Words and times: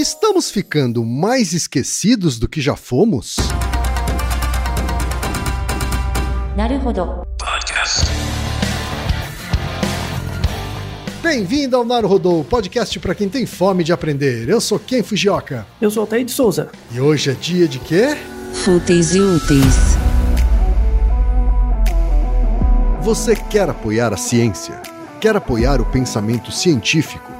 Estamos 0.00 0.50
ficando 0.50 1.04
mais 1.04 1.52
esquecidos 1.52 2.38
do 2.38 2.48
que 2.48 2.58
já 2.58 2.74
fomos? 2.74 3.36
Naruhodo. 6.56 7.22
Bem-vindo 11.22 11.76
ao 11.76 11.84
Naruhodô, 11.84 12.42
podcast 12.44 12.98
para 12.98 13.14
quem 13.14 13.28
tem 13.28 13.44
fome 13.44 13.84
de 13.84 13.92
aprender. 13.92 14.48
Eu 14.48 14.58
sou 14.58 14.78
Ken 14.78 15.02
Fujioka. 15.02 15.66
Eu 15.78 15.90
sou 15.90 16.00
Altair 16.00 16.24
de 16.24 16.32
Souza. 16.32 16.70
E 16.90 16.98
hoje 16.98 17.32
é 17.32 17.34
dia 17.34 17.68
de 17.68 17.78
quê? 17.78 18.16
Fúteis 18.54 19.14
e 19.14 19.20
úteis. 19.20 19.98
Você 23.02 23.36
quer 23.36 23.68
apoiar 23.68 24.14
a 24.14 24.16
ciência? 24.16 24.80
Quer 25.20 25.36
apoiar 25.36 25.78
o 25.78 25.84
pensamento 25.84 26.50
científico? 26.50 27.39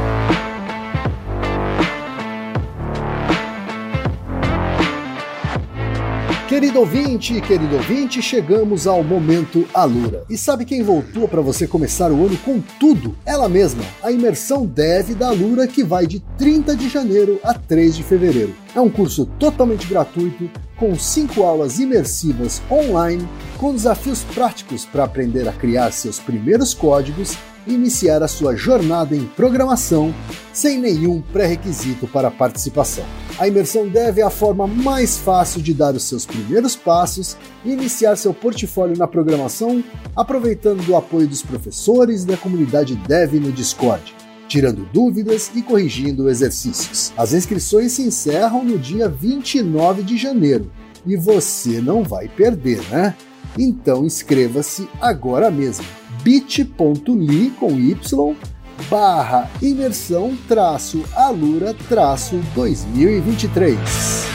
Querido 6.51 6.81
ouvinte, 6.81 7.39
querido 7.39 7.77
ouvinte, 7.77 8.21
chegamos 8.21 8.85
ao 8.85 9.01
momento 9.01 9.65
Alura. 9.73 10.25
E 10.29 10.37
sabe 10.37 10.65
quem 10.65 10.83
voltou 10.83 11.25
para 11.25 11.39
você 11.39 11.65
começar 11.65 12.11
o 12.11 12.25
ano 12.25 12.37
com 12.39 12.59
tudo? 12.77 13.15
Ela 13.25 13.47
mesma, 13.47 13.81
a 14.03 14.11
imersão 14.11 14.65
Dev 14.65 15.11
da 15.11 15.29
Alura 15.29 15.65
que 15.65 15.81
vai 15.81 16.05
de 16.05 16.19
30 16.37 16.75
de 16.75 16.89
janeiro 16.89 17.39
a 17.41 17.53
3 17.53 17.95
de 17.95 18.03
fevereiro. 18.03 18.53
É 18.75 18.81
um 18.81 18.89
curso 18.89 19.25
totalmente 19.39 19.87
gratuito, 19.87 20.49
com 20.75 20.93
cinco 20.99 21.43
aulas 21.43 21.79
imersivas 21.79 22.61
online, 22.69 23.25
com 23.57 23.73
desafios 23.73 24.21
práticos 24.35 24.83
para 24.83 25.05
aprender 25.05 25.47
a 25.47 25.53
criar 25.53 25.93
seus 25.93 26.19
primeiros 26.19 26.73
códigos 26.73 27.37
e 27.65 27.73
iniciar 27.73 28.21
a 28.21 28.27
sua 28.27 28.57
jornada 28.57 29.15
em 29.15 29.23
programação 29.23 30.13
sem 30.51 30.77
nenhum 30.77 31.21
pré-requisito 31.21 32.07
para 32.07 32.29
participação. 32.29 33.05
A 33.41 33.47
imersão 33.47 33.89
Dev 33.89 34.19
é 34.19 34.21
a 34.21 34.29
forma 34.29 34.67
mais 34.67 35.17
fácil 35.17 35.63
de 35.63 35.73
dar 35.73 35.95
os 35.95 36.03
seus 36.03 36.27
primeiros 36.27 36.75
passos 36.75 37.35
e 37.65 37.71
iniciar 37.71 38.15
seu 38.15 38.35
portfólio 38.35 38.95
na 38.95 39.07
programação, 39.07 39.83
aproveitando 40.15 40.85
do 40.85 40.95
apoio 40.95 41.27
dos 41.27 41.41
professores 41.41 42.21
e 42.21 42.27
da 42.27 42.37
comunidade 42.37 42.95
Dev 42.95 43.33
no 43.39 43.51
Discord, 43.51 44.13
tirando 44.47 44.87
dúvidas 44.93 45.49
e 45.55 45.63
corrigindo 45.63 46.29
exercícios. 46.29 47.11
As 47.17 47.33
inscrições 47.33 47.93
se 47.93 48.03
encerram 48.03 48.63
no 48.63 48.77
dia 48.77 49.09
29 49.09 50.03
de 50.03 50.19
janeiro 50.19 50.71
e 51.03 51.17
você 51.17 51.81
não 51.81 52.03
vai 52.03 52.27
perder, 52.27 52.79
né? 52.91 53.15
Então 53.57 54.05
inscreva-se 54.05 54.87
agora 55.01 55.49
mesmo 55.49 55.83
bit.ly 56.21 57.53
com 57.59 57.71
y 57.71 58.35
barra 58.81 59.49
imersão 59.61 60.37
traço 60.47 61.03
alura 61.15 61.75
traço 61.87 62.37
2023. 62.55 64.31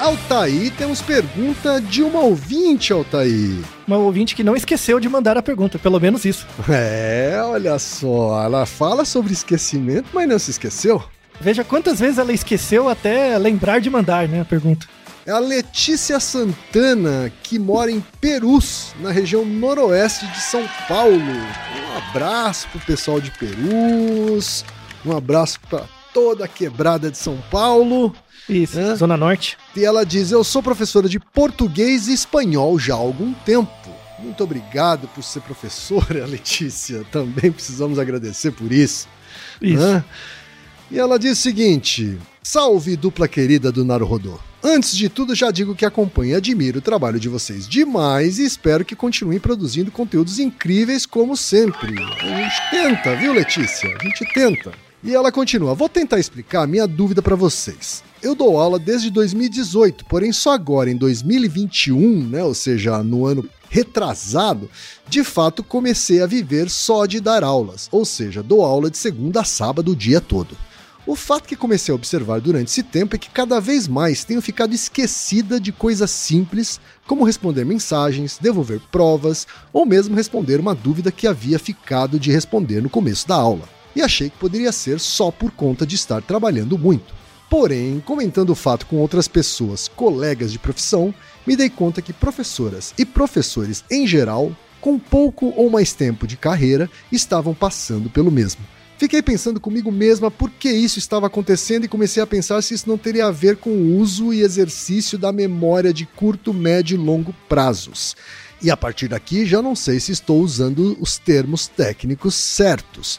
Altair, 0.00 0.72
temos 0.76 1.02
pergunta 1.02 1.80
de 1.80 2.02
uma 2.02 2.20
ouvinte, 2.20 2.92
Altair. 2.92 3.58
Uma 3.86 3.98
ouvinte 3.98 4.34
que 4.34 4.42
não 4.42 4.56
esqueceu 4.56 4.98
de 4.98 5.08
mandar 5.08 5.36
a 5.36 5.42
pergunta, 5.42 5.78
pelo 5.78 6.00
menos 6.00 6.24
isso. 6.24 6.46
É, 6.68 7.40
olha 7.44 7.78
só, 7.78 8.42
ela 8.42 8.64
fala 8.64 9.04
sobre 9.04 9.32
esquecimento, 9.32 10.08
mas 10.12 10.28
não 10.28 10.38
se 10.38 10.50
esqueceu. 10.50 11.02
Veja 11.40 11.64
quantas 11.64 11.98
vezes 11.98 12.18
ela 12.18 12.32
esqueceu 12.32 12.88
até 12.88 13.36
lembrar 13.38 13.80
de 13.80 13.88
mandar, 13.88 14.28
né, 14.28 14.42
a 14.42 14.44
pergunta. 14.44 14.86
É 15.26 15.30
a 15.32 15.38
Letícia 15.38 16.18
Santana, 16.18 17.32
que 17.42 17.58
mora 17.58 17.90
em 17.90 18.00
Perus, 18.20 18.92
na 19.00 19.10
região 19.10 19.44
noroeste 19.44 20.26
de 20.26 20.40
São 20.40 20.66
Paulo. 20.88 21.16
Um 21.18 21.98
abraço 22.08 22.68
pro 22.68 22.80
pessoal 22.80 23.20
de 23.20 23.30
Perus, 23.32 24.64
um 25.04 25.16
abraço 25.16 25.60
para 25.68 25.84
toda 26.12 26.44
a 26.44 26.48
quebrada 26.48 27.10
de 27.10 27.18
São 27.18 27.38
Paulo. 27.50 28.14
Isso, 28.48 28.78
Hã? 28.78 28.96
Zona 28.96 29.16
Norte. 29.16 29.56
E 29.76 29.84
ela 29.84 30.04
diz: 30.04 30.32
Eu 30.32 30.42
sou 30.42 30.62
professora 30.62 31.08
de 31.08 31.20
português 31.20 32.08
e 32.08 32.12
espanhol 32.12 32.78
já 32.78 32.94
há 32.94 32.98
algum 32.98 33.32
tempo. 33.32 33.70
Muito 34.18 34.42
obrigado 34.42 35.08
por 35.08 35.22
ser 35.22 35.40
professora, 35.40 36.24
Letícia. 36.26 37.04
Também 37.10 37.52
precisamos 37.52 37.98
agradecer 37.98 38.50
por 38.50 38.72
isso. 38.72 39.08
Isso. 39.62 39.82
Hã? 39.82 40.04
E 40.90 40.98
ela 40.98 41.18
diz 41.18 41.38
o 41.38 41.42
seguinte: 41.42 42.18
Salve, 42.42 42.96
dupla 42.96 43.28
querida 43.28 43.70
do 43.70 43.84
Naruhodô. 43.84 44.38
Antes 44.62 44.96
de 44.96 45.08
tudo, 45.08 45.34
já 45.34 45.50
digo 45.50 45.74
que 45.74 45.86
acompanho 45.86 46.32
e 46.32 46.34
admiro 46.34 46.80
o 46.80 46.82
trabalho 46.82 47.20
de 47.20 47.28
vocês 47.28 47.66
demais 47.68 48.38
e 48.38 48.44
espero 48.44 48.84
que 48.84 48.96
continuem 48.96 49.38
produzindo 49.38 49.90
conteúdos 49.90 50.38
incríveis 50.38 51.06
como 51.06 51.36
sempre. 51.36 51.94
A 51.98 52.26
gente 52.26 52.70
tenta, 52.70 53.16
viu, 53.16 53.32
Letícia? 53.32 53.88
A 53.88 54.04
gente 54.04 54.24
tenta. 54.34 54.72
E 55.02 55.14
ela 55.14 55.30
continua: 55.30 55.74
Vou 55.74 55.88
tentar 55.88 56.18
explicar 56.18 56.66
minha 56.66 56.86
dúvida 56.88 57.22
para 57.22 57.36
vocês. 57.36 58.02
Eu 58.20 58.34
dou 58.34 58.58
aula 58.58 58.78
desde 58.78 59.10
2018, 59.10 60.04
porém 60.06 60.32
só 60.32 60.52
agora 60.52 60.90
em 60.90 60.96
2021, 60.96 62.28
né, 62.28 62.42
ou 62.42 62.52
seja, 62.52 63.02
no 63.02 63.24
ano 63.24 63.48
retrasado, 63.70 64.68
de 65.08 65.22
fato 65.22 65.62
comecei 65.62 66.20
a 66.20 66.26
viver 66.26 66.68
só 66.68 67.06
de 67.06 67.20
dar 67.20 67.42
aulas, 67.44 67.88
ou 67.90 68.04
seja, 68.04 68.42
dou 68.42 68.62
aula 68.62 68.90
de 68.90 68.98
segunda 68.98 69.40
a 69.40 69.44
sábado 69.44 69.92
o 69.92 69.96
dia 69.96 70.20
todo. 70.20 70.54
O 71.06 71.16
fato 71.16 71.48
que 71.48 71.56
comecei 71.56 71.90
a 71.90 71.94
observar 71.94 72.42
durante 72.42 72.68
esse 72.68 72.82
tempo 72.82 73.16
é 73.16 73.18
que 73.18 73.30
cada 73.30 73.58
vez 73.58 73.88
mais 73.88 74.22
tenho 74.22 74.42
ficado 74.42 74.74
esquecida 74.74 75.58
de 75.58 75.72
coisas 75.72 76.10
simples, 76.10 76.78
como 77.06 77.24
responder 77.24 77.64
mensagens, 77.64 78.38
devolver 78.38 78.80
provas 78.92 79.46
ou 79.72 79.86
mesmo 79.86 80.14
responder 80.14 80.60
uma 80.60 80.74
dúvida 80.74 81.10
que 81.10 81.26
havia 81.26 81.58
ficado 81.58 82.20
de 82.20 82.30
responder 82.30 82.82
no 82.82 82.90
começo 82.90 83.26
da 83.26 83.34
aula. 83.34 83.66
E 83.96 84.02
achei 84.02 84.28
que 84.28 84.36
poderia 84.36 84.70
ser 84.72 85.00
só 85.00 85.30
por 85.30 85.50
conta 85.50 85.86
de 85.86 85.96
estar 85.96 86.20
trabalhando 86.20 86.78
muito. 86.78 87.14
Porém, 87.48 87.98
comentando 88.04 88.50
o 88.50 88.54
fato 88.54 88.86
com 88.86 88.96
outras 88.96 89.26
pessoas, 89.26 89.88
colegas 89.88 90.52
de 90.52 90.58
profissão, 90.58 91.14
me 91.46 91.56
dei 91.56 91.70
conta 91.70 92.02
que 92.02 92.12
professoras 92.12 92.92
e 92.98 93.06
professores 93.06 93.82
em 93.90 94.06
geral, 94.06 94.54
com 94.82 94.98
pouco 94.98 95.52
ou 95.56 95.70
mais 95.70 95.94
tempo 95.94 96.26
de 96.26 96.36
carreira, 96.36 96.88
estavam 97.10 97.54
passando 97.54 98.10
pelo 98.10 98.30
mesmo. 98.30 98.62
Fiquei 99.00 99.22
pensando 99.22 99.58
comigo 99.58 99.90
mesma 99.90 100.30
por 100.30 100.50
que 100.50 100.70
isso 100.70 100.98
estava 100.98 101.26
acontecendo 101.26 101.86
e 101.86 101.88
comecei 101.88 102.22
a 102.22 102.26
pensar 102.26 102.60
se 102.60 102.74
isso 102.74 102.86
não 102.86 102.98
teria 102.98 103.28
a 103.28 103.30
ver 103.30 103.56
com 103.56 103.70
o 103.70 103.96
uso 103.96 104.30
e 104.30 104.42
exercício 104.42 105.16
da 105.16 105.32
memória 105.32 105.90
de 105.90 106.04
curto, 106.04 106.52
médio 106.52 106.96
e 106.96 107.02
longo 107.02 107.34
prazos. 107.48 108.14
E 108.60 108.70
a 108.70 108.76
partir 108.76 109.08
daqui 109.08 109.46
já 109.46 109.62
não 109.62 109.74
sei 109.74 109.98
se 110.00 110.12
estou 110.12 110.42
usando 110.42 110.98
os 111.00 111.16
termos 111.16 111.66
técnicos 111.66 112.34
certos. 112.34 113.18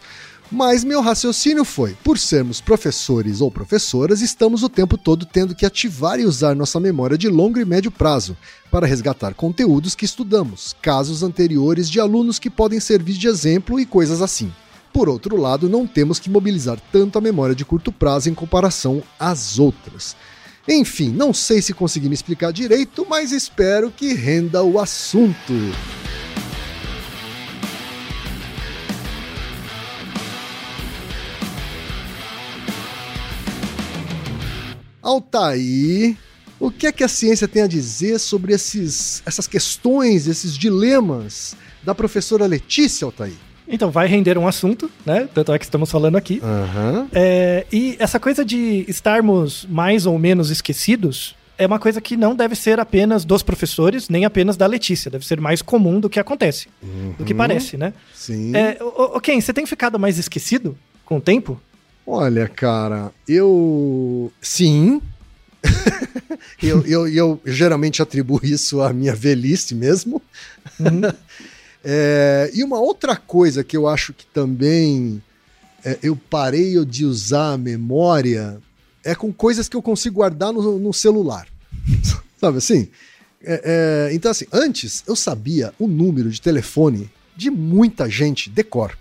Mas 0.51 0.83
meu 0.83 1.01
raciocínio 1.01 1.66
foi: 1.66 1.98
por 2.04 2.19
sermos 2.19 2.62
professores 2.62 3.42
ou 3.42 3.50
professoras, 3.50 4.22
estamos 4.22 4.62
o 4.62 4.69
tempo 4.69 5.00
todo 5.00 5.25
tendo 5.25 5.56
que 5.56 5.66
ativar 5.66 6.19
e 6.19 6.25
usar 6.25 6.56
nossa 6.56 6.80
memória 6.80 7.18
de 7.18 7.27
longo 7.27 7.60
e 7.60 7.66
médio 7.66 7.89
prazo 7.89 8.38
para 8.69 8.86
resgatar 8.86 9.34
conteúdos 9.34 9.95
que 9.95 10.06
estudamos, 10.06 10.75
casos 10.80 11.24
anteriores 11.24 11.89
de 11.89 12.00
alunos 12.00 12.38
que 12.38 12.51
podem 12.51 12.80
servir 12.80 13.13
de 13.13 13.27
exemplo 13.27 13.80
e 13.80 13.86
coisas 13.88 14.22
assim. 14.22 14.54
Por 14.93 15.07
outro 15.07 15.38
lado, 15.38 15.69
não 15.69 15.88
temos 15.88 16.19
que 16.19 16.29
mobilizar 16.29 16.79
tanto 16.91 17.17
a 17.17 17.21
memória 17.21 17.55
de 17.55 17.63
curto 17.63 17.91
prazo 17.91 18.29
em 18.29 18.33
comparação 18.33 19.01
às 19.19 19.57
outras. 19.57 20.15
Enfim, 20.67 21.09
não 21.09 21.33
sei 21.33 21.61
se 21.61 21.73
consegui 21.73 22.07
me 22.07 22.13
explicar 22.13 22.51
direito, 22.51 23.05
mas 23.09 23.31
espero 23.31 23.89
que 23.89 24.13
renda 24.13 24.63
o 24.63 24.79
assunto. 24.79 25.53
Altair, 35.01 36.15
O 36.59 36.69
que 36.69 36.85
é 36.85 36.91
que 36.91 37.03
a 37.03 37.07
ciência 37.07 37.47
tem 37.47 37.63
a 37.63 37.67
dizer 37.67 38.19
sobre 38.19 38.53
esses, 38.53 39.23
essas 39.25 39.47
questões, 39.47 40.27
esses 40.27 40.55
dilemas 40.55 41.55
da 41.81 41.95
professora 41.95 42.45
Letícia 42.45 43.03
Altair? 43.03 43.50
Então, 43.71 43.89
vai 43.89 44.06
render 44.06 44.38
um 44.38 44.47
assunto, 44.47 44.91
né? 45.06 45.29
Tanto 45.33 45.53
é 45.53 45.57
que 45.57 45.63
estamos 45.63 45.89
falando 45.89 46.18
aqui. 46.18 46.41
Aham. 46.44 47.07
É, 47.13 47.65
e 47.71 47.95
essa 48.00 48.19
coisa 48.19 48.44
de 48.44 48.85
estarmos 48.88 49.65
mais 49.69 50.06
ou 50.06 50.19
menos 50.19 50.50
esquecidos 50.50 51.35
é 51.57 51.65
uma 51.65 51.79
coisa 51.79 52.01
que 52.01 52.18
não 52.18 52.35
deve 52.35 52.56
ser 52.56 52.79
apenas 52.79 53.23
dos 53.23 53.44
professores, 53.44 54.09
nem 54.09 54.25
apenas 54.25 54.57
da 54.57 54.65
Letícia. 54.65 55.12
Deve 55.12 55.25
ser 55.25 55.39
mais 55.39 55.62
comum 55.62 56.00
do 56.00 56.09
que 56.09 56.19
acontece, 56.19 56.68
do 57.18 57.23
que 57.23 57.33
parece, 57.35 57.77
né? 57.77 57.94
Sim. 58.13 58.56
É, 58.56 58.77
ô, 58.81 59.18
ô, 59.18 59.21
Ken, 59.21 59.39
você 59.39 59.53
tem 59.53 59.65
ficado 59.65 60.00
mais 60.00 60.17
esquecido 60.17 60.75
com 61.06 61.17
o 61.17 61.21
tempo? 61.21 61.62
Olha, 62.06 62.47
cara, 62.47 63.12
eu. 63.27 64.31
Sim. 64.41 65.01
eu, 66.62 66.85
eu, 66.88 67.07
eu 67.07 67.41
geralmente 67.45 68.01
atribuo 68.01 68.39
isso 68.44 68.81
à 68.81 68.91
minha 68.91 69.13
velhice 69.13 69.75
mesmo. 69.75 70.19
É, 71.83 72.51
e 72.54 72.63
uma 72.63 72.80
outra 72.80 73.16
coisa 73.16 73.63
que 73.63 73.75
eu 73.75 73.88
acho 73.88 74.13
que 74.13 74.25
também 74.28 75.22
é, 75.83 75.98
eu 76.04 76.16
parei 76.16 76.83
de 76.86 77.06
usar 77.06 77.54
a 77.54 77.57
memória 77.57 78.60
é 79.04 79.16
com 79.16 79.33
coisas 79.33 79.68
que 79.68 79.75
eu 79.75 79.81
consigo 79.81 80.16
guardar 80.16 80.54
no, 80.54 80.78
no 80.78 80.94
celular. 80.94 81.48
Sabe 82.39 82.57
assim? 82.57 82.88
É, 83.44 84.10
é, 84.10 84.16
então, 84.16 84.30
assim, 84.30 84.45
antes 84.51 85.04
eu 85.07 85.16
sabia 85.16 85.74
o 85.80 85.88
número 85.88 86.30
de 86.30 86.39
telefone 86.39 87.10
de 87.36 87.50
muita 87.50 88.10
gente, 88.10 88.50
decor. 88.50 88.98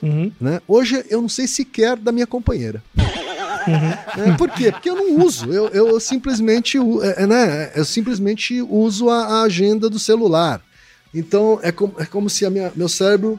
Uhum. 0.00 0.30
Né? 0.40 0.60
Hoje 0.68 1.04
eu 1.08 1.20
não 1.20 1.28
sei 1.28 1.46
sequer 1.46 1.96
da 1.96 2.12
minha 2.12 2.26
companheira. 2.26 2.82
Uhum. 2.96 4.24
Né? 4.26 4.36
Por 4.36 4.50
quê? 4.50 4.70
Porque 4.70 4.90
eu 4.90 4.94
não 4.94 5.24
uso. 5.24 5.52
Eu, 5.52 5.68
eu 5.68 5.98
simplesmente, 5.98 6.78
é, 6.78 7.22
é, 7.22 7.26
né? 7.26 7.72
eu 7.74 7.84
simplesmente 7.84 8.60
uso 8.60 9.08
a, 9.08 9.24
a 9.24 9.42
agenda 9.42 9.88
do 9.88 9.98
celular. 9.98 10.62
Então 11.14 11.60
é 11.62 11.70
como, 11.70 11.94
é 11.98 12.04
como 12.04 12.28
se 12.28 12.48
minha, 12.50 12.72
meu 12.74 12.88
cérebro 12.88 13.38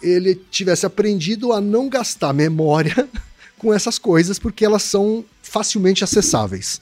ele 0.00 0.34
tivesse 0.50 0.86
aprendido 0.86 1.52
a 1.52 1.60
não 1.60 1.88
gastar 1.88 2.32
memória 2.32 3.08
com 3.58 3.74
essas 3.74 3.98
coisas 3.98 4.38
porque 4.38 4.64
elas 4.64 4.82
são 4.84 5.24
facilmente 5.42 6.04
acessáveis. 6.04 6.80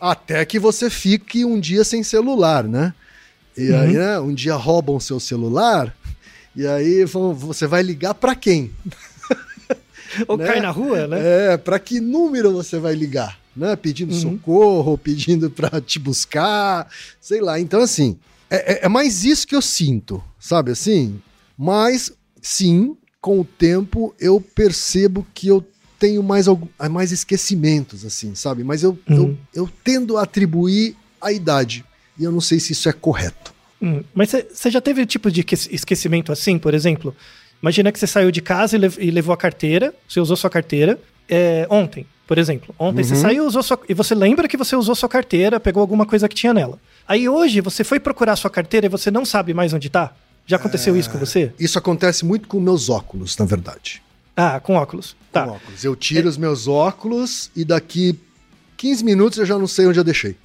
Até 0.00 0.44
que 0.44 0.58
você 0.58 0.88
fique 0.88 1.44
um 1.44 1.58
dia 1.60 1.84
sem 1.84 2.02
celular, 2.02 2.64
né? 2.64 2.94
E 3.56 3.72
aí, 3.72 3.94
né, 3.94 4.18
um 4.20 4.34
dia 4.34 4.54
roubam 4.54 5.00
seu 5.00 5.18
celular 5.18 5.94
e 6.54 6.66
aí 6.66 7.04
vão, 7.04 7.34
você 7.34 7.66
vai 7.66 7.82
ligar 7.82 8.14
para 8.14 8.34
quem? 8.34 8.70
Ou 10.28 10.36
Né? 10.36 10.46
cai 10.46 10.60
na 10.60 10.70
rua, 10.70 11.06
né? 11.06 11.18
É, 11.52 11.56
para 11.56 11.78
que 11.78 12.00
número 12.00 12.52
você 12.52 12.78
vai 12.78 12.94
ligar? 12.94 13.38
Né? 13.54 13.74
Pedindo 13.76 14.12
Uhum. 14.14 14.20
socorro, 14.38 14.96
pedindo 15.02 15.50
para 15.50 15.80
te 15.80 15.98
buscar, 15.98 16.88
sei 17.20 17.40
lá. 17.40 17.58
Então, 17.58 17.80
assim, 17.80 18.18
é, 18.50 18.74
é- 18.74 18.86
é 18.86 18.88
mais 18.88 19.24
isso 19.24 19.46
que 19.46 19.54
eu 19.56 19.62
sinto, 19.62 20.22
sabe 20.38 20.70
assim? 20.72 21.20
Mas, 21.58 22.12
sim, 22.40 22.96
com 23.20 23.40
o 23.40 23.44
tempo 23.44 24.14
eu 24.20 24.40
percebo 24.40 25.26
que 25.34 25.48
eu 25.48 25.64
tenho 25.98 26.22
mais, 26.22 26.46
ah, 26.78 26.88
mais 26.88 27.10
esquecimentos, 27.12 28.04
assim, 28.04 28.34
sabe? 28.34 28.62
Mas 28.62 28.82
eu, 28.82 28.98
Uhum. 29.08 29.16
eu, 29.54 29.62
eu 29.64 29.70
tendo 29.82 30.16
a 30.18 30.22
atribuir 30.22 30.94
a 31.20 31.32
idade. 31.32 31.84
E 32.18 32.24
eu 32.24 32.30
não 32.32 32.40
sei 32.40 32.60
se 32.60 32.72
isso 32.72 32.88
é 32.88 32.92
correto. 32.92 33.54
Hum, 33.80 34.02
Mas 34.14 34.30
você 34.52 34.70
já 34.70 34.80
teve 34.80 35.04
tipo 35.06 35.30
de 35.30 35.40
esque- 35.40 35.74
esquecimento 35.74 36.32
assim, 36.32 36.58
por 36.58 36.72
exemplo? 36.74 37.14
Imagina 37.62 37.90
que 37.90 37.98
você 37.98 38.06
saiu 38.06 38.30
de 38.30 38.40
casa 38.40 38.76
e, 38.76 38.78
lev- 38.78 38.98
e 38.98 39.10
levou 39.10 39.32
a 39.32 39.36
carteira, 39.36 39.94
você 40.08 40.20
usou 40.20 40.36
sua 40.36 40.48
carteira 40.50 40.98
é, 41.28 41.66
ontem, 41.70 42.06
por 42.26 42.38
exemplo. 42.38 42.74
Ontem 42.78 43.02
você 43.02 43.16
saiu 43.16 43.46
usou 43.46 43.62
sua, 43.62 43.78
e 43.88 43.94
você 43.94 44.14
lembra 44.14 44.48
que 44.48 44.56
você 44.56 44.74
usou 44.74 44.94
sua 44.94 45.08
carteira, 45.08 45.60
pegou 45.60 45.80
alguma 45.80 46.04
coisa 46.04 46.28
que 46.28 46.34
tinha 46.34 46.52
nela. 46.52 46.78
Aí 47.06 47.28
hoje 47.28 47.60
você 47.60 47.84
foi 47.84 48.00
procurar 48.00 48.36
sua 48.36 48.50
carteira 48.50 48.86
e 48.86 48.88
você 48.88 49.10
não 49.10 49.24
sabe 49.24 49.54
mais 49.54 49.72
onde 49.72 49.88
tá? 49.88 50.12
Já 50.46 50.56
aconteceu 50.56 50.96
isso 50.96 51.10
com 51.10 51.18
você? 51.18 51.52
Isso 51.58 51.78
acontece 51.78 52.24
muito 52.24 52.46
com 52.48 52.60
meus 52.60 52.88
óculos, 52.88 53.36
na 53.36 53.44
verdade. 53.44 54.02
Ah, 54.36 54.60
com 54.60 54.74
óculos. 54.74 55.16
Tá. 55.32 55.44
Com 55.44 55.52
óculos. 55.52 55.84
Eu 55.84 55.96
tiro 55.96 56.28
os 56.28 56.36
meus 56.36 56.68
óculos 56.68 57.50
e 57.54 57.64
daqui 57.64 58.18
15 58.76 59.04
minutos 59.04 59.38
eu 59.38 59.46
já 59.46 59.58
não 59.58 59.66
sei 59.66 59.86
onde 59.86 59.98
eu 59.98 60.04
deixei. 60.04 60.36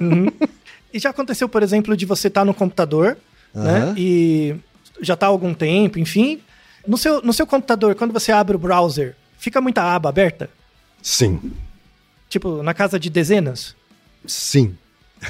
E 0.94 0.98
já 0.98 1.08
aconteceu, 1.08 1.48
por 1.48 1.62
exemplo, 1.62 1.96
de 1.96 2.04
você 2.04 2.28
estar 2.28 2.44
no 2.44 2.52
computador, 2.52 3.16
né? 3.54 3.78
Aham. 3.78 3.94
E 3.96 4.54
já 5.00 5.16
tá 5.16 5.24
há 5.24 5.30
algum 5.30 5.54
tempo, 5.54 5.98
enfim. 5.98 6.40
No 6.86 6.98
seu, 6.98 7.22
no 7.22 7.32
seu 7.32 7.46
computador, 7.46 7.94
quando 7.94 8.12
você 8.12 8.30
abre 8.30 8.56
o 8.56 8.58
browser, 8.58 9.16
fica 9.38 9.58
muita 9.60 9.82
aba 9.82 10.10
aberta? 10.10 10.50
Sim. 11.02 11.52
Tipo, 12.28 12.62
na 12.62 12.72
casa 12.72 12.98
de 12.98 13.10
dezenas? 13.10 13.74
Sim. 14.26 14.76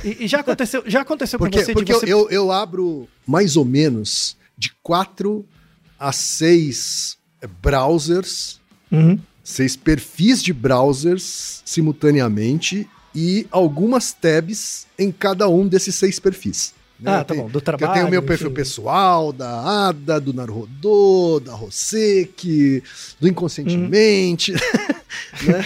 E, 0.04 0.24
e 0.24 0.28
já 0.28 0.40
aconteceu, 0.40 0.82
já 0.86 1.00
aconteceu 1.00 1.38
Porque, 1.38 1.58
com 1.58 1.64
você 1.64 1.72
porque 1.72 1.92
de 1.92 1.98
você. 1.98 2.12
eu, 2.12 2.30
eu 2.30 2.52
abro 2.52 3.08
mais 3.26 3.56
ou 3.56 3.64
menos 3.64 4.36
de 4.56 4.70
4 4.82 5.44
a 5.98 6.12
6 6.12 7.18
browsers, 7.60 8.60
Uhum. 8.90 9.18
seis 9.42 9.74
perfis 9.74 10.42
de 10.42 10.52
browsers 10.52 11.62
simultaneamente 11.64 12.86
e 13.14 13.46
algumas 13.50 14.12
tabs 14.12 14.86
em 14.98 15.10
cada 15.10 15.48
um 15.48 15.66
desses 15.66 15.94
seis 15.94 16.18
perfis. 16.20 16.74
Né? 17.02 17.16
Ah, 17.16 17.24
tá 17.24 17.34
bom, 17.34 17.48
do 17.48 17.60
que 17.60 17.68
Eu 17.70 17.76
tenho 17.76 17.78
trabalho, 17.78 18.06
o 18.06 18.10
meu 18.10 18.22
perfil 18.22 18.46
enfim. 18.46 18.54
pessoal, 18.54 19.32
da 19.32 19.88
Ada, 19.88 20.20
do 20.20 20.32
Naruhodô, 20.32 21.40
da 21.44 21.52
Rosek, 21.52 22.82
do 23.20 23.28
Inconscientemente, 23.28 24.52
né? 25.42 25.64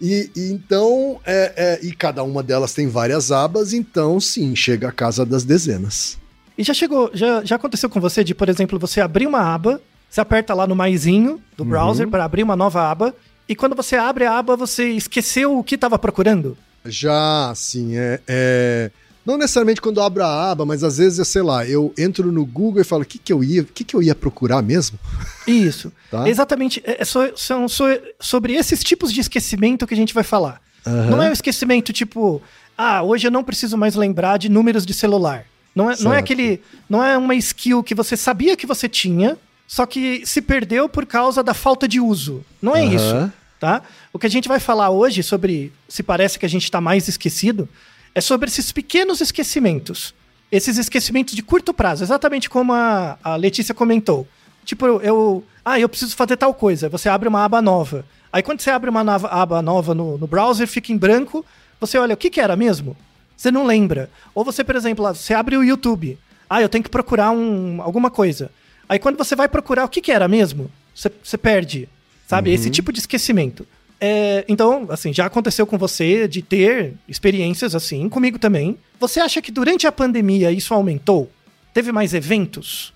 E, 0.00 0.30
e 0.36 0.50
então, 0.52 1.20
é, 1.26 1.52
é, 1.56 1.86
e 1.86 1.92
cada 1.92 2.22
uma 2.22 2.42
delas 2.42 2.72
tem 2.72 2.86
várias 2.86 3.32
abas, 3.32 3.72
então 3.72 4.20
sim, 4.20 4.54
chega 4.54 4.88
a 4.88 4.92
casa 4.92 5.26
das 5.26 5.42
dezenas. 5.44 6.16
E 6.56 6.62
já 6.62 6.72
chegou, 6.72 7.10
já, 7.12 7.44
já 7.44 7.56
aconteceu 7.56 7.90
com 7.90 8.00
você 8.00 8.22
de, 8.22 8.34
por 8.34 8.48
exemplo, 8.48 8.78
você 8.78 9.00
abrir 9.00 9.26
uma 9.26 9.40
aba, 9.40 9.80
você 10.08 10.20
aperta 10.20 10.54
lá 10.54 10.66
no 10.66 10.76
maisinho 10.76 11.40
do 11.56 11.64
Uhum. 11.64 11.70
browser 11.70 12.08
para 12.08 12.24
abrir 12.24 12.42
uma 12.44 12.54
nova 12.56 12.88
aba, 12.90 13.14
e 13.48 13.56
quando 13.56 13.74
você 13.74 13.96
abre 13.96 14.24
a 14.24 14.38
aba, 14.38 14.56
você 14.56 14.88
esqueceu 14.90 15.58
o 15.58 15.64
que 15.64 15.74
estava 15.74 15.98
procurando? 15.98 16.56
Já, 16.84 17.52
sim, 17.56 17.96
é, 17.96 18.20
é- 18.28 18.90
Não 19.28 19.36
necessariamente 19.36 19.78
quando 19.80 19.98
eu 20.00 20.04
abro 20.04 20.24
a 20.24 20.50
aba, 20.50 20.64
mas 20.64 20.82
às 20.82 20.96
vezes, 20.96 21.18
eu, 21.18 21.24
sei 21.26 21.42
lá, 21.42 21.66
eu 21.66 21.92
entro 21.98 22.32
no 22.32 22.46
Google 22.46 22.80
e 22.80 22.84
falo, 22.84 23.02
o 23.02 23.04
que, 23.04 23.18
que 23.18 23.30
eu 23.30 23.44
ia, 23.44 23.60
o 23.60 23.66
que, 23.66 23.84
que 23.84 23.94
eu 23.94 24.02
ia 24.02 24.14
procurar 24.14 24.62
mesmo? 24.62 24.98
Isso. 25.46 25.92
Tá. 26.10 26.26
Exatamente. 26.26 26.82
É, 26.82 27.02
é 27.02 27.04
só- 27.04 27.36
são 27.36 27.68
so- 27.68 27.84
sobre 28.18 28.54
esses 28.54 28.82
tipos 28.82 29.12
de 29.12 29.20
esquecimento 29.20 29.86
que 29.86 29.92
a 29.92 29.96
gente 29.96 30.14
vai 30.14 30.24
falar. 30.24 30.62
Aham. 30.86 31.10
Não 31.10 31.22
é 31.22 31.28
um 31.28 31.32
esquecimento 31.32 31.92
tipo, 31.92 32.40
ah, 32.76 33.02
hoje 33.02 33.26
eu 33.26 33.30
não 33.30 33.44
preciso 33.44 33.76
mais 33.76 33.94
lembrar 33.94 34.38
de 34.38 34.48
números 34.48 34.86
de 34.86 34.94
celular. 34.94 35.44
Não 35.74 35.90
é, 35.90 35.96
não 36.00 36.14
é 36.14 36.18
aquele. 36.18 36.62
Não 36.88 37.04
é 37.04 37.16
uma 37.18 37.34
skill 37.34 37.82
que 37.82 37.94
você 37.94 38.16
sabia 38.16 38.56
que 38.56 38.66
você 38.66 38.88
tinha, 38.88 39.36
só 39.66 39.84
que 39.84 40.22
se 40.24 40.40
perdeu 40.40 40.88
por 40.88 41.04
causa 41.04 41.42
da 41.42 41.52
falta 41.52 41.86
de 41.86 42.00
uso. 42.00 42.42
Não 42.62 42.74
é 42.74 42.80
Aham. 42.82 42.94
isso. 42.94 43.32
Tá? 43.60 43.82
O 44.12 44.18
que 44.20 44.26
a 44.26 44.30
gente 44.30 44.48
vai 44.48 44.58
falar 44.60 44.88
hoje 44.90 45.22
sobre 45.22 45.72
se 45.88 46.02
parece 46.02 46.38
que 46.38 46.46
a 46.46 46.48
gente 46.48 46.62
está 46.64 46.80
mais 46.80 47.08
esquecido 47.08 47.68
é 48.14 48.20
sobre 48.20 48.48
esses 48.48 48.72
pequenos 48.72 49.20
esquecimentos. 49.20 50.14
Esses 50.50 50.78
esquecimentos 50.78 51.34
de 51.34 51.42
curto 51.42 51.74
prazo, 51.74 52.02
exatamente 52.02 52.48
como 52.48 52.72
a, 52.72 53.18
a 53.22 53.36
Letícia 53.36 53.74
comentou. 53.74 54.26
Tipo, 54.64 54.86
eu, 54.86 55.44
Ah, 55.64 55.78
eu 55.78 55.88
preciso 55.88 56.16
fazer 56.16 56.36
tal 56.36 56.54
coisa. 56.54 56.88
Você 56.88 57.08
abre 57.08 57.28
uma 57.28 57.44
aba 57.44 57.60
nova. 57.60 58.04
Aí 58.32 58.42
quando 58.42 58.60
você 58.60 58.70
abre 58.70 58.88
uma 58.88 59.04
nova, 59.04 59.28
aba 59.28 59.60
nova 59.60 59.94
no, 59.94 60.16
no 60.16 60.26
browser, 60.26 60.66
fica 60.66 60.92
em 60.92 60.96
branco. 60.96 61.44
Você 61.80 61.98
olha, 61.98 62.14
o 62.14 62.16
que, 62.16 62.30
que 62.30 62.40
era 62.40 62.56
mesmo? 62.56 62.96
Você 63.36 63.50
não 63.50 63.66
lembra. 63.66 64.10
Ou 64.34 64.44
você, 64.44 64.64
por 64.64 64.76
exemplo, 64.76 65.04
lá, 65.04 65.14
você 65.14 65.34
abre 65.34 65.56
o 65.56 65.62
YouTube. 65.62 66.18
Ah, 66.48 66.62
eu 66.62 66.68
tenho 66.68 66.82
que 66.82 66.90
procurar 66.90 67.30
um, 67.30 67.80
alguma 67.82 68.10
coisa. 68.10 68.50
Aí 68.88 68.98
quando 68.98 69.18
você 69.18 69.36
vai 69.36 69.48
procurar 69.48 69.84
o 69.84 69.88
que, 69.88 70.00
que 70.00 70.10
era 70.10 70.26
mesmo, 70.26 70.70
você, 70.94 71.12
você 71.22 71.36
perde. 71.36 71.88
Sabe? 72.26 72.50
Esse 72.52 72.70
tipo 72.70 72.92
de 72.92 72.98
esquecimento. 72.98 73.66
É, 74.00 74.44
então, 74.48 74.86
assim, 74.90 75.12
já 75.12 75.26
aconteceu 75.26 75.66
com 75.66 75.76
você 75.76 76.28
de 76.28 76.40
ter 76.40 76.94
experiências 77.08 77.74
assim, 77.74 78.08
comigo 78.08 78.38
também. 78.38 78.78
Você 79.00 79.20
acha 79.20 79.42
que 79.42 79.50
durante 79.50 79.86
a 79.86 79.92
pandemia 79.92 80.52
isso 80.52 80.72
aumentou? 80.72 81.30
Teve 81.74 81.90
mais 81.90 82.14
eventos 82.14 82.92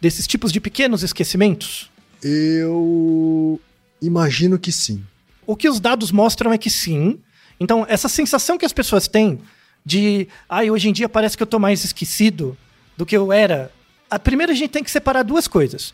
desses 0.00 0.26
tipos 0.26 0.52
de 0.52 0.60
pequenos 0.60 1.02
esquecimentos? 1.02 1.90
Eu 2.22 3.60
imagino 4.00 4.58
que 4.58 4.70
sim. 4.70 5.04
O 5.46 5.56
que 5.56 5.68
os 5.68 5.80
dados 5.80 6.10
mostram 6.10 6.52
é 6.52 6.58
que 6.58 6.70
sim. 6.70 7.18
Então, 7.58 7.84
essa 7.88 8.08
sensação 8.08 8.56
que 8.56 8.64
as 8.64 8.72
pessoas 8.72 9.08
têm 9.08 9.40
de, 9.84 10.28
ai, 10.48 10.70
hoje 10.70 10.88
em 10.88 10.92
dia 10.92 11.08
parece 11.08 11.36
que 11.36 11.42
eu 11.42 11.46
tô 11.46 11.58
mais 11.58 11.84
esquecido 11.84 12.56
do 12.96 13.04
que 13.04 13.16
eu 13.16 13.32
era. 13.32 13.70
A 14.10 14.18
primeira 14.18 14.52
a 14.52 14.56
gente 14.56 14.70
tem 14.70 14.84
que 14.84 14.90
separar 14.90 15.22
duas 15.22 15.46
coisas. 15.46 15.92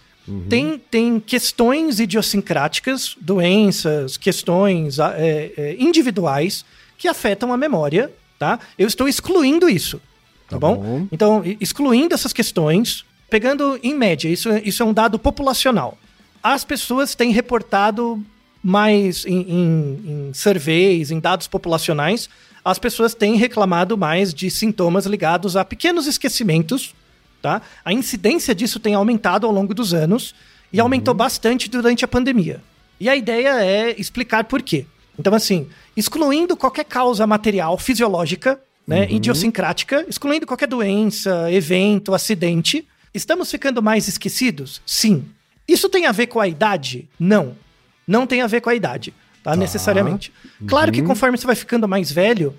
Tem, 0.49 0.79
tem 0.91 1.19
questões 1.19 1.99
idiosincráticas, 1.99 3.17
doenças, 3.21 4.17
questões 4.17 5.01
ah, 5.01 5.15
é, 5.17 5.53
é, 5.57 5.77
individuais 5.79 6.65
que 6.97 7.09
afetam 7.09 7.53
a 7.53 7.57
memória, 7.57 8.13
tá? 8.39 8.61
Eu 8.79 8.87
estou 8.87 9.09
excluindo 9.09 9.69
isso, 9.69 9.99
tá, 10.49 10.51
Tá 10.51 10.59
bom? 10.59 10.77
bom. 10.77 11.07
Então, 11.11 11.43
excluindo 11.61 12.15
essas 12.15 12.33
questões, 12.33 13.05
pegando 13.29 13.79
em 13.83 13.95
média, 13.95 14.29
isso, 14.29 14.49
é- 14.51 14.63
isso 14.65 14.83
é 14.83 14.87
um 14.87 14.93
dado 14.93 15.19
populacional. 15.19 15.99
As 16.43 16.65
pessoas 16.65 17.15
têm 17.15 17.33
reportado 17.33 18.25
mais 18.63 19.25
em, 19.27 19.41
em, 19.41 20.01
em 20.29 20.35
surveys, 20.35 21.11
em 21.11 21.19
dados 21.19 21.49
populacionais, 21.49 22.29
as 22.65 22.79
pessoas 22.79 23.15
têm 23.15 23.37
reclamado 23.37 23.97
mais 23.97 24.33
de 24.35 24.51
sintomas 24.51 25.07
ligados 25.07 25.57
a 25.57 25.65
pequenos 25.65 26.07
esquecimentos, 26.07 26.95
tá? 27.41 27.63
A 27.85 27.93
incidência 27.93 28.55
disso 28.55 28.79
tem 28.79 28.95
aumentado 28.95 29.47
ao 29.47 29.53
longo 29.53 29.75
dos 29.75 29.93
anos 29.95 30.35
e 30.73 30.81
aumentou 30.81 31.15
bastante 31.15 31.69
durante 31.69 32.05
a 32.05 32.09
pandemia. 32.09 32.63
E 32.99 33.09
a 33.09 33.17
ideia 33.17 33.63
é 33.63 33.99
explicar 33.99 34.45
por 34.45 34.63
quê. 34.63 34.87
Então, 35.19 35.35
assim, 35.35 35.69
excluindo 35.97 36.57
qualquer 36.57 36.85
causa 36.85 37.27
material, 37.27 37.77
fisiológica, 37.79 38.61
né, 38.87 39.07
idiosincrática, 39.11 40.05
excluindo 40.09 40.47
qualquer 40.47 40.67
doença, 40.67 41.51
evento, 41.53 42.15
acidente, 42.15 42.87
estamos 43.15 43.51
ficando 43.51 43.83
mais 43.83 44.09
esquecidos? 44.09 44.81
Sim. 44.87 45.25
Isso 45.67 45.89
tem 45.89 46.07
a 46.07 46.13
ver 46.13 46.27
com 46.27 46.41
a 46.41 46.49
idade? 46.49 47.09
Não. 47.19 47.57
Não 48.07 48.27
tem 48.27 48.43
a 48.43 48.47
ver 48.47 48.61
com 48.61 48.71
a 48.71 48.75
idade, 48.75 49.15
tá? 49.43 49.55
Necessariamente. 49.55 50.33
Claro 50.67 50.91
que 50.91 51.03
conforme 51.03 51.39
você 51.39 51.47
vai 51.47 51.55
ficando 51.55 51.87
mais 51.87 52.11
velho, 52.11 52.55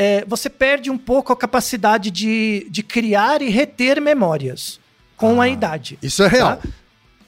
é, 0.00 0.24
você 0.26 0.48
perde 0.48 0.90
um 0.90 0.96
pouco 0.96 1.30
a 1.30 1.36
capacidade 1.36 2.10
de, 2.10 2.66
de 2.70 2.82
criar 2.82 3.42
e 3.42 3.50
reter 3.50 4.00
memórias 4.00 4.80
com 5.14 5.42
a 5.42 5.46
idade. 5.46 5.98
Isso 6.02 6.22
é 6.22 6.28
real. 6.28 6.56
Tá? 6.56 6.68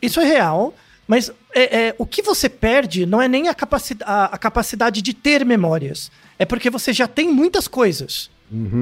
Isso 0.00 0.18
é 0.18 0.24
real, 0.24 0.74
mas 1.06 1.30
é, 1.54 1.88
é, 1.88 1.94
o 1.98 2.06
que 2.06 2.22
você 2.22 2.48
perde 2.48 3.04
não 3.04 3.20
é 3.20 3.28
nem 3.28 3.48
a, 3.48 3.54
capaci 3.54 3.94
a, 4.00 4.24
a 4.24 4.38
capacidade 4.38 5.02
de 5.02 5.12
ter 5.12 5.44
memórias. 5.44 6.10
É 6.38 6.46
porque 6.46 6.70
você 6.70 6.94
já 6.94 7.06
tem 7.06 7.28
muitas 7.30 7.68
coisas. 7.68 8.30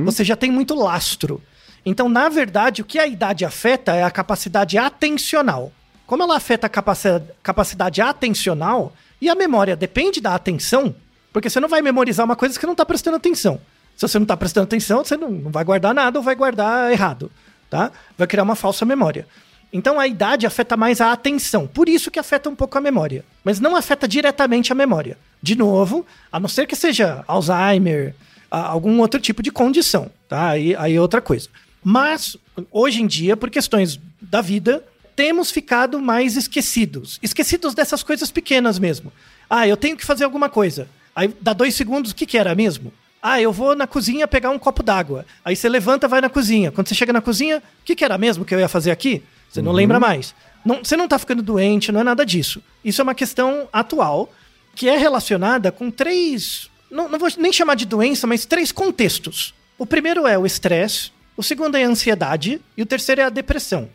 Você 0.04 0.22
já 0.22 0.36
tem 0.36 0.52
muito 0.52 0.74
lastro. 0.74 1.42
Então, 1.84 2.08
na 2.08 2.28
verdade, 2.28 2.82
o 2.82 2.84
que 2.84 2.98
a 2.98 3.08
idade 3.08 3.44
afeta 3.44 3.92
é 3.92 4.04
a 4.04 4.10
capacidade 4.10 4.78
atencional. 4.78 5.72
Como 6.06 6.22
ela 6.22 6.36
afeta 6.36 6.68
a 6.68 6.70
capaci- 6.70 7.22
capacidade 7.42 8.00
atencional 8.00 8.92
e 9.20 9.28
a 9.28 9.34
memória 9.34 9.74
depende 9.74 10.20
da 10.20 10.34
atenção, 10.34 10.94
porque 11.32 11.50
você 11.50 11.58
não 11.58 11.68
vai 11.68 11.82
memorizar 11.82 12.24
uma 12.24 12.36
coisa 12.36 12.54
que 12.54 12.60
você 12.60 12.66
não 12.66 12.72
está 12.72 12.86
prestando 12.86 13.16
atenção. 13.16 13.60
Se 14.00 14.08
você 14.08 14.18
não 14.18 14.24
está 14.24 14.34
prestando 14.34 14.64
atenção, 14.64 15.04
você 15.04 15.14
não, 15.14 15.30
não 15.30 15.50
vai 15.50 15.62
guardar 15.62 15.92
nada 15.92 16.18
ou 16.18 16.24
vai 16.24 16.34
guardar 16.34 16.90
errado, 16.90 17.30
tá? 17.68 17.92
Vai 18.16 18.26
criar 18.26 18.44
uma 18.44 18.54
falsa 18.54 18.86
memória. 18.86 19.28
Então 19.70 20.00
a 20.00 20.06
idade 20.06 20.46
afeta 20.46 20.74
mais 20.74 21.02
a 21.02 21.12
atenção, 21.12 21.66
por 21.66 21.86
isso 21.86 22.10
que 22.10 22.18
afeta 22.18 22.48
um 22.48 22.54
pouco 22.54 22.78
a 22.78 22.80
memória, 22.80 23.26
mas 23.44 23.60
não 23.60 23.76
afeta 23.76 24.08
diretamente 24.08 24.72
a 24.72 24.74
memória. 24.74 25.18
De 25.42 25.54
novo, 25.54 26.06
a 26.32 26.40
não 26.40 26.48
ser 26.48 26.66
que 26.66 26.74
seja 26.74 27.22
Alzheimer, 27.28 28.14
algum 28.50 29.00
outro 29.00 29.20
tipo 29.20 29.42
de 29.42 29.52
condição, 29.52 30.10
tá? 30.26 30.48
Aí, 30.48 30.74
aí 30.76 30.94
é 30.94 31.00
outra 31.00 31.20
coisa. 31.20 31.50
Mas 31.84 32.38
hoje 32.72 33.02
em 33.02 33.06
dia, 33.06 33.36
por 33.36 33.50
questões 33.50 34.00
da 34.18 34.40
vida, 34.40 34.82
temos 35.14 35.50
ficado 35.50 36.00
mais 36.00 36.38
esquecidos. 36.38 37.18
Esquecidos 37.22 37.74
dessas 37.74 38.02
coisas 38.02 38.30
pequenas 38.30 38.78
mesmo. 38.78 39.12
Ah, 39.48 39.68
eu 39.68 39.76
tenho 39.76 39.94
que 39.94 40.06
fazer 40.06 40.24
alguma 40.24 40.48
coisa. 40.48 40.88
Aí 41.14 41.30
dá 41.38 41.52
dois 41.52 41.74
segundos, 41.74 42.12
o 42.12 42.14
que, 42.14 42.24
que 42.24 42.38
era 42.38 42.54
mesmo? 42.54 42.90
Ah, 43.22 43.40
eu 43.40 43.52
vou 43.52 43.74
na 43.76 43.86
cozinha 43.86 44.26
pegar 44.26 44.50
um 44.50 44.58
copo 44.58 44.82
d'água. 44.82 45.26
Aí 45.44 45.54
você 45.54 45.68
levanta, 45.68 46.08
vai 46.08 46.20
na 46.20 46.30
cozinha. 46.30 46.72
Quando 46.72 46.88
você 46.88 46.94
chega 46.94 47.12
na 47.12 47.20
cozinha, 47.20 47.58
o 47.58 47.84
que, 47.84 47.94
que 47.94 48.04
era 48.04 48.16
mesmo 48.16 48.44
que 48.44 48.54
eu 48.54 48.58
ia 48.60 48.68
fazer 48.68 48.90
aqui? 48.90 49.22
Você 49.48 49.60
não 49.60 49.72
lembra 49.72 50.00
mais. 50.00 50.34
Não- 50.64 50.82
você 50.82 50.96
não 50.96 51.06
tá 51.08 51.18
ficando 51.18 51.42
doente, 51.42 51.92
não 51.92 52.00
é 52.00 52.04
nada 52.04 52.24
disso. 52.24 52.62
Isso 52.84 53.00
é 53.00 53.04
uma 53.04 53.14
questão 53.14 53.68
atual 53.72 54.32
que 54.74 54.88
é 54.88 54.96
relacionada 54.96 55.70
com 55.70 55.90
três. 55.90 56.70
Não, 56.90 57.08
não 57.08 57.18
vou 57.18 57.28
nem 57.36 57.52
chamar 57.52 57.74
de 57.74 57.84
doença, 57.84 58.26
mas 58.26 58.46
três 58.46 58.72
contextos. 58.72 59.52
O 59.76 59.84
primeiro 59.84 60.26
é 60.26 60.38
o 60.38 60.46
estresse, 60.46 61.10
o 61.36 61.42
segundo 61.42 61.76
é 61.76 61.84
a 61.84 61.88
ansiedade 61.88 62.60
e 62.76 62.82
o 62.82 62.86
terceiro 62.86 63.20
é 63.20 63.24
a 63.24 63.30
depressão. 63.30 63.88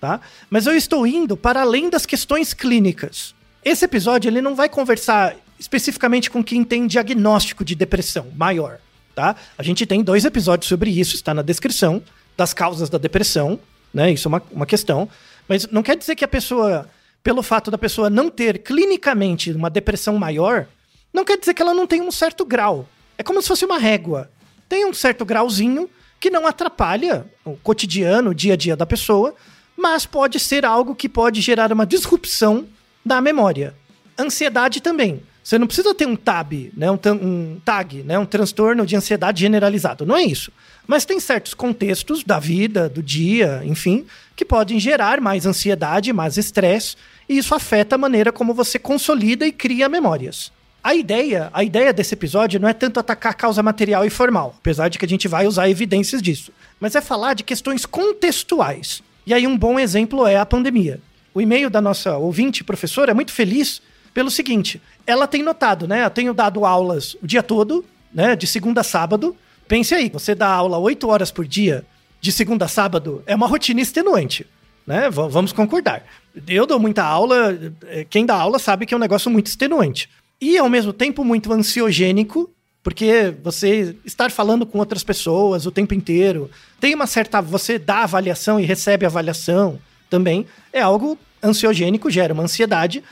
Tá? 0.00 0.20
Mas 0.48 0.66
eu 0.66 0.76
estou 0.76 1.04
indo 1.06 1.36
para 1.36 1.62
além 1.62 1.90
das 1.90 2.06
questões 2.06 2.54
clínicas. 2.54 3.34
Esse 3.64 3.84
episódio 3.84 4.28
ele 4.28 4.40
não 4.40 4.54
vai 4.54 4.68
conversar 4.68 5.34
especificamente 5.58 6.30
com 6.30 6.42
quem 6.42 6.64
tem 6.64 6.86
diagnóstico 6.86 7.64
de 7.64 7.74
depressão 7.74 8.26
maior. 8.36 8.78
Tá? 9.14 9.34
A 9.56 9.62
gente 9.62 9.84
tem 9.84 10.02
dois 10.02 10.24
episódios 10.24 10.68
sobre 10.68 10.90
isso, 10.90 11.14
está 11.14 11.34
na 11.34 11.42
descrição, 11.42 12.02
das 12.36 12.54
causas 12.54 12.88
da 12.88 12.98
depressão, 12.98 13.58
né? 13.92 14.12
Isso 14.12 14.28
é 14.28 14.30
uma, 14.30 14.42
uma 14.52 14.66
questão. 14.66 15.08
Mas 15.48 15.66
não 15.66 15.82
quer 15.82 15.96
dizer 15.96 16.14
que 16.14 16.24
a 16.24 16.28
pessoa, 16.28 16.88
pelo 17.22 17.42
fato 17.42 17.70
da 17.70 17.76
pessoa 17.76 18.08
não 18.08 18.30
ter 18.30 18.58
clinicamente 18.58 19.50
uma 19.50 19.68
depressão 19.68 20.16
maior, 20.16 20.68
não 21.12 21.24
quer 21.24 21.36
dizer 21.36 21.54
que 21.54 21.60
ela 21.60 21.74
não 21.74 21.86
tem 21.86 22.00
um 22.00 22.12
certo 22.12 22.44
grau. 22.44 22.88
É 23.16 23.24
como 23.24 23.42
se 23.42 23.48
fosse 23.48 23.64
uma 23.64 23.78
régua. 23.78 24.30
Tem 24.68 24.86
um 24.86 24.94
certo 24.94 25.24
grauzinho 25.24 25.90
que 26.20 26.30
não 26.30 26.46
atrapalha 26.46 27.26
o 27.44 27.56
cotidiano, 27.56 28.30
o 28.30 28.34
dia 28.34 28.54
a 28.54 28.56
dia 28.56 28.76
da 28.76 28.86
pessoa, 28.86 29.34
mas 29.76 30.06
pode 30.06 30.38
ser 30.38 30.64
algo 30.64 30.94
que 30.94 31.08
pode 31.08 31.40
gerar 31.40 31.72
uma 31.72 31.86
disrupção 31.86 32.66
da 33.04 33.20
memória. 33.20 33.74
Ansiedade 34.18 34.80
também. 34.80 35.22
Você 35.48 35.58
não 35.58 35.66
precisa 35.66 35.94
ter 35.94 36.06
um 36.06 36.14
TAB, 36.14 36.70
né, 36.76 36.90
um, 36.90 36.98
um 37.22 37.60
TAG, 37.64 38.02
né, 38.02 38.18
um 38.18 38.26
transtorno 38.26 38.84
de 38.84 38.94
ansiedade 38.94 39.40
generalizado. 39.40 40.04
Não 40.04 40.14
é 40.14 40.22
isso. 40.22 40.52
Mas 40.86 41.06
tem 41.06 41.18
certos 41.18 41.54
contextos 41.54 42.22
da 42.22 42.38
vida, 42.38 42.86
do 42.86 43.02
dia, 43.02 43.62
enfim, 43.64 44.04
que 44.36 44.44
podem 44.44 44.78
gerar 44.78 45.22
mais 45.22 45.46
ansiedade, 45.46 46.12
mais 46.12 46.36
estresse, 46.36 46.96
e 47.26 47.38
isso 47.38 47.54
afeta 47.54 47.94
a 47.94 47.98
maneira 47.98 48.30
como 48.30 48.52
você 48.52 48.78
consolida 48.78 49.46
e 49.46 49.50
cria 49.50 49.88
memórias. 49.88 50.52
A 50.84 50.94
ideia, 50.94 51.48
a 51.54 51.64
ideia 51.64 51.94
desse 51.94 52.12
episódio 52.12 52.60
não 52.60 52.68
é 52.68 52.74
tanto 52.74 53.00
atacar 53.00 53.34
causa 53.34 53.62
material 53.62 54.04
e 54.04 54.10
formal, 54.10 54.54
apesar 54.58 54.88
de 54.88 54.98
que 54.98 55.06
a 55.06 55.08
gente 55.08 55.28
vai 55.28 55.46
usar 55.46 55.70
evidências 55.70 56.20
disso, 56.20 56.52
mas 56.78 56.94
é 56.94 57.00
falar 57.00 57.32
de 57.32 57.42
questões 57.42 57.86
contextuais. 57.86 59.02
E 59.26 59.32
aí 59.32 59.46
um 59.46 59.56
bom 59.56 59.80
exemplo 59.80 60.26
é 60.26 60.36
a 60.36 60.44
pandemia. 60.44 61.00
O 61.32 61.40
e-mail 61.40 61.70
da 61.70 61.80
nossa 61.80 62.18
ouvinte 62.18 62.62
professora 62.62 63.12
é 63.12 63.14
muito 63.14 63.32
feliz 63.32 63.80
pelo 64.18 64.32
seguinte, 64.32 64.82
ela 65.06 65.28
tem 65.28 65.44
notado, 65.44 65.86
né? 65.86 66.04
Eu 66.04 66.10
tenho 66.10 66.34
dado 66.34 66.66
aulas 66.66 67.14
o 67.22 67.24
dia 67.24 67.40
todo, 67.40 67.84
né, 68.12 68.34
de 68.34 68.48
segunda 68.48 68.80
a 68.80 68.82
sábado. 68.84 69.36
Pense 69.68 69.94
aí, 69.94 70.10
você 70.10 70.34
dá 70.34 70.48
aula 70.48 70.76
oito 70.76 71.06
horas 71.06 71.30
por 71.30 71.46
dia, 71.46 71.84
de 72.20 72.32
segunda 72.32 72.64
a 72.64 72.68
sábado, 72.68 73.22
é 73.26 73.36
uma 73.36 73.46
rotina 73.46 73.80
extenuante 73.80 74.44
né? 74.84 75.08
V- 75.08 75.28
vamos 75.28 75.52
concordar. 75.52 76.02
Eu 76.48 76.66
dou 76.66 76.80
muita 76.80 77.04
aula, 77.04 77.56
eh, 77.86 78.06
quem 78.10 78.26
dá 78.26 78.34
aula 78.34 78.58
sabe 78.58 78.86
que 78.86 78.92
é 78.92 78.96
um 78.96 79.00
negócio 79.00 79.30
muito 79.30 79.46
extenuante. 79.46 80.08
E 80.40 80.58
ao 80.58 80.68
mesmo 80.68 80.92
tempo 80.92 81.22
muito 81.22 81.52
ansiogênico, 81.52 82.50
porque 82.82 83.32
você 83.40 83.94
estar 84.04 84.32
falando 84.32 84.66
com 84.66 84.78
outras 84.78 85.04
pessoas 85.04 85.64
o 85.64 85.70
tempo 85.70 85.94
inteiro, 85.94 86.50
tem 86.80 86.92
uma 86.92 87.06
certa. 87.06 87.40
Você 87.40 87.78
dá 87.78 88.02
avaliação 88.02 88.58
e 88.58 88.64
recebe 88.64 89.06
avaliação 89.06 89.78
também, 90.10 90.44
é 90.72 90.80
algo 90.80 91.16
ansiogênico, 91.40 92.10
gera 92.10 92.34
uma 92.34 92.42
ansiedade 92.42 93.04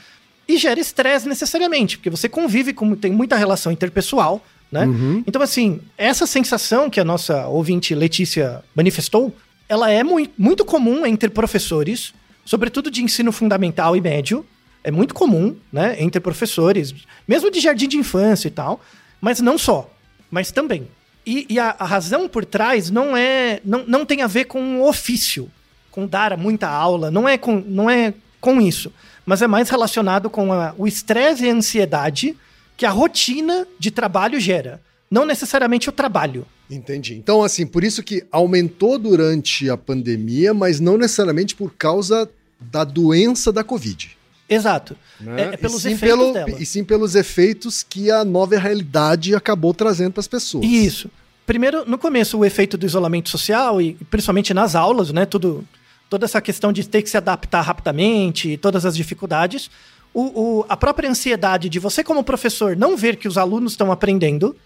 e 0.48 0.56
gera 0.56 0.78
estresse 0.80 1.28
necessariamente, 1.28 1.98
porque 1.98 2.10
você 2.10 2.28
convive 2.28 2.72
com. 2.72 2.94
tem 2.94 3.12
muita 3.12 3.36
relação 3.36 3.72
interpessoal. 3.72 4.44
Né? 4.70 4.84
Então, 5.26 5.40
assim, 5.42 5.80
essa 5.96 6.26
sensação 6.26 6.90
que 6.90 6.98
a 6.98 7.04
nossa 7.04 7.46
ouvinte 7.46 7.94
Letícia 7.94 8.62
manifestou, 8.74 9.34
ela 9.68 9.90
é 9.90 10.02
mui- 10.02 10.30
muito 10.36 10.64
comum 10.64 11.06
entre 11.06 11.28
professores, 11.30 12.12
sobretudo 12.44 12.90
de 12.90 13.02
ensino 13.02 13.30
fundamental 13.32 13.96
e 13.96 14.00
médio. 14.00 14.44
É 14.82 14.90
muito 14.90 15.14
comum, 15.14 15.56
né, 15.72 15.96
entre 15.98 16.20
professores, 16.20 16.94
mesmo 17.26 17.50
de 17.50 17.58
jardim 17.58 17.88
de 17.88 17.96
infância 17.96 18.46
e 18.46 18.50
tal, 18.52 18.80
mas 19.20 19.40
não 19.40 19.58
só, 19.58 19.90
mas 20.30 20.52
também. 20.52 20.86
E, 21.26 21.44
e 21.48 21.58
a, 21.58 21.74
a 21.76 21.84
razão 21.84 22.28
por 22.28 22.44
trás 22.44 22.88
não 22.88 23.16
é, 23.16 23.60
não, 23.64 23.84
não 23.84 24.06
tem 24.06 24.22
a 24.22 24.28
ver 24.28 24.44
com 24.44 24.78
o 24.80 24.88
ofício, 24.88 25.50
com 25.90 26.06
dar 26.06 26.36
muita 26.36 26.68
aula, 26.68 27.10
não 27.10 27.28
é 27.28 27.36
com, 27.36 27.56
não 27.66 27.90
é 27.90 28.14
com 28.40 28.60
isso, 28.60 28.92
mas 29.26 29.42
é 29.42 29.46
mais 29.46 29.68
relacionado 29.68 30.30
com 30.30 30.52
a- 30.52 30.74
o 30.78 30.86
estresse 30.86 31.44
e 31.44 31.50
a 31.50 31.54
ansiedade 31.54 32.36
que 32.76 32.86
a 32.86 32.90
rotina 32.90 33.66
de 33.78 33.90
trabalho 33.90 34.38
gera, 34.40 34.80
não 35.10 35.26
necessariamente 35.26 35.88
o 35.88 35.92
trabalho. 35.92 36.46
Entendi. 36.70 37.14
Então, 37.14 37.42
assim, 37.42 37.66
por 37.66 37.84
isso 37.84 38.02
que 38.02 38.24
aumentou 38.32 38.98
durante 38.98 39.68
a 39.70 39.76
pandemia, 39.76 40.52
mas 40.54 40.80
não 40.80 40.96
necessariamente 40.96 41.54
por 41.54 41.72
causa 41.74 42.28
da 42.60 42.82
doença 42.84 43.52
da 43.52 43.62
Covid. 43.62 44.16
Exato. 44.48 44.96
né? 45.20 45.42
É, 45.42 45.54
é 45.54 45.56
pelos 45.56 45.78
e, 45.84 45.88
sim 45.88 45.92
efeitos 45.94 46.18
pelo- 46.18 46.32
dela. 46.32 46.50
e 46.62 46.64
sim 46.66 46.84
pelos 46.84 47.14
efeitos 47.16 47.82
que 47.82 48.10
a 48.10 48.24
nova 48.24 48.56
realidade 48.58 49.34
acabou 49.34 49.74
trazendo 49.74 50.12
para 50.12 50.20
as 50.20 50.28
pessoas. 50.28 50.64
Isso. 50.64 51.10
Primeiro, 51.44 51.84
no 51.88 51.96
começo, 51.98 52.36
o 52.38 52.44
efeito 52.44 52.76
do 52.76 52.84
isolamento 52.86 53.28
social, 53.28 53.80
e 53.80 53.94
principalmente 54.10 54.52
nas 54.54 54.74
aulas, 54.74 55.12
né? 55.12 55.24
Tudo, 55.26 55.64
toda 56.08 56.24
essa 56.24 56.40
questão 56.40 56.72
de 56.72 56.88
ter 56.88 57.02
que 57.02 57.10
se 57.10 57.16
adaptar 57.16 57.62
rapidamente, 57.62 58.56
todas 58.56 58.84
as 58.86 58.96
dificuldades. 58.96 59.70
O, 60.14 60.22
o- 60.60 60.66
a 60.68 60.76
própria 60.76 61.10
ansiedade 61.10 61.68
de 61.68 61.78
você, 61.78 62.02
como 62.02 62.22
professor, 62.24 62.76
não 62.76 62.96
ver 62.96 63.16
que 63.16 63.28
os 63.28 63.36
alunos 63.36 63.72
estão 63.72 63.90
aprendendo, 63.92 64.56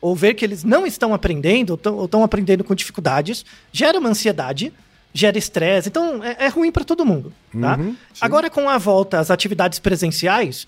ou 0.00 0.14
ver 0.14 0.34
que 0.34 0.44
eles 0.44 0.62
não 0.64 0.86
estão 0.86 1.12
aprendendo, 1.14 1.70
ou 1.70 1.76
tão- 1.76 1.94
ou 1.96 2.04
estão 2.04 2.22
aprendendo 2.22 2.62
com 2.64 2.74
dificuldades, 2.74 3.44
gera 3.72 3.98
uma 3.98 4.08
ansiedade, 4.10 4.72
gera 5.14 5.36
estresse. 5.38 5.88
Então, 5.88 6.22
é, 6.22 6.36
é 6.46 6.48
ruim 6.48 6.70
para 6.70 6.84
todo 6.84 7.04
mundo. 7.04 7.32
Tá? 7.60 7.76
Uhum. 7.76 7.96
Agora, 8.20 8.48
com 8.50 8.68
a 8.68 8.78
volta 8.78 9.18
às 9.18 9.30
atividades 9.30 9.78
presenciais, 9.78 10.66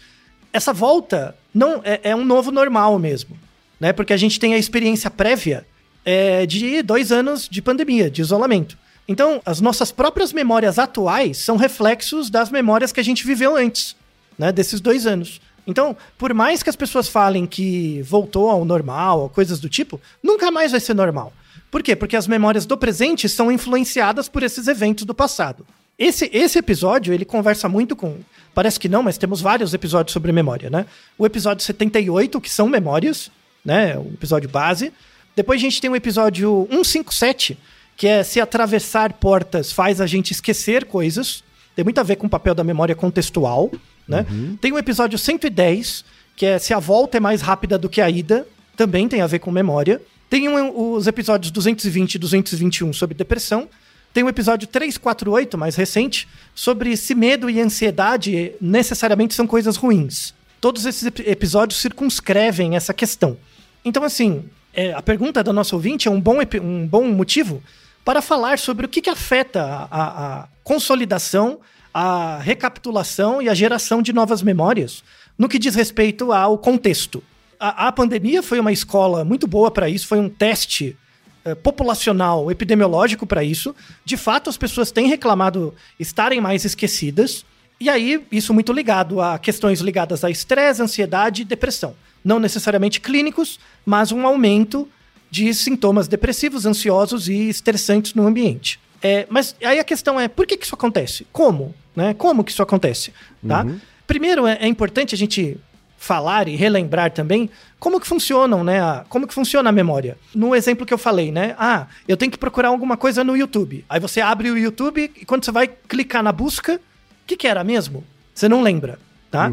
essa 0.52 0.73
volta 0.73 1.37
não 1.52 1.81
é, 1.85 2.00
é 2.11 2.16
um 2.16 2.25
novo 2.25 2.50
normal 2.50 2.99
mesmo. 2.99 3.37
Né? 3.81 3.93
Porque 3.93 4.12
a 4.12 4.16
gente 4.16 4.38
tem 4.38 4.54
a 4.54 4.59
experiência 4.59 5.11
prévia 5.11 5.66
é, 6.04 6.47
de 6.47 6.83
dois 6.83 7.11
anos 7.12 7.49
de 7.49 7.61
pandemia, 7.62 8.11
de 8.11 8.21
isolamento. 8.21 8.78
Então, 9.07 9.41
as 9.45 9.61
nossas 9.61 9.93
próprias 9.93 10.33
memórias 10.33 10.79
atuais 10.79 11.39
são 11.39 11.57
reflexos 11.57 12.31
das 12.31 12.51
memórias 12.51 12.93
que 12.93 13.01
a 13.01 13.05
gente 13.05 13.27
viveu 13.27 13.57
antes, 13.57 13.95
né? 14.39 14.51
Desses 14.51 14.81
dois 14.81 15.07
anos. 15.07 15.41
Então, 15.67 15.97
por 16.19 16.33
mais 16.35 16.63
que 16.63 16.71
as 16.71 16.77
pessoas 16.77 17.09
falem 17.09 17.47
que 17.47 18.03
voltou 18.03 18.51
ao 18.51 18.65
normal, 18.65 19.31
coisas 19.31 19.61
do 19.61 19.69
tipo, 19.69 20.01
nunca 20.23 20.51
mais 20.51 20.73
vai 20.73 20.81
ser 20.81 20.95
normal. 20.95 21.33
Por 21.71 21.83
quê? 21.83 21.97
Porque 21.97 22.17
as 22.17 22.29
memórias 22.29 22.67
do 22.67 22.77
presente 22.77 23.29
são 23.29 23.51
influenciadas 23.51 24.29
por 24.29 24.43
esses 24.43 24.69
eventos 24.69 25.05
do 25.05 25.15
passado. 25.15 25.67
Esse, 25.99 26.29
esse 26.33 26.59
episódio, 26.59 27.15
ele 27.15 27.25
conversa 27.25 27.69
muito 27.69 27.95
com. 27.97 28.19
Parece 28.55 28.79
que 28.79 28.89
não, 28.89 29.03
mas 29.03 29.19
temos 29.19 29.41
vários 29.41 29.75
episódios 29.75 30.13
sobre 30.13 30.33
memória, 30.33 30.71
né? 30.71 30.87
O 31.19 31.27
episódio 31.27 31.65
78, 31.65 32.41
que 32.41 32.51
são 32.51 32.69
memórias, 32.69 33.31
né? 33.65 33.97
O 33.99 34.13
episódio 34.15 34.49
base. 34.49 34.93
Depois 35.35 35.61
a 35.61 35.63
gente 35.63 35.81
tem 35.81 35.91
o 35.91 35.97
episódio 35.97 36.69
157, 36.71 37.59
que 37.97 38.07
é 38.07 38.23
se 38.23 38.41
atravessar 38.41 39.13
portas 39.15 39.71
faz 39.73 40.01
a 40.01 40.07
gente 40.07 40.33
esquecer 40.33 40.85
coisas. 40.85 41.43
Tem 41.77 41.85
muito 41.85 41.99
a 41.99 42.03
ver 42.03 42.17
com 42.17 42.27
o 42.27 42.31
papel 42.31 42.55
da 42.55 42.65
memória 42.65 42.95
contextual, 42.95 43.71
né? 44.07 44.27
Tem 44.61 44.73
o 44.73 44.79
episódio 44.79 45.19
110, 45.19 46.05
que 46.37 46.47
é 46.47 46.59
se 46.59 46.73
a 46.75 46.79
volta 46.79 47.17
é 47.17 47.21
mais 47.21 47.41
rápida 47.41 47.79
do 47.79 47.89
que 47.89 48.01
a 48.01 48.09
ida. 48.11 48.47
Também 48.77 49.09
tem 49.09 49.21
a 49.21 49.27
ver 49.27 49.39
com 49.39 49.51
memória. 49.51 50.01
Tem 50.29 50.49
um- 50.49 50.93
os 50.95 51.07
episódios 51.07 51.51
220 51.53 52.15
e 52.15 52.19
221 52.19 52.93
sobre 52.93 53.15
depressão. 53.17 53.69
Tem 54.13 54.23
o 54.25 54.29
episódio 54.29 54.67
348, 54.69 55.57
mais 55.59 55.75
recente, 55.77 56.29
sobre 56.55 56.97
se 56.97 57.15
medo 57.15 57.49
e 57.51 57.61
ansiedade 57.61 58.53
necessariamente 58.61 59.35
são 59.35 59.47
coisas 59.47 59.77
ruins. 59.77 60.33
Todos 60.61 60.87
esses 60.87 61.05
ep- 61.07 61.21
episódios 61.29 61.81
circunscrevem 61.81 62.77
essa 62.77 62.95
questão. 62.95 63.37
Então, 63.85 64.03
assim, 64.05 64.45
é, 64.73 64.93
a 64.93 65.03
pergunta 65.03 65.43
da 65.43 65.53
nossa 65.53 65.75
ouvinte 65.75 66.09
é 66.09 66.11
um 66.11 66.21
bom, 66.21 66.39
um 66.63 66.87
bom 66.87 67.05
motivo 67.09 67.63
para 68.05 68.21
falar 68.21 68.59
sobre 68.59 68.87
o 68.87 68.89
que, 68.89 69.01
que 69.01 69.11
afeta 69.11 69.89
a, 69.91 70.03
a- 70.43 70.49
consolidação, 70.63 71.59
a 71.93 72.39
recapitulação 72.39 73.41
e 73.41 73.49
a 73.49 73.55
geração 73.55 74.03
de 74.03 74.13
novas 74.13 74.43
memórias 74.43 75.03
no 75.39 75.49
que 75.49 75.59
diz 75.59 75.75
respeito 75.75 76.33
ao 76.33 76.57
contexto. 76.59 77.23
A, 77.59 77.89
a 77.89 77.93
pandemia 77.93 78.43
foi 78.43 78.59
uma 78.61 78.73
escola 78.73 79.25
muito 79.25 79.47
boa 79.47 79.71
para 79.71 79.89
isso, 79.89 80.07
foi 80.07 80.19
um 80.19 80.29
teste 80.29 80.97
eh, 81.45 81.55
populacional, 81.55 82.51
epidemiológico 82.51 83.27
para 83.27 83.43
isso. 83.45 83.75
De 84.05 84.17
fato, 84.17 84.49
as 84.51 84.57
pessoas 84.57 84.91
têm 84.91 85.07
reclamado 85.09 85.75
estarem 85.99 86.41
mais 86.41 86.65
esquecidas. 86.65 87.45
E 87.81 87.89
aí, 87.91 88.25
isso 88.31 88.55
muito 88.55 88.73
ligado 88.73 89.21
a 89.21 89.39
questões 89.39 89.81
ligadas 89.81 90.25
a 90.25 90.31
estresse, 90.31 90.81
ansiedade 90.83 91.43
e 91.43 91.45
depressão. 91.45 91.95
Não 92.25 92.39
necessariamente 92.39 93.01
clínicos, 93.01 93.59
mas 93.85 94.13
um 94.13 94.27
aumento 94.27 94.89
de 95.35 95.53
sintomas 95.53 96.07
depressivos, 96.07 96.64
ansiosos 96.64 97.29
e 97.29 97.49
estressantes 97.49 98.14
no 98.14 98.25
ambiente. 98.25 98.79
É, 99.03 99.26
mas 99.29 99.57
aí 99.64 99.81
a 99.81 99.85
questão 99.85 100.19
é, 100.21 100.29
por 100.29 100.47
que, 100.47 100.57
que 100.57 100.64
isso 100.64 100.76
acontece? 100.76 101.26
Como? 101.33 101.75
Né? 101.97 102.14
Como 102.14 102.45
que 102.45 102.53
isso 102.53 102.62
acontece? 102.62 103.12
Tá? 103.47 103.67
Primeiro, 104.07 104.47
é, 104.47 104.59
é 104.61 104.69
importante 104.69 105.12
a 105.12 105.19
gente 105.19 105.57
falar 105.99 106.47
e 106.47 106.55
relembrar 106.55 107.11
também 107.11 107.50
como 107.81 107.99
que 107.99 108.07
funcionam, 108.07 108.62
né? 108.62 108.81
a- 108.81 109.05
como 109.09 109.26
que 109.26 109.35
funciona 109.35 109.71
a 109.71 109.73
memória. 109.73 110.17
No 110.33 110.55
exemplo 110.55 110.87
que 110.87 110.95
eu 110.95 110.99
falei, 110.99 111.33
né? 111.33 111.57
Ah, 111.59 111.88
eu 112.07 112.17
tenho 112.17 112.31
que 112.31 112.38
procurar 112.38 112.69
alguma 112.69 112.97
coisa 112.97 113.25
no 113.25 113.37
YouTube. 113.37 113.85
Aí 113.88 113.99
você 113.99 114.21
abre 114.21 114.50
o 114.53 114.57
YouTube 114.57 115.11
e 115.21 115.25
quando 115.25 115.45
você 115.45 115.50
vai 115.50 115.67
clicar 115.67 116.23
na 116.23 116.31
busca, 116.31 116.75
o 116.76 116.81
que, 117.26 117.37
que 117.37 117.49
era 117.49 117.64
mesmo? 117.64 118.05
Você 118.33 118.49
não 118.49 118.62
lembra, 118.62 119.00
tá? 119.33 119.50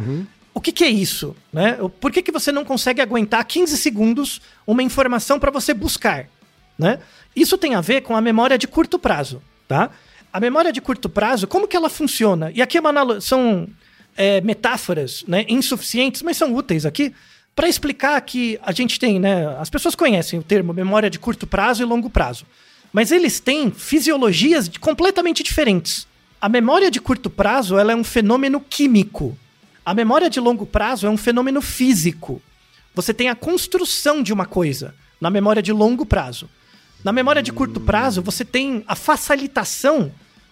O 0.53 0.59
que, 0.59 0.71
que 0.71 0.83
é 0.83 0.89
isso? 0.89 1.35
Né? 1.51 1.77
Por 1.99 2.11
que, 2.11 2.21
que 2.21 2.31
você 2.31 2.51
não 2.51 2.65
consegue 2.65 3.01
aguentar 3.01 3.43
15 3.45 3.77
segundos 3.77 4.41
uma 4.67 4.83
informação 4.83 5.39
para 5.39 5.51
você 5.51 5.73
buscar? 5.73 6.27
Né? 6.77 6.99
Isso 7.35 7.57
tem 7.57 7.75
a 7.75 7.81
ver 7.81 8.01
com 8.01 8.15
a 8.15 8.21
memória 8.21 8.57
de 8.57 8.67
curto 8.67 8.99
prazo, 8.99 9.41
tá? 9.67 9.89
A 10.33 10.39
memória 10.39 10.71
de 10.71 10.81
curto 10.81 11.09
prazo, 11.09 11.47
como 11.47 11.67
que 11.67 11.75
ela 11.75 11.89
funciona? 11.89 12.51
E 12.53 12.61
aqui 12.61 12.77
é 12.77 12.81
são 13.21 13.67
é, 14.15 14.41
metáforas 14.41 15.23
né, 15.27 15.45
insuficientes, 15.47 16.21
mas 16.21 16.37
são 16.37 16.53
úteis 16.53 16.85
aqui, 16.85 17.13
para 17.55 17.67
explicar 17.67 18.19
que 18.21 18.59
a 18.63 18.71
gente 18.71 18.97
tem, 18.97 19.19
né? 19.19 19.57
As 19.59 19.69
pessoas 19.69 19.93
conhecem 19.93 20.39
o 20.39 20.43
termo 20.43 20.73
memória 20.73 21.09
de 21.09 21.19
curto 21.19 21.45
prazo 21.45 21.83
e 21.83 21.85
longo 21.85 22.09
prazo. 22.09 22.45
Mas 22.93 23.11
eles 23.11 23.39
têm 23.39 23.71
fisiologias 23.71 24.69
completamente 24.79 25.43
diferentes. 25.43 26.07
A 26.39 26.49
memória 26.49 26.89
de 26.89 26.99
curto 26.99 27.29
prazo 27.29 27.77
ela 27.77 27.91
é 27.91 27.95
um 27.95 28.03
fenômeno 28.03 28.59
químico. 28.59 29.37
A 29.83 29.95
memória 29.95 30.29
de 30.29 30.39
longo 30.39 30.65
prazo 30.65 31.07
é 31.07 31.09
um 31.09 31.17
fenômeno 31.17 31.61
físico. 31.61 32.41
Você 32.93 33.13
tem 33.13 33.29
a 33.29 33.35
construção 33.35 34.21
de 34.21 34.31
uma 34.31 34.45
coisa 34.45 34.93
na 35.19 35.29
memória 35.29 35.61
de 35.61 35.71
longo 35.71 36.05
prazo. 36.05 36.47
Na 37.03 37.11
memória 37.11 37.41
de 37.41 37.51
curto 37.51 37.79
prazo, 37.79 38.21
você 38.21 38.45
tem 38.45 38.83
a 38.87 38.95
facilitação 38.95 40.11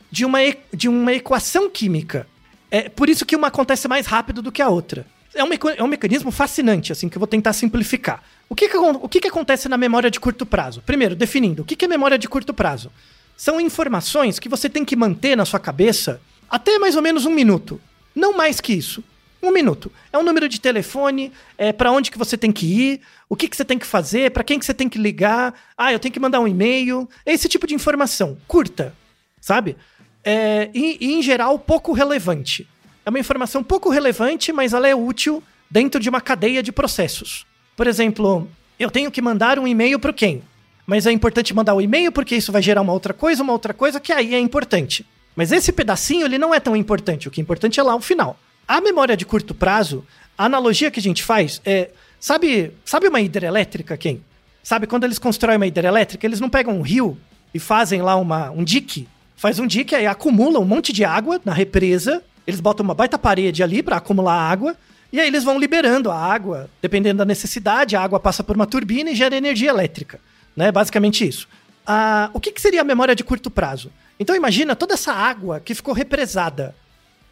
de 0.09 0.25
uma, 0.25 0.39
de 0.73 0.89
uma 0.89 1.13
equação 1.13 1.69
química. 1.69 2.27
É 2.71 2.89
por 2.89 3.07
isso 3.07 3.23
que 3.23 3.35
uma 3.35 3.47
acontece 3.47 3.87
mais 3.87 4.07
rápido 4.07 4.41
do 4.41 4.51
que 4.51 4.63
a 4.63 4.69
outra. 4.69 5.05
É 5.35 5.43
um, 5.43 5.49
é 5.77 5.83
um 5.83 5.87
mecanismo 5.87 6.31
fascinante, 6.31 6.91
assim, 6.91 7.07
que 7.07 7.15
eu 7.15 7.19
vou 7.19 7.27
tentar 7.27 7.53
simplificar. 7.53 8.23
O 8.49 8.55
que, 8.55 8.67
que, 8.67 8.77
o 8.77 9.07
que, 9.07 9.19
que 9.19 9.27
acontece 9.27 9.69
na 9.69 9.77
memória 9.77 10.09
de 10.09 10.19
curto 10.19 10.43
prazo? 10.43 10.81
Primeiro, 10.81 11.15
definindo, 11.15 11.61
o 11.61 11.65
que, 11.65 11.75
que 11.75 11.85
é 11.85 11.87
memória 11.87 12.17
de 12.17 12.27
curto 12.27 12.51
prazo? 12.51 12.91
São 13.37 13.61
informações 13.61 14.39
que 14.39 14.49
você 14.49 14.67
tem 14.67 14.83
que 14.83 14.95
manter 14.95 15.37
na 15.37 15.45
sua 15.45 15.59
cabeça 15.59 16.19
até 16.49 16.79
mais 16.79 16.95
ou 16.95 17.01
menos 17.03 17.25
um 17.25 17.31
minuto. 17.31 17.79
Não 18.15 18.35
mais 18.35 18.59
que 18.59 18.73
isso. 18.73 19.03
Um 19.41 19.51
minuto. 19.51 19.91
É 20.11 20.17
um 20.17 20.23
número 20.23 20.49
de 20.49 20.59
telefone, 20.59 21.31
é 21.57 21.71
para 21.71 21.91
onde 21.91 22.11
que 22.11 22.17
você 22.17 22.37
tem 22.37 22.51
que 22.51 22.65
ir, 22.65 23.01
o 23.27 23.35
que, 23.35 23.47
que 23.47 23.55
você 23.55 23.63
tem 23.63 23.79
que 23.79 23.85
fazer, 23.85 24.31
para 24.31 24.43
quem 24.43 24.59
que 24.59 24.65
você 24.65 24.73
tem 24.73 24.89
que 24.89 24.97
ligar. 24.97 25.53
Ah, 25.77 25.93
eu 25.93 25.99
tenho 25.99 26.13
que 26.13 26.19
mandar 26.19 26.39
um 26.39 26.47
e-mail. 26.47 27.07
Esse 27.25 27.47
tipo 27.47 27.65
de 27.65 27.73
informação. 27.73 28.37
Curta, 28.47 28.93
sabe? 29.39 29.77
É, 30.23 30.69
e, 30.73 30.97
e, 30.99 31.13
em 31.13 31.21
geral, 31.21 31.57
pouco 31.57 31.93
relevante. 31.93 32.67
É 33.05 33.09
uma 33.09 33.19
informação 33.19 33.63
pouco 33.63 33.89
relevante, 33.89 34.51
mas 34.51 34.73
ela 34.73 34.87
é 34.87 34.95
útil 34.95 35.41
dentro 35.69 35.99
de 36.01 36.09
uma 36.09 36.19
cadeia 36.19 36.61
de 36.61 36.71
processos. 36.71 37.45
Por 37.77 37.87
exemplo, 37.87 38.49
eu 38.77 38.91
tenho 38.91 39.09
que 39.09 39.21
mandar 39.21 39.57
um 39.57 39.67
e-mail 39.67 39.99
para 39.99 40.11
quem? 40.11 40.43
Mas 40.85 41.05
é 41.05 41.11
importante 41.11 41.53
mandar 41.53 41.75
o 41.75 41.81
e-mail 41.81 42.11
porque 42.11 42.35
isso 42.35 42.51
vai 42.51 42.61
gerar 42.61 42.81
uma 42.81 42.93
outra 42.93 43.13
coisa, 43.13 43.43
uma 43.43 43.53
outra 43.53 43.73
coisa 43.73 43.99
que 43.99 44.11
aí 44.11 44.33
é 44.33 44.39
importante. 44.39 45.05
Mas 45.35 45.51
esse 45.51 45.71
pedacinho 45.71 46.25
ele 46.25 46.37
não 46.37 46.53
é 46.53 46.59
tão 46.59 46.75
importante. 46.75 47.27
O 47.27 47.31
que 47.31 47.39
é 47.39 47.43
importante 47.43 47.79
é 47.79 47.83
lá 47.83 47.95
o 47.95 48.01
final. 48.01 48.37
A 48.69 48.79
memória 48.79 49.17
de 49.17 49.25
curto 49.25 49.55
prazo, 49.55 50.05
a 50.37 50.45
analogia 50.45 50.91
que 50.91 50.99
a 50.99 51.01
gente 51.01 51.23
faz 51.23 51.59
é, 51.65 51.89
sabe, 52.19 52.71
sabe 52.85 53.07
uma 53.07 53.19
hidrelétrica 53.19 53.97
quem? 53.97 54.23
Sabe 54.61 54.85
quando 54.85 55.05
eles 55.05 55.17
constroem 55.17 55.57
uma 55.57 55.65
hidrelétrica, 55.65 56.23
eles 56.23 56.39
não 56.39 56.51
pegam 56.51 56.77
um 56.77 56.83
rio 56.83 57.17
e 57.51 57.57
fazem 57.57 58.03
lá 58.03 58.15
uma, 58.15 58.51
um 58.51 58.63
dique, 58.63 59.09
faz 59.35 59.57
um 59.57 59.65
dique 59.65 59.95
aí 59.95 60.05
acumula 60.05 60.59
um 60.59 60.65
monte 60.65 60.93
de 60.93 61.03
água 61.03 61.41
na 61.43 61.51
represa, 61.51 62.21
eles 62.45 62.59
botam 62.59 62.83
uma 62.83 62.93
baita 62.93 63.17
parede 63.17 63.63
ali 63.63 63.81
para 63.81 63.97
acumular 63.97 64.35
água 64.35 64.77
e 65.11 65.19
aí 65.19 65.25
eles 65.25 65.43
vão 65.43 65.57
liberando 65.57 66.11
a 66.11 66.15
água, 66.15 66.69
dependendo 66.79 67.17
da 67.17 67.25
necessidade, 67.25 67.95
a 67.95 68.01
água 68.03 68.19
passa 68.19 68.43
por 68.43 68.55
uma 68.55 68.67
turbina 68.67 69.09
e 69.09 69.15
gera 69.15 69.35
energia 69.35 69.71
elétrica, 69.71 70.19
né? 70.55 70.71
Basicamente 70.71 71.27
isso. 71.27 71.47
Ah, 71.87 72.29
o 72.35 72.39
que, 72.39 72.51
que 72.51 72.61
seria 72.61 72.81
a 72.81 72.83
memória 72.83 73.15
de 73.15 73.23
curto 73.23 73.49
prazo? 73.49 73.91
Então 74.19 74.35
imagina 74.35 74.75
toda 74.75 74.93
essa 74.93 75.11
água 75.11 75.59
que 75.59 75.73
ficou 75.73 75.91
represada, 75.91 76.75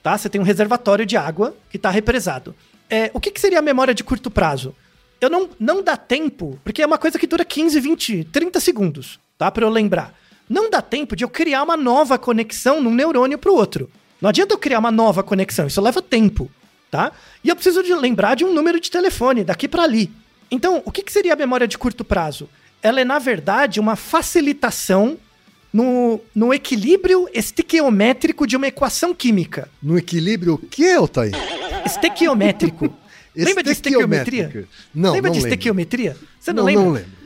tá? 0.02 0.18
Você 0.18 0.30
tem 0.30 0.40
um 0.40 0.44
reservatório 0.44 1.06
de 1.06 1.18
água 1.18 1.56
que 1.70 1.78
está 1.78 1.90
represado. 1.90 2.56
É, 2.90 3.12
o 3.14 3.20
que, 3.20 3.32
que 3.32 3.42
seria 3.42 3.60
a 3.60 3.62
memória 3.62 3.94
de 3.94 4.04
curto 4.04 4.32
prazo? 4.32 4.76
Eu 5.20 5.30
não, 5.30 5.50
não 5.60 5.84
dá 5.84 5.98
tempo, 5.98 6.60
porque 6.64 6.82
é 6.82 6.86
uma 6.86 6.98
coisa 6.98 7.18
que 7.18 7.28
dura 7.28 7.44
15, 7.44 7.80
20, 7.80 8.24
30 8.26 8.60
segundos, 8.60 9.20
tá? 9.38 9.50
Para 9.52 9.66
eu 9.66 9.70
lembrar. 9.70 10.14
Não 10.50 10.70
dá 10.70 10.82
tempo 10.82 11.16
de 11.16 11.24
eu 11.24 11.30
criar 11.30 11.64
uma 11.64 11.76
nova 11.76 12.18
conexão 12.18 12.82
num 12.82 12.94
neurônio 12.94 13.38
para 13.38 13.52
o 13.52 13.56
outro. 13.56 13.90
Não 14.22 14.30
adianta 14.30 14.54
eu 14.54 14.58
criar 14.58 14.80
uma 14.80 14.92
nova 14.92 15.24
conexão, 15.24 15.68
isso 15.68 15.82
leva 15.82 16.02
tempo, 16.02 16.50
tá? 16.90 17.12
E 17.44 17.50
eu 17.50 17.56
preciso 17.56 17.84
de 17.84 17.94
lembrar 17.94 18.36
de 18.36 18.46
um 18.46 18.54
número 18.54 18.80
de 18.80 18.90
telefone 18.90 19.44
daqui 19.44 19.68
para 19.68 19.84
ali. 19.84 20.12
Então, 20.50 20.82
o 20.86 20.92
que, 20.92 21.04
que 21.04 21.12
seria 21.12 21.34
a 21.34 21.36
memória 21.36 21.68
de 21.68 21.78
curto 21.78 22.06
prazo? 22.06 22.50
Ela 22.82 23.02
é, 23.02 23.06
na 23.06 23.20
verdade, 23.20 23.80
uma 23.80 23.96
facilitação 23.96 25.18
no, 25.74 26.20
no 26.34 26.54
equilíbrio 26.54 27.28
estequiométrico 27.34 28.48
de 28.48 28.56
uma 28.56 28.68
equação 28.68 29.14
química. 29.14 29.70
No 29.82 29.98
equilíbrio 29.98 30.54
o 30.56 30.58
que, 30.58 30.92
Altair? 30.94 31.34
Estequiométrico. 31.86 32.94
Lembra 33.36 33.64
de 33.64 33.72
estequiometria? 33.72 34.68
Não, 34.94 35.14
Lembra 35.14 35.30
não 35.30 35.34
de 35.34 35.40
lembro. 35.44 35.48
estequiometria? 35.54 36.18
Você 36.40 36.52
não, 36.52 36.64
Não, 36.64 36.66
lembra? 36.66 36.84
não 36.86 36.92
lembro. 36.92 37.18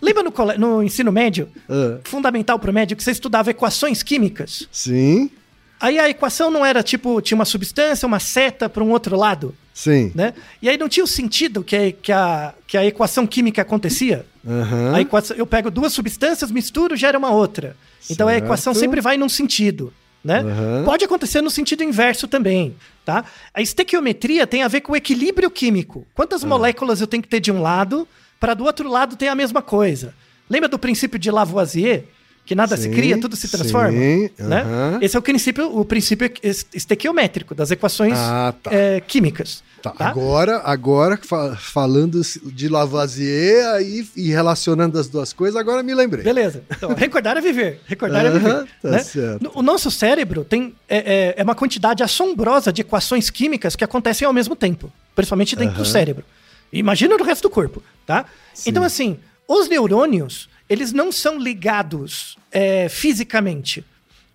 Lembra 0.00 0.22
no, 0.22 0.32
no 0.58 0.82
ensino 0.82 1.10
médio, 1.12 1.48
Ah. 1.68 1.98
fundamental 2.04 2.58
pro 2.58 2.72
médio, 2.72 2.96
que 2.96 3.02
você 3.02 3.10
estudava 3.10 3.50
equações 3.50 4.02
químicas? 4.02 4.66
Sim, 4.72 5.30
Aí 5.80 5.98
a 5.98 6.08
equação 6.08 6.50
não 6.50 6.64
era 6.66 6.82
tipo, 6.82 7.20
tinha 7.20 7.36
uma 7.36 7.44
substância, 7.44 8.06
uma 8.06 8.18
seta 8.18 8.68
para 8.68 8.82
um 8.82 8.90
outro 8.90 9.16
lado, 9.16 9.54
sim. 9.72 10.10
né? 10.14 10.34
E 10.60 10.68
aí 10.68 10.76
não 10.76 10.88
tinha 10.88 11.04
o 11.04 11.06
sentido 11.06 11.62
que 11.62 11.76
a, 11.76 11.92
que 11.92 12.12
a, 12.12 12.54
que 12.66 12.76
a 12.76 12.84
equação 12.84 13.26
química 13.26 13.62
acontecia. 13.62 14.26
Aham. 14.46 14.94
A 14.96 15.00
equação, 15.00 15.36
eu 15.36 15.46
pego 15.46 15.70
duas 15.70 15.92
substâncias, 15.92 16.50
misturo, 16.50 16.96
gera 16.96 17.16
uma 17.18 17.30
outra. 17.30 17.76
Então 18.10 18.26
a 18.26 18.32
Certo. 18.32 18.44
equação 18.44 18.74
sempre 18.74 19.00
vai 19.00 19.16
num 19.16 19.28
sentido, 19.28 19.92
né? 20.24 20.40
Aham. 20.40 20.82
Pode 20.84 21.04
acontecer 21.04 21.40
no 21.42 21.50
sentido 21.50 21.84
inverso 21.84 22.26
também, 22.26 22.74
tá? 23.04 23.24
A 23.54 23.60
estequiometria 23.62 24.46
tem 24.46 24.62
a 24.62 24.68
ver 24.68 24.80
com 24.80 24.92
o 24.92 24.96
equilíbrio 24.96 25.50
químico. 25.50 26.06
Quantas 26.14 26.42
Ah. 26.42 26.46
moléculas 26.46 27.00
eu 27.00 27.06
tenho 27.06 27.22
que 27.22 27.28
ter 27.28 27.40
de 27.40 27.52
um 27.52 27.60
lado 27.62 28.06
para 28.40 28.54
do 28.54 28.64
outro 28.64 28.88
lado 28.88 29.14
ter 29.16 29.28
a 29.28 29.34
mesma 29.34 29.62
coisa? 29.62 30.12
Lembra 30.50 30.68
do 30.68 30.78
princípio 30.78 31.18
de 31.18 31.30
Lavoisier? 31.30 32.04
Que 32.48 32.54
nada 32.54 32.78
se 32.78 32.84
Sim, 32.84 32.92
cria, 32.92 33.20
tudo 33.20 33.36
se 33.36 33.46
transforma. 33.46 33.90
sim, 33.92 34.30
né? 34.38 34.62
aham. 34.62 34.98
Esse 35.02 35.14
é 35.14 35.18
o 35.18 35.22
princípio, 35.22 35.78
o 35.78 35.84
princípio 35.84 36.30
es- 36.42 36.64
estequiométrico 36.72 37.54
das 37.54 37.70
equações 37.70 38.14
Ah, 38.16 38.54
tá. 38.62 38.70
é, 38.72 39.02
químicas. 39.02 39.62
Tá, 39.82 39.90
tá? 39.90 40.08
Agora, 40.08 40.62
agora 40.64 41.18
fa- 41.22 41.54
falando 41.56 42.22
de 42.46 42.66
Lavoisier 42.70 43.66
aí, 43.74 44.08
e 44.16 44.30
relacionando 44.30 44.98
as 44.98 45.08
duas 45.08 45.34
coisas, 45.34 45.60
agora 45.60 45.82
me 45.82 45.94
lembrei. 45.94 46.24
Beleza. 46.24 46.62
Então, 46.74 46.88
recordar 46.96 47.36
é 47.36 47.40
viver. 47.42 47.82
Recordar 47.86 48.24
é 48.24 48.30
viver. 48.30 48.64
tá 48.80 48.88
né? 48.92 48.98
certo. 49.00 49.50
O 49.54 49.60
nosso 49.60 49.90
cérebro 49.90 50.42
tem 50.42 50.74
é, 50.88 50.96
é- 50.96 51.34
é 51.36 51.42
uma 51.44 51.54
quantidade 51.54 52.02
assombrosa 52.02 52.72
de 52.72 52.80
equações 52.80 53.28
químicas 53.28 53.76
que 53.76 53.84
acontecem 53.84 54.24
ao 54.26 54.32
mesmo 54.32 54.56
tempo, 54.56 54.90
principalmente 55.14 55.54
dentro 55.54 55.76
do 55.76 55.84
cérebro. 55.84 56.24
Imagina 56.72 57.14
no 57.18 57.24
resto 57.24 57.42
do 57.42 57.50
corpo, 57.50 57.82
tá? 58.06 58.24
Então, 58.66 58.82
assim, 58.82 59.18
os 59.46 59.68
neurônios, 59.68 60.48
eles 60.66 60.94
não 60.94 61.12
são 61.12 61.38
ligados 61.38 62.37
é, 62.52 62.88
fisicamente. 62.88 63.84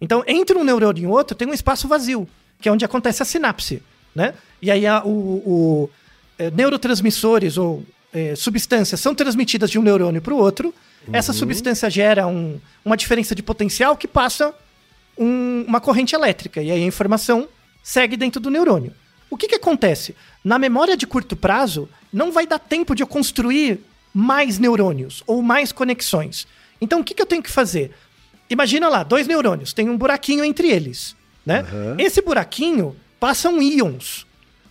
Então, 0.02 0.24
entre 0.28 0.58
um 0.58 0.64
neurônio 0.64 1.04
e 1.04 1.08
outro, 1.08 1.36
tem 1.36 1.48
um 1.48 1.54
espaço 1.54 1.88
vazio, 1.88 2.28
que 2.60 2.68
é 2.68 2.72
onde 2.72 2.84
acontece 2.86 3.22
a 3.22 3.26
sinapse, 3.26 3.82
né? 4.16 4.34
E 4.62 4.70
aí 4.70 4.86
a- 4.86 5.04
o, 5.04 5.10
o, 5.10 5.90
é, 6.38 6.52
neurotransmissores 6.52 7.58
ou 7.58 7.84
é, 8.14 8.36
substâncias 8.36 9.00
são 9.00 9.16
transmitidas 9.16 9.72
de 9.72 9.80
um 9.80 9.82
neurônio 9.82 10.22
para 10.22 10.34
o 10.34 10.38
outro. 10.38 10.74
Essa 11.12 11.34
substância 11.34 11.90
gera 11.90 12.28
um- 12.28 12.60
uma 12.86 12.96
diferença 12.96 13.34
de 13.34 13.42
potencial 13.42 13.98
que 13.98 14.08
passa 14.08 14.54
um- 15.18 15.66
uma 15.68 15.82
corrente 15.82 16.14
elétrica. 16.16 16.62
E 16.62 16.70
aí 16.72 16.84
a 16.84 16.86
informação 16.86 17.48
segue 17.82 18.16
dentro 18.16 18.40
do 18.40 18.50
neurônio. 18.52 18.94
O 19.30 19.36
que, 19.38 19.48
que 19.48 19.56
acontece? 19.56 20.16
Na 20.44 20.60
memória 20.60 20.96
de 20.96 21.08
curto 21.08 21.36
prazo, 21.36 21.90
não 22.12 22.32
vai 22.32 22.46
dar 22.46 22.60
tempo 22.60 22.94
de 22.94 23.02
eu 23.02 23.08
construir 23.08 23.80
mais 24.14 24.60
neurônios 24.60 25.24
ou 25.26 25.42
mais 25.42 25.72
conexões. 25.72 26.46
Então, 26.80 27.00
o 27.00 27.04
que, 27.04 27.14
que 27.16 27.22
eu 27.22 27.26
tenho 27.26 27.42
que 27.42 27.50
fazer? 27.50 27.92
Imagina 28.54 28.88
lá, 28.88 29.02
dois 29.02 29.28
neurônios, 29.28 29.74
tem 29.74 29.90
um 29.90 29.98
buraquinho 29.98 30.46
entre 30.46 30.70
eles. 30.70 31.16
Né? 31.44 31.62
Aham. 31.62 31.96
Esse 31.98 32.22
buraquinho 32.22 32.96
passam 33.20 33.60
íons, 33.60 34.28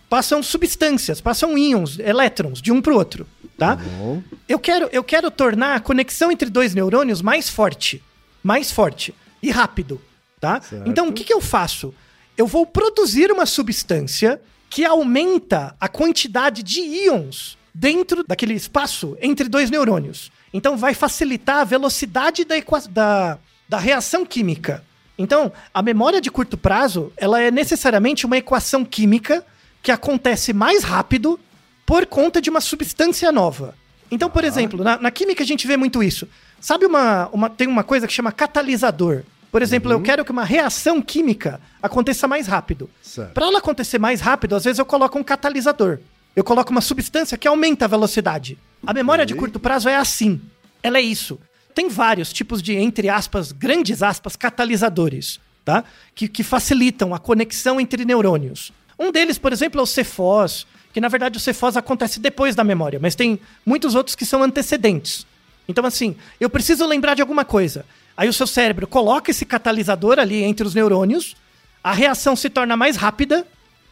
passam 0.09 0.41
substâncias, 0.41 1.19
passam 1.19 1.57
íons, 1.57 1.99
elétrons, 1.99 2.61
de 2.61 2.71
um 2.71 2.81
para 2.81 2.93
o 2.93 2.95
outro. 2.95 3.27
Tá? 3.57 3.75
Bom, 3.75 4.23
Eu 4.47 4.57
quero, 4.57 4.87
eu 4.93 5.03
quero 5.03 5.29
tornar 5.29 5.75
a 5.75 5.79
conexão 5.81 6.31
entre 6.31 6.49
dois 6.49 6.73
neurônios 6.73 7.21
mais 7.21 7.49
forte. 7.49 8.01
Mais 8.41 8.71
forte 8.71 9.13
e 9.41 9.51
rápido. 9.51 10.01
Tá? 10.39 10.61
Certo. 10.61 10.89
Então, 10.89 11.09
o 11.09 11.13
que, 11.13 11.25
que 11.25 11.33
eu 11.33 11.41
faço? 11.41 11.93
Eu 12.37 12.47
vou 12.47 12.65
produzir 12.65 13.31
uma 13.31 13.45
substância 13.45 14.41
que 14.69 14.85
aumenta 14.85 15.75
a 15.79 15.89
quantidade 15.89 16.63
de 16.63 16.79
íons 16.79 17.57
dentro 17.73 18.23
daquele 18.25 18.53
espaço 18.53 19.17
entre 19.21 19.49
dois 19.49 19.69
neurônios. 19.69 20.31
Então, 20.53 20.77
vai 20.77 20.93
facilitar 20.93 21.57
a 21.57 21.63
velocidade 21.63 22.45
da, 22.45 22.55
da, 22.89 23.39
da 23.73 23.79
reação 23.79 24.23
química. 24.23 24.83
Então, 25.17 25.51
a 25.73 25.81
memória 25.81 26.21
de 26.21 26.29
curto 26.29 26.55
prazo, 26.55 27.11
ela 27.17 27.41
é 27.41 27.49
necessariamente 27.49 28.23
uma 28.23 28.37
equação 28.37 28.85
química 28.85 29.43
que 29.81 29.91
acontece 29.91 30.53
mais 30.53 30.83
rápido 30.83 31.39
por 31.83 32.05
conta 32.05 32.39
de 32.39 32.51
uma 32.51 32.61
substância 32.61 33.31
nova. 33.31 33.73
Então, 34.11 34.29
por 34.29 34.43
exemplo, 34.43 34.83
na, 34.83 34.99
na 34.99 35.09
química 35.09 35.41
a 35.41 35.45
gente 35.45 35.65
vê 35.65 35.75
muito 35.75 36.03
isso. 36.03 36.27
Sabe 36.61 36.85
uma, 36.85 37.29
uma 37.33 37.49
tem 37.49 37.67
uma 37.67 37.83
coisa 37.83 38.05
que 38.05 38.13
chama 38.13 38.31
catalisador. 38.31 39.23
Por 39.51 39.63
exemplo, 39.63 39.91
eu 39.91 40.01
quero 40.01 40.23
que 40.23 40.31
uma 40.31 40.43
reação 40.43 41.01
química 41.01 41.59
aconteça 41.81 42.27
mais 42.27 42.45
rápido. 42.45 42.87
Para 43.33 43.47
ela 43.47 43.57
acontecer 43.57 43.97
mais 43.97 44.21
rápido, 44.21 44.55
às 44.55 44.65
vezes 44.65 44.77
eu 44.77 44.85
coloco 44.85 45.17
um 45.17 45.23
catalisador. 45.23 45.97
Eu 46.35 46.43
coloco 46.43 46.69
uma 46.69 46.81
substância 46.81 47.39
que 47.39 47.47
aumenta 47.47 47.85
a 47.85 47.87
velocidade. 47.87 48.55
A 48.85 48.93
memória 48.93 49.25
de 49.25 49.33
curto 49.33 49.59
prazo 49.59 49.89
é 49.89 49.95
assim. 49.95 50.39
Ela 50.83 50.99
é 50.99 51.01
isso. 51.01 51.39
Tem 51.73 51.89
vários 51.89 52.31
tipos 52.31 52.61
de, 52.61 52.75
entre 52.75 53.09
aspas, 53.09 53.51
grandes 53.51 54.03
aspas, 54.03 54.35
catalisadores, 54.35 55.39
tá? 55.65 55.83
Que, 56.13 56.27
que 56.27 56.43
facilitam 56.43 57.13
a 57.13 57.19
conexão 57.19 57.79
entre 57.79 58.05
neurônios. 58.05 58.71
Um 58.97 59.11
deles, 59.11 59.37
por 59.37 59.51
exemplo, 59.51 59.79
é 59.79 59.83
o 59.83 59.87
Cefós, 59.87 60.67
que 60.93 61.01
na 61.01 61.07
verdade 61.07 61.37
o 61.37 61.41
Cefós 61.41 61.75
acontece 61.75 62.19
depois 62.19 62.55
da 62.55 62.63
memória, 62.63 62.99
mas 63.01 63.15
tem 63.15 63.39
muitos 63.65 63.95
outros 63.95 64.15
que 64.15 64.25
são 64.25 64.43
antecedentes. 64.43 65.25
Então, 65.67 65.85
assim, 65.85 66.15
eu 66.39 66.49
preciso 66.49 66.85
lembrar 66.85 67.15
de 67.15 67.21
alguma 67.21 67.43
coisa. 67.43 67.85
Aí 68.15 68.29
o 68.29 68.33
seu 68.33 68.45
cérebro 68.45 68.85
coloca 68.85 69.31
esse 69.31 69.45
catalisador 69.45 70.19
ali 70.19 70.43
entre 70.43 70.67
os 70.67 70.75
neurônios, 70.75 71.35
a 71.83 71.91
reação 71.91 72.35
se 72.35 72.49
torna 72.49 72.77
mais 72.77 72.95
rápida, 72.95 73.45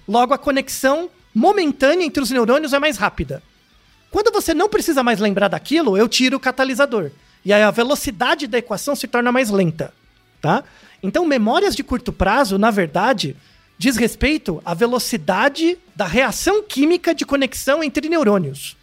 logo 0.08 0.34
a 0.34 0.38
conexão 0.38 1.10
momentânea 1.34 2.06
entre 2.06 2.22
os 2.22 2.30
neurônios 2.30 2.74
é 2.74 2.80
mais 2.80 2.98
rápida. 2.98 3.42
Quando 4.12 4.32
você 4.32 4.54
não 4.54 4.70
precisa 4.70 5.02
mais 5.02 5.20
lembrar 5.20 5.48
daquilo, 5.48 5.98
eu 5.98 6.08
tiro 6.08 6.38
o 6.38 6.40
catalisador. 6.40 7.12
E 7.44 7.52
aí 7.52 7.64
a 7.64 7.72
velocidade 7.72 8.48
da 8.48 8.58
equação 8.58 8.96
se 8.96 9.08
torna 9.08 9.32
mais 9.32 9.50
lenta, 9.50 9.94
tá? 10.42 10.64
Então, 11.02 11.26
memórias 11.26 11.76
de 11.76 11.84
curto 11.84 12.14
prazo, 12.14 12.58
na 12.58 12.70
verdade, 12.70 13.36
diz 13.78 13.98
respeito 13.98 14.62
à 14.64 14.74
velocidade 14.74 15.78
da 15.96 16.06
reação 16.06 16.62
química 16.62 17.16
de 17.16 17.26
conexão 17.26 17.84
entre 17.84 18.08
neurônios, 18.08 18.78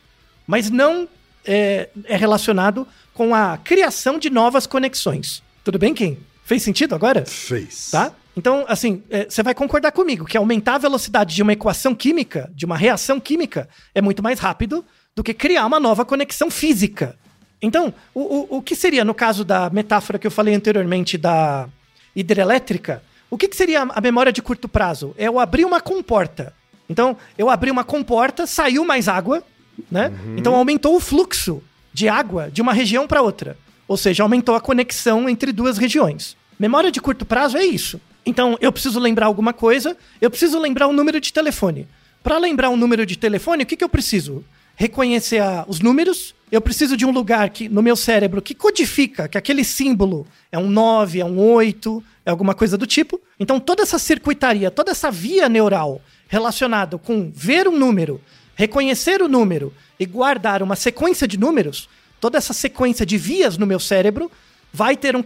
mas 0.46 0.70
não 0.70 1.08
é, 1.44 1.88
é 2.04 2.16
relacionado 2.16 2.86
com 3.14 3.34
a 3.34 3.56
criação 3.58 4.18
de 4.18 4.28
novas 4.28 4.66
conexões. 4.66 5.42
Tudo 5.62 5.78
bem, 5.78 5.94
Kim? 5.94 6.18
Fez 6.44 6.62
sentido 6.62 6.94
agora? 6.94 7.24
fez. 7.26 7.90
Tá? 7.90 8.12
Então, 8.36 8.64
assim, 8.68 9.02
é, 9.10 9.24
você 9.28 9.42
vai 9.42 9.54
concordar 9.54 9.92
comigo 9.92 10.24
que 10.24 10.36
aumentar 10.36 10.76
a 10.76 10.78
velocidade 10.78 11.34
de 11.34 11.42
uma 11.42 11.52
equação 11.52 11.94
química, 11.94 12.50
de 12.54 12.64
uma 12.64 12.76
reação 12.76 13.18
química, 13.18 13.68
é 13.94 14.00
muito 14.00 14.22
mais 14.22 14.38
rápido 14.38 14.84
do 15.14 15.24
que 15.24 15.34
criar 15.34 15.66
uma 15.66 15.80
nova 15.80 16.04
conexão 16.04 16.50
física. 16.50 17.16
Então, 17.60 17.92
o, 18.14 18.20
o, 18.20 18.58
o 18.58 18.62
que 18.62 18.76
seria, 18.76 19.04
no 19.04 19.14
caso 19.14 19.44
da 19.44 19.68
metáfora 19.70 20.18
que 20.18 20.26
eu 20.26 20.30
falei 20.30 20.54
anteriormente 20.54 21.18
da 21.18 21.68
hidrelétrica, 22.14 23.02
o 23.30 23.36
que, 23.36 23.48
que 23.48 23.56
seria 23.56 23.82
a 23.82 24.00
memória 24.00 24.32
de 24.32 24.40
curto 24.40 24.68
prazo? 24.68 25.14
É 25.18 25.26
eu 25.26 25.38
abrir 25.38 25.64
uma 25.64 25.80
comporta. 25.80 26.54
Então, 26.88 27.16
eu 27.36 27.50
abri 27.50 27.70
uma 27.70 27.84
comporta, 27.84 28.46
saiu 28.46 28.84
mais 28.84 29.08
água, 29.08 29.42
né? 29.90 30.10
Então, 30.36 30.54
aumentou 30.54 30.96
o 30.96 31.00
fluxo 31.00 31.62
de 31.92 32.08
água 32.08 32.50
de 32.50 32.62
uma 32.62 32.72
região 32.72 33.06
para 33.06 33.20
outra. 33.20 33.56
Ou 33.86 33.96
seja, 33.96 34.22
aumentou 34.22 34.54
a 34.54 34.60
conexão 34.60 35.28
entre 35.28 35.52
duas 35.52 35.76
regiões. 35.78 36.36
Memória 36.58 36.90
de 36.90 37.00
curto 37.00 37.26
prazo 37.26 37.56
é 37.56 37.64
isso. 37.64 38.00
Então, 38.24 38.56
eu 38.60 38.72
preciso 38.72 38.98
lembrar 38.98 39.26
alguma 39.26 39.52
coisa, 39.52 39.96
eu 40.20 40.30
preciso 40.30 40.58
lembrar 40.58 40.88
um 40.88 40.92
número 40.92 41.20
de 41.20 41.32
telefone. 41.32 41.86
Para 42.22 42.38
lembrar 42.38 42.70
um 42.70 42.76
número 42.76 43.06
de 43.06 43.16
telefone, 43.16 43.62
o 43.62 43.66
que, 43.66 43.76
que 43.76 43.84
eu 43.84 43.88
preciso? 43.88 44.44
Reconhecer 44.80 45.40
a- 45.40 45.64
os 45.66 45.80
números. 45.80 46.36
Eu 46.52 46.60
preciso 46.60 46.96
de 46.96 47.04
um 47.04 47.10
lugar 47.10 47.50
que, 47.50 47.68
no 47.68 47.82
meu 47.82 47.96
cérebro 47.96 48.40
que 48.40 48.54
codifica 48.54 49.26
que 49.28 49.36
aquele 49.36 49.64
símbolo 49.64 50.24
é 50.52 50.58
um 50.58 50.70
9, 50.70 51.18
é 51.18 51.24
um 51.24 51.36
8, 51.36 52.00
é 52.24 52.30
alguma 52.30 52.54
coisa 52.54 52.78
do 52.78 52.86
tipo. 52.86 53.20
Então, 53.40 53.58
toda 53.58 53.82
essa 53.82 53.98
circuitaria, 53.98 54.70
toda 54.70 54.92
essa 54.92 55.10
via 55.10 55.48
neural 55.48 56.00
relacionada 56.28 56.96
com 56.96 57.28
ver 57.34 57.66
um 57.66 57.76
número, 57.76 58.20
reconhecer 58.54 59.20
o 59.20 59.26
número 59.28 59.74
e 59.98 60.06
guardar 60.06 60.62
uma 60.62 60.76
sequência 60.76 61.26
de 61.26 61.36
números, 61.36 61.88
toda 62.20 62.38
essa 62.38 62.52
sequência 62.52 63.04
de 63.04 63.18
vias 63.18 63.58
no 63.58 63.66
meu 63.66 63.80
cérebro 63.80 64.30
vai 64.72 64.96
ter 64.96 65.16
um 65.16 65.22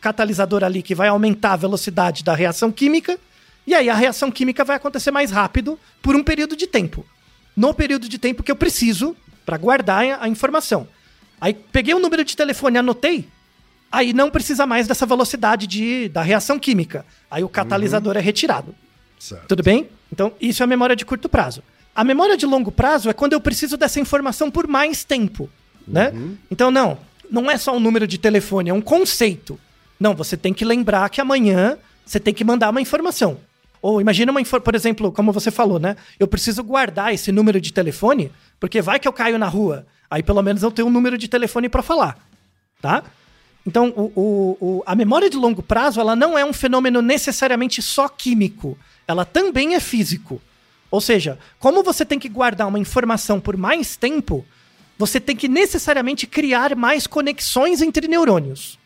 catalisador 0.00 0.64
ali 0.64 0.82
que 0.82 0.96
vai 0.96 1.06
aumentar 1.08 1.52
a 1.52 1.56
velocidade 1.56 2.24
da 2.24 2.34
reação 2.34 2.72
química, 2.72 3.18
e 3.64 3.72
aí 3.72 3.88
a 3.88 3.94
reação 3.94 4.32
química 4.32 4.64
vai 4.64 4.76
acontecer 4.76 5.12
mais 5.12 5.30
rápido 5.30 5.78
por 6.02 6.16
um 6.16 6.24
período 6.24 6.56
de 6.56 6.66
tempo. 6.66 7.06
No 7.58 7.74
período 7.74 8.08
de 8.08 8.18
tempo 8.18 8.42
que 8.44 8.52
eu 8.52 8.56
preciso 8.56 9.16
para 9.44 9.56
guardar 9.58 10.22
a- 10.22 10.28
informação. 10.28 10.86
Aí 11.40 11.52
peguei 11.54 11.92
o 11.94 11.98
número 11.98 12.22
de 12.24 12.36
telefone, 12.36 12.78
anotei, 12.78 13.26
aí 13.90 14.12
não 14.12 14.30
precisa 14.30 14.64
mais 14.66 14.86
dessa 14.86 15.04
velocidade 15.06 15.66
de, 15.66 16.08
da 16.08 16.22
reação 16.22 16.58
química. 16.58 17.04
Aí 17.30 17.42
o 17.42 17.48
catalisador 17.48 18.16
é 18.16 18.20
retirado. 18.20 18.74
Certo. 19.18 19.46
Tudo 19.48 19.62
bem? 19.62 19.88
Então, 20.12 20.32
isso 20.40 20.62
é 20.62 20.64
a 20.64 20.66
memória 20.66 20.94
de 20.94 21.04
curto 21.04 21.28
prazo. 21.28 21.62
A 21.94 22.04
memória 22.04 22.36
de 22.36 22.46
longo 22.46 22.70
prazo 22.70 23.10
é 23.10 23.12
quando 23.12 23.32
eu 23.32 23.40
preciso 23.40 23.76
dessa 23.76 23.98
informação 23.98 24.50
por 24.52 24.68
mais 24.68 25.02
tempo, 25.02 25.50
né? 25.86 26.12
Então, 26.50 26.70
não, 26.70 26.96
não 27.28 27.50
é 27.50 27.56
só 27.58 27.76
um 27.76 27.80
número 27.80 28.06
de 28.06 28.18
telefone, 28.18 28.70
é 28.70 28.74
um 28.74 28.80
conceito. 28.80 29.58
Não, 29.98 30.14
você 30.14 30.36
tem 30.36 30.54
que 30.54 30.64
lembrar 30.64 31.08
que 31.10 31.20
amanhã 31.20 31.76
você 32.06 32.20
tem 32.20 32.32
que 32.32 32.44
mandar 32.44 32.70
uma 32.70 32.80
informação. 32.80 33.40
Ou 33.80 34.00
imagina 34.00 34.32
uma 34.32 34.42
por 34.60 34.74
exemplo, 34.74 35.12
como 35.12 35.32
você 35.32 35.50
falou, 35.50 35.78
né? 35.78 35.96
Eu 36.18 36.26
preciso 36.26 36.62
guardar 36.62 37.12
esse 37.14 37.30
número 37.32 37.60
de 37.60 37.72
telefone, 37.72 38.32
porque 38.58 38.82
vai 38.82 38.98
que 38.98 39.06
eu 39.06 39.12
caio 39.12 39.38
na 39.38 39.46
rua. 39.48 39.86
Aí 40.10 40.22
pelo 40.22 40.42
menos 40.42 40.62
eu 40.62 40.70
tenho 40.70 40.88
um 40.88 40.90
número 40.90 41.16
de 41.18 41.28
telefone 41.28 41.68
para 41.68 41.82
falar, 41.82 42.18
tá? 42.80 43.04
Então, 43.66 43.92
o, 43.94 44.12
o- 44.16 44.56
o- 44.60 44.82
a 44.86 44.94
memória 44.94 45.28
de 45.28 45.36
longo 45.36 45.62
prazo, 45.62 46.00
ela 46.00 46.16
não 46.16 46.38
é 46.38 46.44
um 46.44 46.52
fenômeno 46.54 47.02
necessariamente 47.02 47.82
só 47.82 48.08
químico. 48.08 48.78
Ela 49.06 49.24
também 49.26 49.74
é 49.74 49.80
físico. 49.80 50.40
Ou 50.90 51.00
seja, 51.02 51.38
como 51.58 51.82
você 51.82 52.04
tem 52.04 52.18
que 52.18 52.30
guardar 52.30 52.66
uma 52.66 52.78
informação 52.78 53.38
por 53.38 53.56
mais 53.58 53.94
tempo, 53.94 54.46
você 54.96 55.20
tem 55.20 55.36
que 55.36 55.48
necessariamente 55.48 56.26
criar 56.26 56.74
mais 56.74 57.06
conexões 57.06 57.82
entre 57.82 58.08
neurônios. 58.08 58.78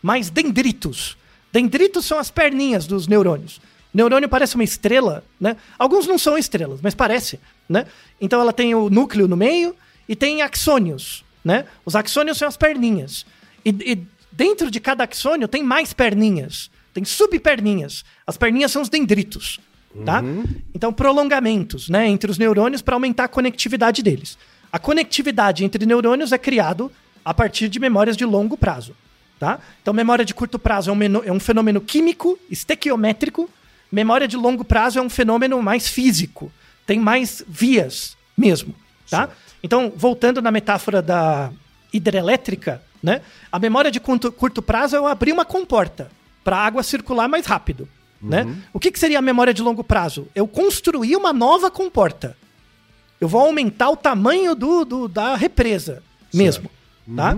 Mais 0.00 0.30
dendritos. 0.30 1.16
Dendritos 1.52 2.04
são 2.04 2.18
as 2.18 2.30
perninhas 2.30 2.86
dos 2.86 3.08
neurônios. 3.08 3.60
Neurônio 3.92 4.28
parece 4.28 4.54
uma 4.54 4.64
estrela, 4.64 5.24
né? 5.40 5.56
Alguns 5.78 6.06
não 6.06 6.18
são 6.18 6.38
estrelas, 6.38 6.80
mas 6.82 6.94
parece, 6.94 7.40
né? 7.68 7.86
Então 8.20 8.40
ela 8.40 8.52
tem 8.52 8.74
o 8.74 8.88
núcleo 8.88 9.26
no 9.26 9.36
meio 9.36 9.74
e 10.08 10.14
tem 10.14 10.42
axônios, 10.42 11.24
né? 11.44 11.64
Os 11.84 11.96
axônios 11.96 12.38
são 12.38 12.46
as 12.46 12.56
perninhas. 12.56 13.26
E, 13.64 13.70
e 13.70 14.06
dentro 14.30 14.70
de 14.70 14.80
cada 14.80 15.04
axônio 15.04 15.48
tem 15.48 15.62
mais 15.62 15.92
perninhas, 15.92 16.70
tem 16.94 17.04
subperninhas. 17.04 18.04
As 18.26 18.36
perninhas 18.36 18.70
são 18.70 18.82
os 18.82 18.88
dendritos, 18.88 19.60
tá? 20.04 20.22
Então, 20.74 20.92
prolongamentos, 20.92 21.88
né, 21.88 22.06
entre 22.06 22.30
os 22.30 22.38
neurônios 22.38 22.82
para 22.82 22.94
aumentar 22.94 23.24
a 23.24 23.28
conectividade 23.28 24.02
deles. 24.02 24.38
A 24.72 24.78
conectividade 24.78 25.64
entre 25.64 25.84
neurônios 25.84 26.32
é 26.32 26.38
criado 26.38 26.90
a 27.24 27.34
partir 27.34 27.68
de 27.68 27.80
memórias 27.80 28.16
de 28.16 28.24
longo 28.24 28.56
prazo, 28.56 28.94
tá? 29.38 29.58
Então, 29.82 29.92
memória 29.92 30.24
de 30.24 30.32
curto 30.32 30.58
prazo 30.58 30.90
é 30.90 30.94
um, 30.94 31.24
é 31.24 31.32
um 31.32 31.40
fenômeno 31.40 31.80
químico, 31.80 32.38
estequiométrico. 32.48 33.50
Memória 33.90 34.28
de 34.28 34.36
longo 34.36 34.64
prazo 34.64 34.98
é 34.98 35.02
um 35.02 35.10
fenômeno 35.10 35.60
mais 35.62 35.88
físico, 35.88 36.52
tem 36.86 36.98
mais 37.00 37.42
vias 37.48 38.16
mesmo, 38.36 38.74
tá? 39.10 39.28
Então, 39.62 39.92
voltando 39.94 40.40
na 40.40 40.50
metáfora 40.50 41.02
da 41.02 41.50
hidrelétrica, 41.92 42.82
né? 43.02 43.20
A 43.50 43.58
memória 43.58 43.90
de 43.90 44.00
curto, 44.00 44.30
curto 44.32 44.62
prazo 44.62 44.96
é 44.96 44.98
eu 44.98 45.06
abrir 45.06 45.32
uma 45.32 45.44
comporta 45.44 46.10
para 46.44 46.56
a 46.56 46.64
água 46.64 46.82
circular 46.82 47.28
mais 47.28 47.46
rápido, 47.46 47.88
né? 48.22 48.44
O 48.72 48.78
que, 48.80 48.90
que 48.90 48.98
seria 48.98 49.18
a 49.18 49.22
memória 49.22 49.52
de 49.52 49.62
longo 49.62 49.82
prazo? 49.84 50.28
Eu 50.34 50.46
construir 50.46 51.16
uma 51.16 51.32
nova 51.32 51.70
comporta. 51.70 52.36
Eu 53.20 53.28
vou 53.28 53.40
aumentar 53.42 53.90
o 53.90 53.96
tamanho 53.96 54.54
do, 54.54 54.84
do- 54.84 55.08
da 55.08 55.34
represa 55.36 56.02
mesmo, 56.32 56.70
tá? 57.16 57.36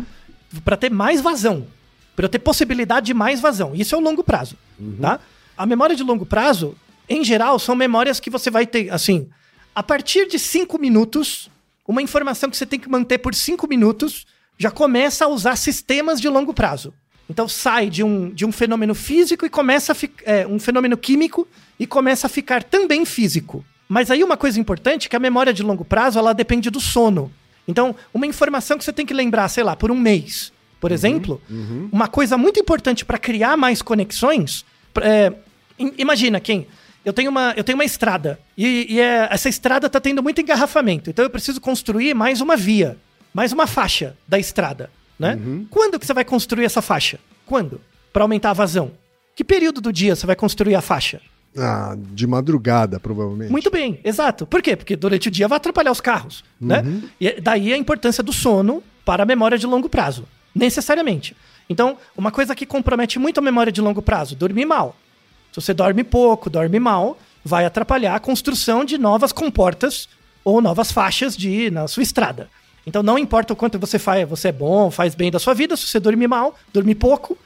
Para 0.64 0.76
ter 0.76 0.90
mais 0.90 1.20
vazão, 1.20 1.66
para 2.14 2.26
eu 2.26 2.28
ter 2.28 2.38
possibilidade 2.38 3.06
de 3.06 3.14
mais 3.14 3.40
vazão. 3.40 3.74
Isso 3.74 3.94
é 3.94 3.98
o 3.98 4.00
longo 4.00 4.22
prazo, 4.22 4.56
tá? 5.00 5.18
A 5.62 5.66
memória 5.66 5.94
de 5.94 6.02
longo 6.02 6.26
prazo, 6.26 6.74
em 7.08 7.22
geral, 7.22 7.56
são 7.56 7.76
memórias 7.76 8.18
que 8.18 8.28
você 8.28 8.50
vai 8.50 8.66
ter, 8.66 8.92
assim, 8.92 9.28
a 9.72 9.80
partir 9.80 10.26
de 10.26 10.36
cinco 10.36 10.76
minutos, 10.76 11.48
uma 11.86 12.02
informação 12.02 12.50
que 12.50 12.56
você 12.56 12.66
tem 12.66 12.80
que 12.80 12.90
manter 12.90 13.18
por 13.18 13.32
cinco 13.32 13.68
minutos, 13.68 14.26
já 14.58 14.72
começa 14.72 15.24
a 15.24 15.28
usar 15.28 15.54
sistemas 15.54 16.20
de 16.20 16.28
longo 16.28 16.52
prazo. 16.52 16.92
Então 17.30 17.46
sai 17.46 17.88
de 17.88 18.02
um, 18.02 18.30
de 18.30 18.44
um 18.44 18.50
fenômeno 18.50 18.92
físico 18.92 19.46
e 19.46 19.48
começa 19.48 19.92
a 19.92 19.94
ficar. 19.94 20.48
um 20.48 20.58
fenômeno 20.58 20.96
químico 20.96 21.46
e 21.78 21.86
começa 21.86 22.26
a 22.26 22.30
ficar 22.30 22.64
também 22.64 23.04
físico. 23.04 23.64
Mas 23.88 24.10
aí 24.10 24.24
uma 24.24 24.36
coisa 24.36 24.58
importante 24.58 25.06
é 25.06 25.10
que 25.10 25.14
a 25.14 25.20
memória 25.20 25.54
de 25.54 25.62
longo 25.62 25.84
prazo 25.84 26.18
ela 26.18 26.32
depende 26.32 26.70
do 26.70 26.80
sono. 26.80 27.32
Então, 27.68 27.94
uma 28.12 28.26
informação 28.26 28.76
que 28.76 28.82
você 28.82 28.92
tem 28.92 29.06
que 29.06 29.14
lembrar, 29.14 29.48
sei 29.48 29.62
lá, 29.62 29.76
por 29.76 29.92
um 29.92 29.96
mês, 29.96 30.52
por 30.80 30.90
exemplo, 30.90 31.40
uma 31.92 32.08
coisa 32.08 32.36
muito 32.36 32.58
importante 32.58 33.04
para 33.04 33.16
criar 33.16 33.56
mais 33.56 33.80
conexões. 33.80 34.64
é, 35.00 35.32
imagina 35.98 36.40
quem. 36.40 36.66
Eu 37.04 37.12
tenho 37.12 37.30
uma, 37.30 37.52
eu 37.56 37.64
tenho 37.64 37.76
uma 37.76 37.84
estrada 37.84 38.38
e, 38.56 38.86
e 38.88 39.00
é- 39.00 39.26
essa 39.30 39.48
estrada 39.48 39.86
está 39.88 39.98
tendo 40.00 40.22
muito 40.22 40.40
engarrafamento. 40.40 41.10
Então 41.10 41.24
eu 41.24 41.30
preciso 41.30 41.60
construir 41.60 42.14
mais 42.14 42.40
uma 42.40 42.56
via, 42.56 42.96
mais 43.34 43.52
uma 43.52 43.66
faixa 43.66 44.16
da 44.28 44.38
estrada, 44.38 44.90
né? 45.18 45.38
Quando 45.70 45.98
que 45.98 46.06
você 46.06 46.14
vai 46.14 46.24
construir 46.24 46.64
essa 46.64 46.80
faixa? 46.80 47.18
Quando? 47.44 47.80
Para 48.12 48.22
aumentar 48.24 48.50
a 48.50 48.54
vazão. 48.54 48.92
Que 49.34 49.42
período 49.42 49.80
do 49.80 49.92
dia 49.92 50.14
você 50.14 50.26
vai 50.26 50.36
construir 50.36 50.74
a 50.76 50.80
faixa? 50.80 51.20
Ah, 51.58 51.96
de 51.98 52.26
madrugada, 52.26 53.00
provavelmente. 53.00 53.50
Muito 53.50 53.70
bem, 53.70 53.98
exato. 54.04 54.46
Por 54.46 54.62
quê? 54.62 54.76
Porque 54.76 54.94
durante 54.96 55.28
o 55.28 55.30
dia 55.30 55.48
vai 55.48 55.56
atrapalhar 55.56 55.90
os 55.90 56.00
carros, 56.00 56.44
né? 56.60 56.82
E 57.20 57.28
é- 57.28 57.40
daí 57.40 57.72
a 57.72 57.76
importância 57.76 58.22
do 58.22 58.32
sono 58.32 58.82
para 59.04 59.24
a 59.24 59.26
memória 59.26 59.58
de 59.58 59.66
longo 59.66 59.88
prazo, 59.88 60.26
necessariamente. 60.54 61.36
Então, 61.68 61.96
uma 62.16 62.30
coisa 62.30 62.54
que 62.54 62.64
compromete 62.64 63.18
muito 63.18 63.38
a 63.38 63.42
memória 63.42 63.72
de 63.72 63.80
longo 63.80 64.00
prazo, 64.00 64.34
dormir 64.36 64.64
mal. 64.64 64.96
Se 65.52 65.60
você 65.60 65.74
dorme 65.74 66.02
pouco, 66.02 66.48
dorme 66.48 66.80
mal, 66.80 67.18
vai 67.44 67.64
atrapalhar 67.64 68.14
a 68.14 68.20
construção 68.20 68.84
de 68.84 68.96
novas 68.96 69.32
comportas 69.32 70.08
ou 70.42 70.60
novas 70.60 70.90
faixas 70.90 71.36
de 71.36 71.70
na 71.70 71.86
sua 71.86 72.02
estrada. 72.02 72.48
Então, 72.86 73.02
não 73.02 73.18
importa 73.18 73.52
o 73.52 73.56
quanto 73.56 73.78
você 73.78 73.98
faz, 73.98 74.28
você 74.28 74.48
é 74.48 74.52
bom, 74.52 74.90
faz 74.90 75.14
bem 75.14 75.30
da 75.30 75.38
sua 75.38 75.54
vida, 75.54 75.76
se 75.76 75.86
você 75.86 76.00
dormir 76.00 76.26
mal, 76.26 76.56
dormir 76.72 76.96
pouco, 76.96 77.38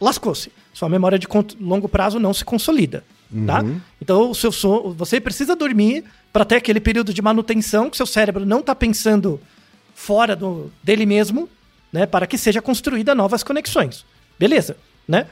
lascou-se. 0.00 0.50
Sua 0.72 0.88
memória 0.88 1.18
de 1.18 1.28
longo 1.60 1.88
prazo 1.88 2.18
não 2.18 2.34
se 2.34 2.44
consolida, 2.44 3.04
tá? 3.46 3.62
Então, 4.00 4.30
o 4.30 4.34
seu 4.34 4.50
sono, 4.50 4.92
você 4.94 5.20
precisa 5.20 5.54
dormir 5.54 6.04
para 6.32 6.44
ter 6.44 6.56
aquele 6.56 6.80
período 6.80 7.12
de 7.12 7.22
manutenção 7.22 7.90
que 7.90 7.96
seu 7.96 8.06
cérebro 8.06 8.44
não 8.44 8.60
está 8.60 8.74
pensando 8.74 9.38
fora 9.94 10.34
do, 10.34 10.72
dele 10.82 11.06
mesmo, 11.06 11.48
né, 11.92 12.06
para 12.06 12.26
que 12.26 12.38
seja 12.38 12.62
construída 12.62 13.14
novas 13.14 13.42
conexões. 13.42 14.04
Beleza, 14.38 14.76
né? 15.06 15.26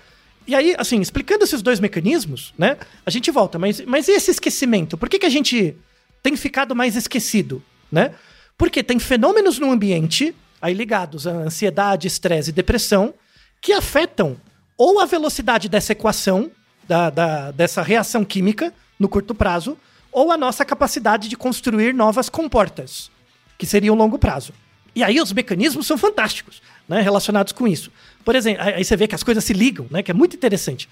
E 0.47 0.55
aí, 0.55 0.75
assim, 0.79 1.01
explicando 1.01 1.45
esses 1.45 1.63
dois 1.63 1.79
mecanismos, 1.81 2.53
né, 2.59 2.77
a 3.05 3.11
gente 3.11 3.31
volta, 3.31 3.59
mas, 3.59 3.81
mas 3.83 4.09
e 4.09 4.13
esse 4.13 4.31
esquecimento? 4.31 4.97
Por 4.99 5.09
que, 5.09 5.19
que 5.19 5.27
a 5.27 5.31
gente 5.31 5.77
tem 6.23 6.37
ficado 6.37 6.75
mais 6.75 6.97
esquecido, 6.97 7.63
né? 7.91 8.15
Porque 8.59 8.83
tem 8.83 8.99
fenômenos 8.99 9.59
no 9.59 9.71
ambiente, 9.71 10.35
aí 10.61 10.75
ligados 10.75 11.27
a 11.27 11.31
ansiedade, 11.31 12.07
estresse 12.07 12.51
e 12.51 12.53
depressão, 12.53 13.15
que 13.61 13.73
afetam 13.73 14.37
ou 14.77 15.01
a 15.01 15.07
velocidade 15.07 15.69
dessa 15.69 15.93
equação, 15.93 16.51
da, 16.87 17.11
da- 17.11 17.51
dessa 17.53 17.83
reação 17.83 18.25
química 18.25 18.73
no 18.99 19.09
curto 19.09 19.35
prazo, 19.35 19.79
ou 20.13 20.33
a 20.33 20.37
nossa 20.37 20.65
capacidade 20.65 21.29
de 21.29 21.37
construir 21.37 21.95
novas 21.95 22.29
comportas, 22.29 23.11
que 23.57 23.65
seriam 23.67 23.95
longo 23.95 24.19
prazo. 24.19 24.53
E 24.95 25.03
aí 25.05 25.21
os 25.21 25.33
mecanismos 25.33 25.87
são 25.87 25.97
fantásticos, 25.97 26.61
né, 26.91 27.01
relacionados 27.01 27.53
com 27.53 27.69
isso. 27.69 27.93
Por 28.25 28.35
exemplo, 28.35 28.65
aí 28.65 28.85
você 28.85 28.97
vê 28.97 29.07
que 29.07 29.15
as 29.15 29.23
coisas 29.23 29.45
se 29.45 29.53
ligam, 29.53 29.87
né, 29.89 30.03
que 30.03 30.11
é 30.11 30.15
muito 30.15 30.35
interessante. 30.35 30.89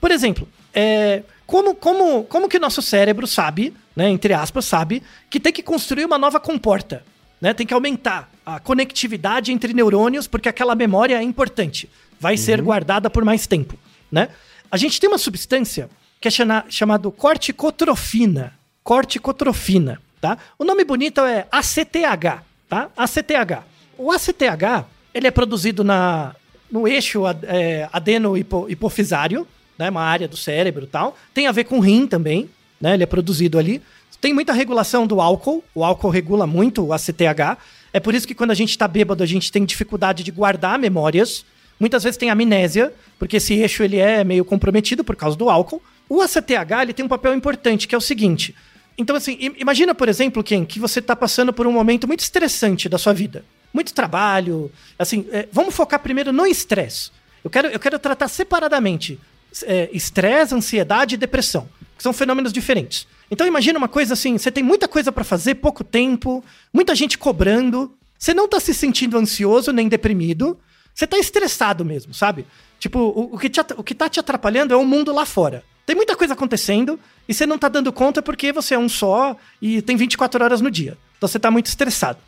Por 0.00 0.12
exemplo, 0.12 0.48
é, 0.72 1.24
como, 1.44 1.74
como, 1.74 2.22
como 2.22 2.48
que 2.48 2.56
o 2.56 2.60
nosso 2.60 2.80
cérebro 2.80 3.26
sabe, 3.26 3.74
né, 3.96 4.08
entre 4.08 4.32
aspas, 4.32 4.64
sabe, 4.64 5.02
que 5.28 5.40
tem 5.40 5.52
que 5.52 5.60
construir 5.60 6.04
uma 6.04 6.16
nova 6.16 6.38
comporta, 6.38 7.04
né, 7.40 7.52
tem 7.52 7.66
que 7.66 7.74
aumentar 7.74 8.30
a 8.46 8.60
conectividade 8.60 9.50
entre 9.50 9.74
neurônios, 9.74 10.28
porque 10.28 10.48
aquela 10.48 10.76
memória 10.76 11.16
é 11.16 11.22
importante, 11.22 11.90
vai 12.20 12.36
ser 12.36 12.62
guardada 12.62 13.10
por 13.10 13.24
mais 13.24 13.48
tempo, 13.48 13.76
né? 14.10 14.28
A 14.70 14.76
gente 14.76 15.00
tem 15.00 15.08
uma 15.08 15.18
substância 15.18 15.90
que 16.20 16.28
é 16.28 16.30
chama, 16.30 16.64
chamado 16.68 17.10
corticotrofina, 17.10 18.52
corticotrofina, 18.84 20.00
tá? 20.20 20.38
O 20.56 20.64
nome 20.64 20.84
bonito 20.84 21.20
é 21.22 21.48
ACTH, 21.50 22.44
tá? 22.68 22.88
ACTH. 22.96 23.64
O 23.98 24.12
ACTH, 24.12 24.86
ele 25.14 25.26
é 25.26 25.30
produzido 25.30 25.82
na, 25.84 26.34
no 26.70 26.86
eixo 26.86 27.22
é, 27.44 27.88
adeno-hipofisário, 27.92 29.46
né? 29.78 29.90
Uma 29.90 30.02
área 30.02 30.28
do 30.28 30.36
cérebro 30.36 30.84
e 30.84 30.86
tal. 30.86 31.16
Tem 31.32 31.46
a 31.46 31.52
ver 31.52 31.64
com 31.64 31.80
rim 31.80 32.06
também, 32.06 32.48
né? 32.80 32.94
Ele 32.94 33.02
é 33.02 33.06
produzido 33.06 33.58
ali. 33.58 33.82
Tem 34.20 34.34
muita 34.34 34.52
regulação 34.52 35.06
do 35.06 35.20
álcool. 35.20 35.64
O 35.74 35.84
álcool 35.84 36.10
regula 36.10 36.46
muito 36.46 36.84
o 36.84 36.92
ACTH. 36.92 37.58
É 37.92 37.98
por 37.98 38.14
isso 38.14 38.26
que 38.28 38.34
quando 38.34 38.50
a 38.50 38.54
gente 38.54 38.76
tá 38.76 38.86
bêbado, 38.86 39.22
a 39.22 39.26
gente 39.26 39.50
tem 39.50 39.64
dificuldade 39.64 40.22
de 40.22 40.30
guardar 40.30 40.78
memórias. 40.78 41.44
Muitas 41.78 42.04
vezes 42.04 42.18
tem 42.18 42.28
amnésia, 42.28 42.92
porque 43.18 43.38
esse 43.38 43.54
eixo 43.54 43.82
ele 43.82 43.96
é 43.96 44.22
meio 44.22 44.44
comprometido 44.44 45.02
por 45.02 45.16
causa 45.16 45.36
do 45.36 45.48
álcool. 45.48 45.82
O 46.08 46.20
ACTH 46.20 46.82
ele 46.82 46.92
tem 46.92 47.04
um 47.04 47.08
papel 47.08 47.34
importante, 47.34 47.88
que 47.88 47.94
é 47.94 47.98
o 47.98 48.00
seguinte. 48.00 48.54
Então, 48.98 49.16
assim, 49.16 49.38
im- 49.40 49.54
imagina, 49.58 49.94
por 49.94 50.06
exemplo, 50.08 50.44
Ken, 50.44 50.66
que 50.66 50.78
você 50.78 50.98
está 50.98 51.16
passando 51.16 51.54
por 51.54 51.66
um 51.66 51.72
momento 51.72 52.06
muito 52.06 52.20
estressante 52.20 52.86
da 52.86 52.98
sua 52.98 53.14
vida. 53.14 53.42
Muito 53.72 53.94
trabalho. 53.94 54.70
Assim, 54.98 55.26
é, 55.30 55.48
vamos 55.52 55.74
focar 55.74 56.00
primeiro 56.00 56.32
no 56.32 56.46
estresse. 56.46 57.10
Eu 57.42 57.50
quero, 57.50 57.68
eu 57.68 57.78
quero 57.78 57.98
tratar 57.98 58.28
separadamente 58.28 59.18
é, 59.64 59.88
estresse, 59.92 60.54
ansiedade 60.54 61.14
e 61.14 61.18
depressão, 61.18 61.68
que 61.96 62.02
são 62.02 62.12
fenômenos 62.12 62.52
diferentes. 62.52 63.06
Então 63.30 63.46
imagina 63.46 63.78
uma 63.78 63.88
coisa 63.88 64.14
assim, 64.14 64.36
você 64.36 64.50
tem 64.50 64.62
muita 64.62 64.88
coisa 64.88 65.12
para 65.12 65.24
fazer, 65.24 65.56
pouco 65.56 65.84
tempo, 65.84 66.44
muita 66.72 66.94
gente 66.94 67.16
cobrando, 67.16 67.94
você 68.18 68.34
não 68.34 68.48
tá 68.48 68.58
se 68.60 68.74
sentindo 68.74 69.16
ansioso 69.16 69.72
nem 69.72 69.88
deprimido, 69.88 70.58
você 70.94 71.06
tá 71.06 71.18
estressado 71.18 71.84
mesmo, 71.84 72.12
sabe? 72.12 72.44
Tipo, 72.78 72.98
o, 72.98 73.34
o 73.34 73.38
que 73.38 73.48
te 73.48 73.60
o 73.76 73.84
que 73.84 73.94
tá 73.94 74.08
te 74.08 74.18
atrapalhando 74.18 74.74
é 74.74 74.76
o 74.76 74.84
mundo 74.84 75.12
lá 75.12 75.24
fora. 75.24 75.62
Tem 75.86 75.96
muita 75.96 76.16
coisa 76.16 76.34
acontecendo 76.34 77.00
e 77.28 77.34
você 77.34 77.46
não 77.46 77.58
tá 77.58 77.68
dando 77.68 77.92
conta 77.92 78.20
porque 78.22 78.52
você 78.52 78.74
é 78.74 78.78
um 78.78 78.88
só 78.88 79.36
e 79.60 79.80
tem 79.82 79.96
24 79.96 80.42
horas 80.42 80.60
no 80.60 80.70
dia. 80.70 80.96
Então 81.16 81.28
você 81.28 81.38
tá 81.38 81.50
muito 81.50 81.66
estressado. 81.66 82.18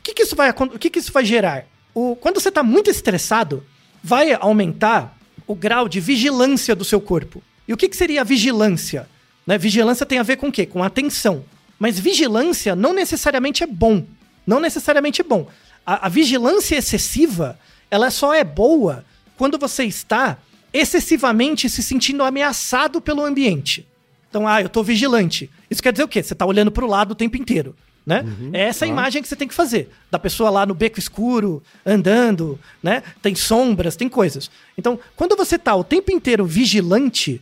O 0.00 0.02
que, 0.02 0.14
que 0.14 0.22
isso 0.22 0.34
vai 0.34 0.50
o 0.50 0.78
que, 0.78 0.90
que 0.90 0.98
isso 0.98 1.12
vai 1.12 1.24
gerar? 1.24 1.66
O, 1.94 2.16
quando 2.16 2.40
você 2.40 2.48
está 2.48 2.62
muito 2.62 2.90
estressado, 2.90 3.64
vai 4.02 4.32
aumentar 4.32 5.16
o 5.46 5.54
grau 5.54 5.88
de 5.88 6.00
vigilância 6.00 6.74
do 6.74 6.84
seu 6.84 7.00
corpo. 7.00 7.42
E 7.68 7.72
o 7.72 7.76
que, 7.76 7.88
que 7.88 7.96
seria 7.96 8.22
a 8.22 8.24
vigilância? 8.24 9.08
Né? 9.46 9.58
Vigilância 9.58 10.06
tem 10.06 10.18
a 10.18 10.22
ver 10.22 10.36
com 10.36 10.48
o 10.48 10.52
quê? 10.52 10.64
Com 10.66 10.82
atenção. 10.82 11.44
Mas 11.78 11.98
vigilância 11.98 12.74
não 12.74 12.92
necessariamente 12.92 13.62
é 13.62 13.66
bom. 13.66 14.04
Não 14.46 14.60
necessariamente 14.60 15.20
é 15.20 15.24
bom. 15.24 15.48
A, 15.84 16.06
a 16.06 16.08
vigilância 16.08 16.76
excessiva, 16.76 17.58
ela 17.90 18.10
só 18.10 18.34
é 18.34 18.44
boa 18.44 19.04
quando 19.36 19.58
você 19.58 19.84
está 19.84 20.38
excessivamente 20.72 21.68
se 21.68 21.82
sentindo 21.82 22.22
ameaçado 22.22 23.00
pelo 23.00 23.24
ambiente. 23.24 23.86
Então, 24.28 24.46
ah, 24.46 24.62
eu 24.62 24.68
tô 24.68 24.82
vigilante. 24.82 25.50
Isso 25.68 25.82
quer 25.82 25.92
dizer 25.92 26.04
o 26.04 26.08
quê? 26.08 26.22
Você 26.22 26.34
tá 26.34 26.46
olhando 26.46 26.70
pro 26.70 26.86
lado 26.86 27.12
o 27.12 27.16
tempo 27.16 27.36
inteiro, 27.36 27.74
né? 28.04 28.24
é 28.52 28.62
essa 28.62 28.84
a 28.84 28.88
imagem 28.88 29.22
que 29.22 29.28
você 29.28 29.36
tem 29.36 29.48
que 29.48 29.54
fazer. 29.54 29.90
Da 30.10 30.18
pessoa 30.18 30.50
lá 30.50 30.66
no 30.66 30.74
beco 30.74 30.98
escuro, 30.98 31.62
andando, 31.84 32.58
né? 32.82 33.02
Tem 33.22 33.34
sombras, 33.34 33.96
tem 33.96 34.08
coisas. 34.08 34.50
Então, 34.76 34.98
quando 35.14 35.36
você 35.36 35.58
tá 35.58 35.74
o 35.74 35.84
tempo 35.84 36.10
inteiro 36.10 36.44
vigilante, 36.44 37.40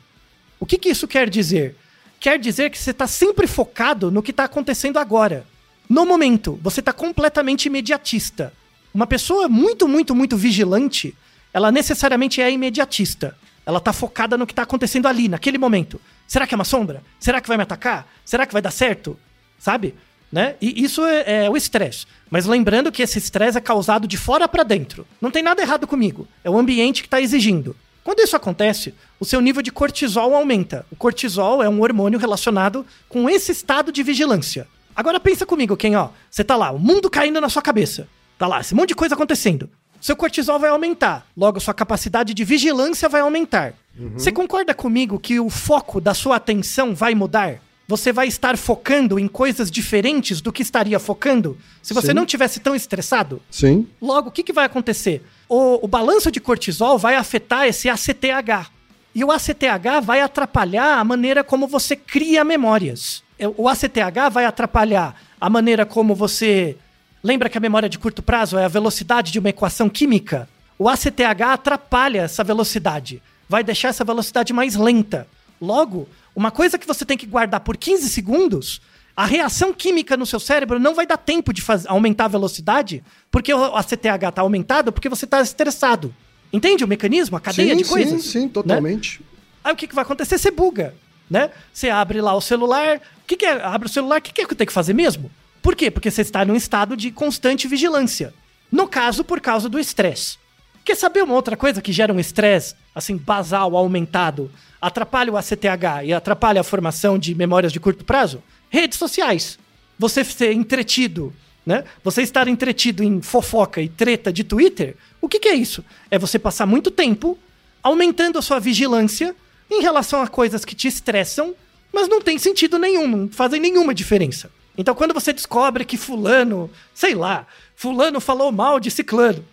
o 0.61 0.67
que 0.67 0.79
que 0.79 0.89
isso 0.89 1.07
quer 1.07 1.31
dizer? 1.31 1.77
Quer 2.21 2.39
dizer 2.39 2.71
que 2.71 2.79
você 2.79 2.93
tá 2.93 3.07
sempre 3.07 3.47
focado 3.47 4.11
no 4.11 4.23
que 4.23 4.33
tá 4.33 4.45
acontecendo 4.45 4.99
agora. 4.99 5.47
No 5.89 6.05
momento, 6.05 6.59
você 6.63 6.83
tá 6.83 6.93
completamente 6.93 7.67
imediatista. 7.67 8.53
Uma 8.93 9.07
pessoa 9.07 9.49
muito, 9.49 9.87
muito, 9.87 10.15
muito 10.15 10.37
vigilante, 10.37 11.15
ela 11.53 11.71
necessariamente 11.71 12.43
é 12.43 12.51
imediatista. 12.51 13.37
Ela 13.65 13.81
tá 13.81 13.93
focada 13.93 14.37
no 14.37 14.47
que 14.47 14.55
tá 14.55 14.63
acontecendo 14.63 15.07
ali, 15.07 15.29
naquele 15.29 15.59
momento. 15.59 16.01
Será 16.27 16.47
que 16.47 16.55
é 16.55 16.57
uma 16.57 16.65
sombra? 16.65 17.03
Será 17.21 17.41
que 17.41 17.49
vai 17.49 17.57
me 17.57 17.63
atacar? 17.63 18.09
Será 18.25 18.47
que 18.47 18.53
vai 18.53 18.61
dar 18.61 18.71
certo? 18.71 19.19
Sabe? 19.59 19.95
Né? 20.31 20.57
E 20.61 20.85
isso 20.85 21.05
é, 21.05 21.45
é 21.45 21.51
o 21.51 21.57
estresse. 21.57 22.07
Mas 22.31 22.45
lembrando 22.45 22.93
que 22.93 23.03
esse 23.03 23.19
estresse 23.19 23.57
é 23.57 23.61
causado 23.61 24.07
de 24.07 24.17
fora 24.17 24.47
para 24.47 24.63
dentro. 24.63 25.07
Não 25.21 25.31
tem 25.31 25.43
nada 25.43 25.63
errado 25.63 25.87
comigo. 25.87 26.29
É 26.45 26.51
o 26.51 26.59
ambiente 26.59 27.03
que 27.03 27.07
está 27.07 27.21
exigindo. 27.21 27.75
Quando 28.05 28.21
isso 28.21 28.37
acontece, 28.37 28.95
o 29.21 29.25
seu 29.25 29.41
nível 29.41 29.63
de 29.63 29.71
cortisol 29.71 30.35
aumenta. 30.35 30.87
O 30.91 30.97
cortisol 30.97 31.63
é 31.63 31.69
um 31.69 31.83
hormônio 31.83 32.19
relacionado 32.19 32.87
com 33.09 33.29
esse 33.29 33.53
estado 33.53 33.93
de 33.93 34.03
vigilância. 34.03 34.67
Agora 34.95 35.21
pensa 35.21 35.47
comigo, 35.47 35.77
quem 35.77 35.95
ó, 35.95 36.09
você 36.31 36.43
tá 36.43 36.57
lá, 36.57 36.71
o 36.71 36.79
mundo 36.79 37.11
caindo 37.11 37.41
na 37.41 37.49
sua 37.49 37.63
cabeça. 37.63 38.09
Tá 38.39 38.47
lá, 38.47 38.61
esse 38.61 38.75
monte 38.75 38.89
de 38.89 38.95
coisa 38.95 39.15
acontecendo. 39.15 39.69
Seu 40.01 40.17
cortisol 40.17 40.59
vai 40.59 40.71
aumentar, 40.71 41.27
logo 41.37 41.61
sua 41.61 41.75
capacidade 41.75 42.33
de 42.33 42.45
vigilância 42.45 43.09
vai 43.09 43.21
aumentar. 43.21 43.75
Você 44.15 44.31
concorda 44.31 44.73
comigo 44.73 45.19
que 45.19 45.41
o 45.41 45.51
foco 45.51 46.01
da 46.01 46.15
sua 46.15 46.37
atenção 46.37 46.95
vai 46.95 47.15
mudar? 47.15 47.61
Você 47.89 48.13
vai 48.13 48.29
estar 48.29 48.59
focando 48.59 49.19
em 49.19 49.27
coisas 49.27 49.71
diferentes 49.71 50.43
do 50.43 50.53
que 50.53 50.61
estaria 50.61 50.99
focando 50.99 51.57
se 51.83 51.95
você 51.95 52.09
Sim. 52.09 52.13
não 52.13 52.27
tivesse 52.27 52.61
tão 52.61 52.75
estressado? 52.75 53.41
Sim. 53.51 53.89
Logo, 54.01 54.29
o 54.29 54.31
que, 54.31 54.43
que 54.43 54.53
vai 54.53 54.67
acontecer? 54.67 55.25
O, 55.49 55.83
o 55.87 55.89
balanço 55.89 56.31
de 56.31 56.39
cortisol 56.39 56.99
vai 56.99 57.15
afetar 57.15 57.67
esse 57.67 57.89
ACTH. 57.89 58.71
E 59.15 59.25
o 59.25 59.33
ACTH 59.33 60.03
vai 60.03 60.21
atrapalhar 60.21 60.99
a 60.99 61.03
maneira 61.03 61.43
como 61.43 61.67
você 61.67 61.97
cria 61.97 62.45
memórias. 62.45 63.23
É, 63.39 63.49
O 63.49 63.67
ACTH 63.67 64.31
vai 64.31 64.45
atrapalhar 64.45 65.19
a 65.41 65.49
maneira 65.49 65.87
como 65.87 66.15
você. 66.15 66.77
Lembra 67.25 67.49
que 67.49 67.57
a 67.57 67.61
memória 67.61 67.89
de 67.89 67.99
curto 67.99 68.23
prazo 68.23 68.59
é 68.59 68.67
a 68.67 68.69
velocidade 68.69 69.33
de 69.33 69.39
uma 69.39 69.49
equação 69.49 69.89
química? 69.89 70.47
O 70.79 70.91
ACTH 70.91 71.43
atrapalha 71.43 72.21
essa 72.21 72.45
velocidade. 72.45 73.23
Vai 73.49 73.65
deixar 73.65 73.89
essa 73.89 74.05
velocidade 74.05 74.53
mais 74.53 74.77
lenta. 74.77 75.27
Logo, 75.61 76.07
uma 76.39 76.53
coisa 76.53 76.79
que 76.79 76.87
você 76.87 77.05
tem 77.05 77.19
que 77.19 77.27
guardar 77.27 77.59
por 77.61 77.77
15 77.77 78.09
segundos, 78.09 78.81
a 79.17 79.27
reação 79.27 79.75
química 79.75 80.17
no 80.17 80.25
seu 80.25 80.39
cérebro 80.39 80.79
não 80.79 80.95
vai 80.95 81.05
dar 81.05 81.17
tempo 81.17 81.53
de 81.53 81.61
faz- 81.61 81.85
aumentar 81.85 82.27
a 82.27 82.29
velocidade, 82.29 83.03
porque 83.29 83.53
o 83.53 83.77
ACTH 83.77 84.29
está 84.29 84.43
aumentado, 84.43 84.93
porque 84.93 85.09
você 85.09 85.25
está 85.25 85.41
estressado. 85.41 86.15
Entende 86.53 86.85
o 86.85 86.89
mecanismo, 86.89 87.37
a 87.37 87.41
cadeia 87.41 87.75
sim, 87.75 87.83
de 87.83 87.89
coisas? 87.89 88.23
sim, 88.23 88.31
sim, 88.31 88.43
né? 88.45 88.51
totalmente. 88.55 89.21
Aí 89.65 89.73
o 89.73 89.77
que, 89.77 89.89
que 89.89 89.95
vai 89.97 90.03
acontecer? 90.03 90.39
Você 90.39 90.53
buga, 90.53 90.95
né? 91.29 91.51
Você 91.73 91.91
abre 91.91 92.21
lá 92.21 92.33
o 92.35 92.41
celular. 92.41 92.99
O 92.99 93.27
que, 93.27 93.37
que 93.37 93.45
é? 93.45 93.61
Abre 93.61 93.89
o 93.89 93.93
celular, 93.93 94.21
o 94.21 94.23
que, 94.23 94.33
que 94.33 94.43
é 94.43 94.47
que 94.47 94.55
tem 94.55 94.67
que 94.67 94.73
fazer 94.73 94.95
mesmo? 94.95 95.31
Por 95.61 95.75
quê? 95.75 95.91
Porque 95.91 96.09
você 96.09 96.23
está 96.23 96.45
num 96.45 96.55
estado 96.55 96.97
de 96.97 97.11
constante 97.11 97.67
vigilância. 97.67 98.33
No 98.71 98.87
caso, 98.87 99.25
por 99.25 99.41
causa 99.41 99.69
do 99.69 99.79
estresse. 99.81 100.39
Quer 100.85 100.95
saber 100.97 101.25
uma 101.25 101.35
outra 101.35 101.57
coisa 101.57 101.83
que 101.83 101.93
gera 101.93 102.13
um 102.15 102.21
estresse, 102.21 102.77
assim, 102.95 103.17
basal, 103.17 103.77
aumentado, 103.77 104.51
atrapalha 104.81 105.33
o 105.33 105.37
ACTH 105.37 106.05
e 106.05 106.13
atrapalha 106.13 106.61
a 106.61 106.65
formação 106.65 107.19
de 107.19 107.35
memórias 107.35 107.73
de 107.73 107.81
curto 107.81 108.05
prazo? 108.05 108.43
Redes 108.71 108.99
sociais. 108.99 109.59
Você 109.99 110.23
ser 110.25 110.53
entretido, 110.53 111.33
né? 111.67 111.85
Você 112.05 112.23
estar 112.23 112.49
entretido 112.49 113.03
em 113.03 113.21
fofoca 113.21 113.81
e 113.83 113.89
treta 113.89 114.33
de 114.33 114.45
Twitter, 114.45 114.97
o 115.21 115.29
que, 115.29 115.41
que 115.41 115.49
é 115.49 115.55
isso? 115.55 115.85
É 116.11 116.19
você 116.19 116.39
passar 116.39 116.67
muito 116.67 116.91
tempo 116.91 117.37
aumentando 117.83 118.39
a 118.39 118.43
sua 118.43 118.59
vigilância 118.59 119.35
em 119.71 119.83
relação 119.83 120.23
a 120.23 120.29
coisas 120.29 120.65
que 120.65 120.75
te 120.75 120.89
estressam, 120.89 121.55
mas 121.93 122.09
não 122.09 122.21
tem 122.21 122.39
sentido 122.39 122.79
nenhum, 122.79 123.07
não 123.09 123.29
fazem 123.29 123.61
nenhuma 123.61 123.95
diferença. 123.95 124.51
Então, 124.77 124.95
quando 124.95 125.13
você 125.13 125.33
descobre 125.33 125.85
que 125.85 125.97
fulano, 125.97 126.71
sei 126.95 127.15
lá, 127.15 127.47
fulano 127.75 128.21
falou 128.21 128.53
mal 128.53 128.79
de 128.79 128.91
ciclano, 128.91 129.45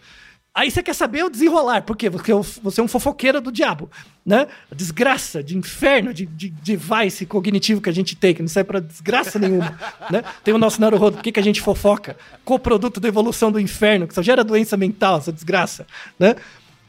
aí 0.56 0.72
você 0.72 0.82
quer 0.82 0.96
saber 0.96 1.24
o 1.24 1.30
desenrolar, 1.30 1.84
por 1.84 1.98
quê? 1.98 2.10
Porque 2.10 2.32
você 2.34 2.80
é 2.80 2.84
um 2.84 2.88
fofoqueiro 2.88 3.41
do 3.41 3.52
diabo, 3.52 3.91
né? 4.26 4.48
Desgraça, 4.74 5.44
de 5.44 5.58
inferno, 5.58 6.13
de, 6.13 6.26
de 6.26 6.50
device 6.50 7.26
cognitivo 7.26 7.82
que 7.82 7.89
a 7.89 7.94
gente 7.94 8.15
tem, 8.15 8.34
que 8.34 8.41
não 8.41 8.48
serve 8.48 8.68
pra 8.68 8.80
desgraça 8.80 9.38
nenhuma, 9.38 9.78
né? 10.10 10.24
Tem 10.44 10.54
o 10.54 10.58
nosso 10.58 10.80
Naruhodo, 10.80 11.18
por 11.18 11.24
que, 11.24 11.34
que 11.34 11.39
a 11.39 11.44
gente 11.44 11.62
fofoca? 11.62 12.18
Coproduto 12.46 13.00
da 13.00 13.08
evolução 13.08 13.52
do 13.52 13.60
inferno, 13.60 14.08
que 14.08 14.15
só 14.15 14.24
gera 14.24 14.44
doença 14.44 14.78
mental, 14.78 15.18
essa 15.18 15.32
desgraça, 15.32 15.86
né? 16.18 16.36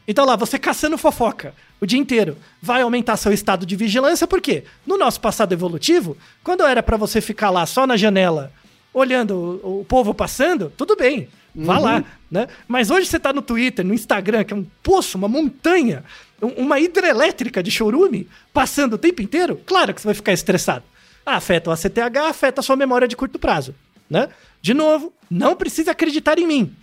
Então 0.08 0.24
lá, 0.24 0.36
você 0.36 0.56
caçando 0.56 0.96
fofoca 0.96 1.52
o 1.80 1.86
dia 1.86 1.98
inteiro 1.98 2.36
vai 2.60 2.82
aumentar 2.82 3.16
seu 3.16 3.32
estado 3.32 3.66
de 3.66 3.76
vigilância, 3.76 4.26
por 4.26 4.40
quê? 4.40 4.64
No 4.86 4.96
nosso 4.96 5.20
passado 5.20 5.52
evolutivo, 5.52 6.16
quando 6.42 6.62
era 6.62 6.82
pra 6.82 6.96
você 6.96 7.20
ficar 7.20 7.50
lá 7.50 7.66
só 7.66 7.86
na 7.86 7.96
janela 7.96 8.52
olhando 8.94 9.60
o, 9.62 9.80
o 9.80 9.84
povo 9.84 10.14
passando, 10.14 10.72
tudo 10.74 10.96
bem, 10.96 11.28
vá 11.56 11.78
lá, 11.78 12.04
né? 12.30 12.46
Mas 12.68 12.90
hoje 12.90 13.06
você 13.06 13.18
tá 13.18 13.32
no 13.32 13.40
Twitter, 13.42 13.84
no 13.84 13.94
Instagram, 13.94 14.44
que 14.44 14.52
é 14.52 14.56
um 14.56 14.64
poço, 14.82 15.16
uma 15.16 15.26
montanha, 15.28 16.04
um- 16.42 16.64
uma 16.64 16.78
hidrelétrica 16.78 17.62
de 17.62 17.70
chorume 17.70 18.28
passando 18.52 18.92
o 18.94 18.98
tempo 18.98 19.22
inteiro, 19.22 19.60
claro 19.64 19.94
que 19.94 20.00
você 20.00 20.08
vai 20.08 20.14
ficar 20.14 20.32
estressado. 20.32 20.84
Ah, 21.24 21.36
afeta 21.36 21.70
o 21.70 21.72
ACTH, 21.72 22.16
afeta 22.28 22.60
a 22.60 22.62
sua 22.62 22.76
memória 22.76 23.08
de 23.08 23.16
curto 23.16 23.38
prazo, 23.38 23.74
né? 24.08 24.28
De 24.60 24.74
novo, 24.74 25.12
não 25.30 25.56
precisa 25.56 25.90
acreditar 25.92 26.38
em 26.38 26.46
mim. 26.46 26.76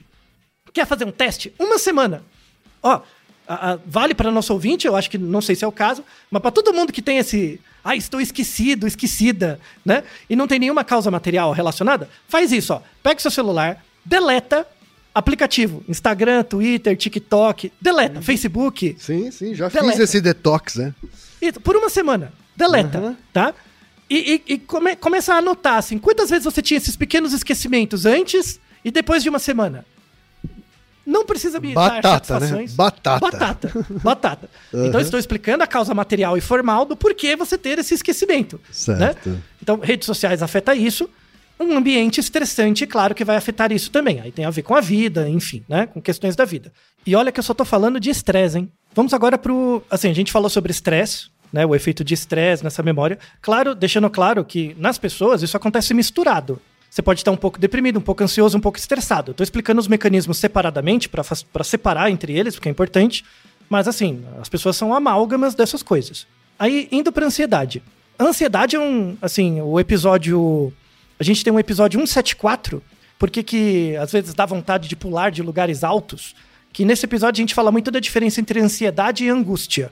Quer 0.74 0.86
fazer 0.88 1.06
um 1.06 1.12
teste? 1.12 1.54
Uma 1.60 1.78
semana. 1.78 2.24
Ó, 2.82 3.02
a- 3.48 3.72
a- 3.74 3.80
vale 3.86 4.14
para 4.16 4.32
nosso 4.32 4.52
ouvinte, 4.54 4.88
eu 4.88 4.96
acho 4.96 5.10
que 5.10 5.18
não 5.18 5.42
sei 5.42 5.56
se 5.56 5.64
é 5.64 5.68
o 5.68 5.72
caso, 5.72 6.04
mas 6.32 6.42
para 6.42 6.52
todo 6.52 6.74
mundo 6.74 6.92
que 6.92 7.02
tem 7.02 7.18
esse. 7.20 7.60
Ah, 7.84 7.96
estou 7.96 8.20
esquecido, 8.22 8.88
esquecida, 8.88 9.60
né? 9.86 10.04
E 10.30 10.36
não 10.36 10.48
tem 10.48 10.58
nenhuma 10.58 10.84
causa 10.86 11.12
material 11.12 11.52
relacionada, 11.52 12.10
faz 12.30 12.52
isso, 12.52 12.74
ó. 12.74 12.82
Pega 13.04 13.20
seu 13.20 13.30
celular, 13.30 13.84
deleta 14.06 14.66
aplicativo. 15.14 15.84
Instagram, 15.88 16.44
Twitter, 16.44 16.96
TikTok, 16.98 17.72
deleta. 17.80 18.22
Facebook, 18.22 18.96
Sim, 19.00 19.30
sim, 19.32 19.54
já 19.54 19.68
Deleta. 19.70 19.92
fiz 19.92 20.00
esse 20.00 20.20
detox, 20.22 20.76
né? 20.76 20.94
isso, 21.42 21.60
por 21.60 21.76
uma 21.76 21.90
semana. 21.90 22.32
Deleta, 22.56 23.00
Uhum. 23.00 23.16
tá? 23.32 23.54
E, 24.10 24.42
e- 24.48 24.54
e 24.54 24.58
come- 24.60 24.96
começa 24.96 25.34
a 25.34 25.38
anotar, 25.38 25.76
assim, 25.76 25.98
quantas 25.98 26.30
vezes 26.30 26.46
você 26.46 26.62
tinha 26.62 26.78
esses 26.78 26.96
pequenos 26.96 27.34
esquecimentos 27.34 28.06
antes 28.06 28.60
e 28.84 28.92
depois 28.92 29.24
de 29.24 29.30
uma 29.30 29.40
semana? 29.40 29.86
Não 31.06 31.26
precisa 31.26 31.60
me 31.60 31.74
dar 31.74 31.96
Batata, 32.02 32.34
né? 32.36 32.40
satisfações. 32.40 32.74
Batata. 32.76 33.20
Batata. 33.20 33.86
Batata. 34.04 34.50
Então, 34.74 35.00
eu 35.00 35.04
estou 35.06 35.20
explicando 35.20 35.64
a 35.64 35.68
causa 35.68 35.94
material 35.94 36.38
e 36.38 36.42
formal 36.42 36.86
do 36.86 36.96
porquê 36.96 37.36
você 37.36 37.58
ter 37.58 37.78
esse 37.78 37.94
esquecimento. 37.94 38.60
Certo. 38.72 39.30
Né? 39.30 39.38
Então, 39.62 39.80
redes 39.80 40.06
sociais 40.06 40.42
afeta 40.42 40.74
isso. 40.74 41.10
Um 41.60 41.78
ambiente 41.78 42.20
estressante, 42.20 42.86
claro 42.86 43.16
que 43.16 43.24
vai 43.24 43.38
afetar 43.38 43.72
isso 43.72 43.92
também. 43.92 44.20
Aí 44.20 44.32
tem 44.32 44.44
a 44.44 44.50
ver 44.50 44.64
com 44.64 44.76
a 44.76 44.82
vida, 44.82 45.30
enfim, 45.30 45.64
né? 45.70 45.86
Com 45.86 46.02
questões 46.02 46.36
da 46.36 46.44
vida. 46.44 46.74
E 47.06 47.16
olha 47.16 47.32
que 47.32 47.40
eu 47.40 47.44
só 47.44 47.54
tô 47.54 47.64
falando 47.64 48.00
de 48.00 48.10
estresse, 48.10 48.58
hein? 48.58 48.72
Vamos 48.94 49.14
agora 49.14 49.38
pro. 49.38 49.82
Assim, 49.90 50.10
a 50.10 50.14
gente 50.14 50.32
falou 50.32 50.50
sobre 50.50 50.72
estresse, 50.72 51.28
né? 51.52 51.66
O 51.66 51.76
efeito 51.76 52.04
de 52.04 52.14
estresse 52.14 52.64
nessa 52.64 52.84
memória. 52.84 53.18
Claro, 53.42 53.76
deixando 53.76 54.10
claro 54.10 54.44
que 54.44 54.76
nas 54.78 54.98
pessoas 54.98 55.42
isso 55.44 55.56
acontece 55.56 55.94
misturado. 55.94 56.60
Você 56.90 57.02
pode 57.02 57.22
estar 57.22 57.32
um 57.32 57.38
pouco 57.38 57.60
deprimido, 57.60 57.98
um 57.98 58.02
pouco 58.04 58.24
ansioso, 58.24 58.58
um 58.58 58.62
pouco 58.62 58.78
estressado. 58.78 59.34
Tô 59.34 59.42
explicando 59.42 59.80
os 59.80 59.88
mecanismos 59.88 60.38
separadamente 60.38 61.10
para 61.10 61.64
separar 61.64 62.12
entre 62.12 62.38
eles, 62.38 62.56
porque 62.56 62.70
é 62.70 62.72
importante. 62.72 63.24
Mas 63.70 63.88
assim, 63.88 64.24
as 64.40 64.50
pessoas 64.50 64.76
são 64.76 64.94
amálgamas 64.94 65.56
dessas 65.56 65.82
coisas. 65.82 66.28
Aí, 66.60 66.88
indo 66.92 67.12
pra 67.12 67.26
ansiedade. 67.26 67.82
Ansiedade 68.20 68.76
é 68.76 68.80
um, 68.80 69.18
assim, 69.22 69.62
o 69.62 69.80
episódio... 69.80 70.74
A 71.24 71.26
gente 71.26 71.42
tem 71.42 71.54
um 71.54 71.60
episódio 71.60 71.98
174, 72.02 72.84
porque 73.18 73.42
que 73.44 73.96
às 73.96 74.12
vezes 74.12 74.34
dá 74.34 74.46
vontade 74.46 74.90
de 74.90 74.96
pular 74.98 75.32
de 75.32 75.42
lugares 75.42 75.82
altos, 75.82 76.36
que 76.74 76.84
nesse 76.84 77.06
episódio 77.06 77.40
a 77.40 77.44
gente 77.44 77.56
fala 77.56 77.72
muito 77.72 77.90
da 77.90 78.02
diferença 78.02 78.42
entre 78.42 78.60
ansiedade 78.60 79.24
e 79.24 79.30
angústia, 79.30 79.90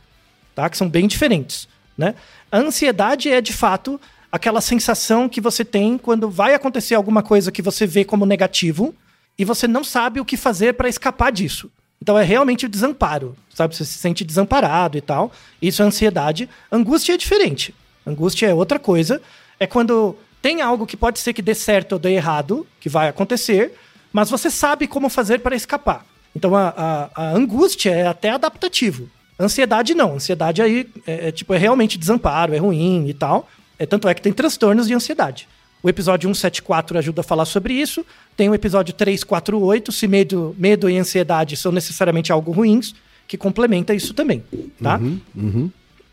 tá? 0.54 0.70
Que 0.70 0.76
são 0.76 0.89
bem 0.89 1.08
diferentes, 1.08 1.70
né? 1.98 2.15
A 2.52 2.58
ansiedade 2.58 3.32
é, 3.32 3.39
de 3.39 3.54
fato, 3.54 3.98
aquela 4.30 4.60
sensação 4.60 5.30
que 5.30 5.39
você 5.39 5.63
tem 5.63 5.98
quando 5.98 6.30
vai 6.30 6.54
acontecer 6.54 6.96
alguma 6.96 7.24
coisa 7.24 7.50
que 7.50 7.62
você 7.62 7.88
vê 7.88 8.04
como 8.04 8.26
negativo 8.26 8.94
e 9.39 9.46
você 9.46 9.70
não 9.70 9.86
sabe 9.86 10.20
o 10.20 10.26
que 10.26 10.36
fazer 10.36 10.74
para 10.74 10.89
escapar 10.89 11.32
disso. 11.32 11.72
Então 12.02 12.20
é 12.20 12.26
realmente 12.26 12.65
o 12.65 12.70
desamparo, 12.70 13.38
sabe? 13.56 13.74
Você 13.74 13.86
se 13.86 13.98
sente 14.00 14.26
desamparado 14.26 14.98
e 14.98 15.02
tal. 15.02 15.32
Isso 15.62 15.82
é 15.82 15.86
ansiedade. 15.86 16.50
Angústia 16.70 17.13
é 17.13 17.17
diferente. 17.17 17.74
Angústia 18.06 18.48
é 18.48 18.54
outra 18.54 18.78
coisa. 18.78 19.22
É 19.58 19.65
quando 19.65 20.17
tem 20.41 20.62
algo 20.62 20.86
que 20.88 20.97
pode 20.97 21.19
ser 21.19 21.34
que 21.34 21.41
dê 21.41 21.54
certo 21.54 21.93
ou 21.93 21.99
dê 21.99 22.13
errado, 22.13 22.65
que 22.79 22.89
vai 22.89 23.08
acontecer, 23.08 23.73
mas 24.12 24.29
você 24.29 24.50
sabe 24.50 24.87
como 24.87 25.08
fazer 25.10 25.39
para 25.39 25.56
escapar. 25.56 26.06
Então 26.35 26.56
a, 26.56 26.73
a- 26.75 27.10
a 27.15 27.31
angústia 27.35 27.92
é 27.92 28.08
até 28.08 28.29
adaptativo. 28.31 29.10
Ansiedade 29.39 29.94
não. 29.94 30.15
Ansiedade 30.15 30.62
aí 30.62 30.87
é, 31.06 31.27
é, 31.27 31.31
tipo 31.31 31.54
é 31.54 31.58
realmente 31.58 31.98
desamparo, 31.98 32.54
é 32.54 32.58
ruim 32.58 33.08
e 33.08 33.13
tal. 33.13 33.50
É, 33.77 33.85
tanto 33.85 34.08
é 34.08 34.13
que 34.13 34.21
tem 34.21 34.31
transtornos 34.33 34.87
de 34.87 34.94
ansiedade. 34.94 35.48
O 35.83 35.89
episódio 35.89 36.27
174 36.29 36.98
ajuda 37.00 37.21
a 37.21 37.23
falar 37.23 37.46
sobre 37.46 37.73
isso. 37.73 38.06
Tem 38.37 38.48
o 38.50 38.54
episódio 38.54 38.94
348, 38.94 39.92
se 39.92 40.08
medo, 40.08 40.56
medo 40.60 40.87
e 40.89 40.98
ansiedade 40.98 41.58
são 41.58 41.71
necessariamente 41.71 42.31
algo 42.31 42.52
ruins, 42.52 42.94
que 43.27 43.35
complementa 43.35 43.94
isso 43.94 44.13
também, 44.13 44.44
tá? 44.81 45.00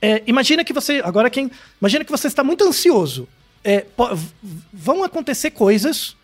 É, 0.01 0.22
imagina 0.26 0.64
que 0.64 0.72
você. 0.72 1.03
Agora 1.05 1.29
quem. 1.29 1.51
Imagina 1.81 2.05
que 2.05 2.11
você 2.11 2.29
está 2.29 2.43
muito 2.45 2.64
ansioso. 2.64 3.29
É, 3.65 3.87
vão 4.73 5.03
acontecer 5.03 5.51
coisas 5.51 6.17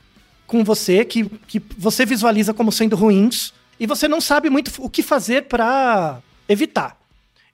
com 0.47 0.63
você 0.63 1.05
que, 1.05 1.25
que 1.47 1.61
você 1.77 2.07
visualiza 2.07 2.55
como 2.55 2.71
sendo 2.71 2.97
ruins 2.97 3.53
e 3.79 3.87
você 3.87 4.07
não 4.07 4.21
sabe 4.21 4.49
muito 4.51 4.73
o 4.79 4.89
que 4.89 5.03
fazer 5.03 5.43
para 5.43 6.21
evitar. 6.49 6.97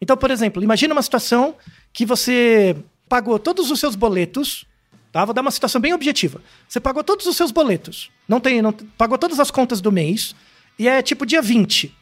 Então, 0.00 0.16
por 0.16 0.30
exemplo, 0.30 0.62
imagina 0.62 0.94
uma 0.94 1.02
situação 1.02 1.54
que 1.92 2.04
você 2.04 2.76
pagou 3.08 3.38
todos 3.38 3.70
os 3.70 3.80
seus 3.80 3.94
boletos, 3.94 4.66
tá? 5.12 5.24
Vou 5.24 5.34
dar 5.34 5.42
uma 5.42 5.50
situação 5.50 5.80
bem 5.80 5.92
objetiva. 5.92 6.40
Você 6.68 6.80
pagou 6.80 7.02
todos 7.02 7.26
os 7.26 7.36
seus 7.36 7.50
boletos, 7.50 8.10
não 8.28 8.40
tem, 8.40 8.62
não 8.62 8.72
pagou 8.72 9.18
todas 9.18 9.40
as 9.40 9.50
contas 9.50 9.80
do 9.80 9.92
mês 9.92 10.34
e 10.78 10.88
é 10.88 11.02
tipo 11.02 11.26
dia 11.26 11.42
20. 11.42 11.94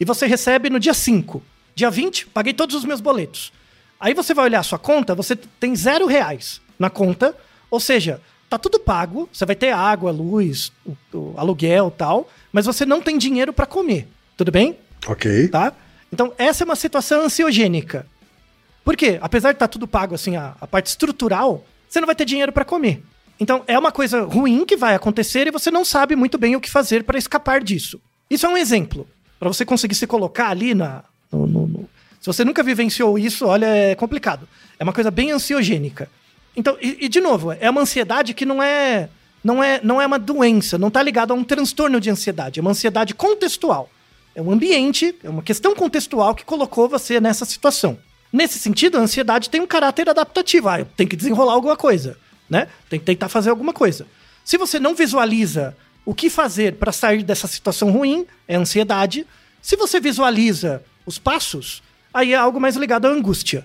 E 0.00 0.04
você 0.04 0.26
recebe 0.26 0.68
no 0.68 0.80
dia 0.80 0.94
5. 0.94 1.42
Dia 1.74 1.90
20, 1.90 2.26
paguei 2.28 2.52
todos 2.52 2.74
os 2.74 2.84
meus 2.84 3.00
boletos. 3.00 3.52
Aí 3.98 4.14
você 4.14 4.34
vai 4.34 4.46
olhar 4.46 4.60
a 4.60 4.64
sua 4.64 4.78
conta, 4.78 5.14
você 5.14 5.36
tem 5.36 5.74
zero 5.74 6.06
reais 6.06 6.60
na 6.78 6.90
conta, 6.90 7.34
ou 7.70 7.80
seja, 7.80 8.20
tá 8.48 8.58
tudo 8.58 8.78
pago, 8.78 9.28
você 9.32 9.44
vai 9.44 9.56
ter 9.56 9.72
água, 9.72 10.10
luz, 10.10 10.72
o, 10.84 10.96
o 11.16 11.34
aluguel 11.36 11.90
tal, 11.90 12.28
mas 12.52 12.66
você 12.66 12.86
não 12.86 13.00
tem 13.00 13.18
dinheiro 13.18 13.52
para 13.52 13.66
comer. 13.66 14.08
Tudo 14.36 14.50
bem? 14.50 14.78
Ok. 15.06 15.48
Tá? 15.48 15.72
Então, 16.12 16.32
essa 16.38 16.62
é 16.62 16.66
uma 16.66 16.76
situação 16.76 17.22
ansiogênica. 17.22 18.06
Por 18.84 18.96
quê? 18.96 19.18
Apesar 19.20 19.52
de 19.52 19.56
estar 19.56 19.66
tá 19.66 19.72
tudo 19.72 19.88
pago, 19.88 20.14
assim, 20.14 20.36
a, 20.36 20.54
a 20.60 20.66
parte 20.66 20.86
estrutural, 20.86 21.64
você 21.88 22.00
não 22.00 22.06
vai 22.06 22.14
ter 22.14 22.24
dinheiro 22.24 22.52
para 22.52 22.64
comer. 22.64 23.02
Então, 23.40 23.64
é 23.66 23.78
uma 23.78 23.90
coisa 23.90 24.22
ruim 24.22 24.64
que 24.64 24.76
vai 24.76 24.94
acontecer 24.94 25.46
e 25.46 25.50
você 25.50 25.70
não 25.70 25.84
sabe 25.84 26.14
muito 26.14 26.38
bem 26.38 26.54
o 26.54 26.60
que 26.60 26.70
fazer 26.70 27.02
para 27.02 27.18
escapar 27.18 27.62
disso. 27.62 28.00
Isso 28.30 28.46
é 28.46 28.48
um 28.48 28.56
exemplo. 28.56 29.08
Para 29.38 29.48
você 29.48 29.64
conseguir 29.64 29.94
se 29.94 30.06
colocar 30.06 30.48
ali 30.48 30.74
na. 30.74 31.02
No, 31.32 31.46
no, 31.46 31.66
no... 31.66 31.88
Se 32.20 32.26
você 32.26 32.44
nunca 32.44 32.62
vivenciou 32.62 33.18
isso, 33.18 33.46
olha, 33.46 33.66
é 33.66 33.94
complicado. 33.94 34.48
É 34.78 34.84
uma 34.84 34.92
coisa 34.92 35.10
bem 35.10 35.32
ansiogênica. 35.32 36.08
Então, 36.56 36.76
e, 36.80 36.98
e, 37.06 37.08
de 37.08 37.20
novo, 37.20 37.52
é 37.52 37.68
uma 37.68 37.80
ansiedade 37.80 38.34
que 38.34 38.46
não 38.46 38.62
é, 38.62 39.08
não 39.42 39.62
é, 39.62 39.80
não 39.82 40.00
é 40.00 40.06
uma 40.06 40.18
doença, 40.18 40.78
não 40.78 40.88
está 40.88 41.02
ligado 41.02 41.32
a 41.32 41.34
um 41.34 41.44
transtorno 41.44 42.00
de 42.00 42.10
ansiedade, 42.10 42.60
é 42.60 42.62
uma 42.62 42.70
ansiedade 42.70 43.14
contextual. 43.14 43.90
É 44.34 44.42
um 44.42 44.50
ambiente, 44.50 45.14
é 45.22 45.30
uma 45.30 45.42
questão 45.42 45.74
contextual 45.74 46.34
que 46.34 46.44
colocou 46.44 46.88
você 46.88 47.20
nessa 47.20 47.44
situação. 47.44 47.96
Nesse 48.32 48.58
sentido, 48.58 48.98
a 48.98 49.00
ansiedade 49.00 49.48
tem 49.48 49.60
um 49.60 49.66
caráter 49.66 50.08
adaptativo. 50.08 50.68
Ah, 50.68 50.80
eu 50.80 50.86
tenho 50.96 51.08
que 51.08 51.14
desenrolar 51.14 51.52
alguma 51.52 51.76
coisa, 51.76 52.18
né? 52.50 52.66
Tem 52.90 52.98
que 52.98 53.06
tentar 53.06 53.28
fazer 53.28 53.50
alguma 53.50 53.72
coisa. 53.72 54.08
Se 54.44 54.58
você 54.58 54.80
não 54.80 54.92
visualiza 54.92 55.76
o 56.04 56.12
que 56.12 56.28
fazer 56.28 56.74
para 56.74 56.90
sair 56.90 57.22
dessa 57.22 57.46
situação 57.46 57.92
ruim, 57.92 58.26
é 58.48 58.56
ansiedade. 58.56 59.24
Se 59.62 59.76
você 59.76 60.00
visualiza 60.00 60.82
os 61.06 61.16
passos, 61.16 61.80
aí 62.12 62.32
é 62.32 62.36
algo 62.36 62.60
mais 62.60 62.74
ligado 62.74 63.06
à 63.06 63.10
angústia, 63.10 63.64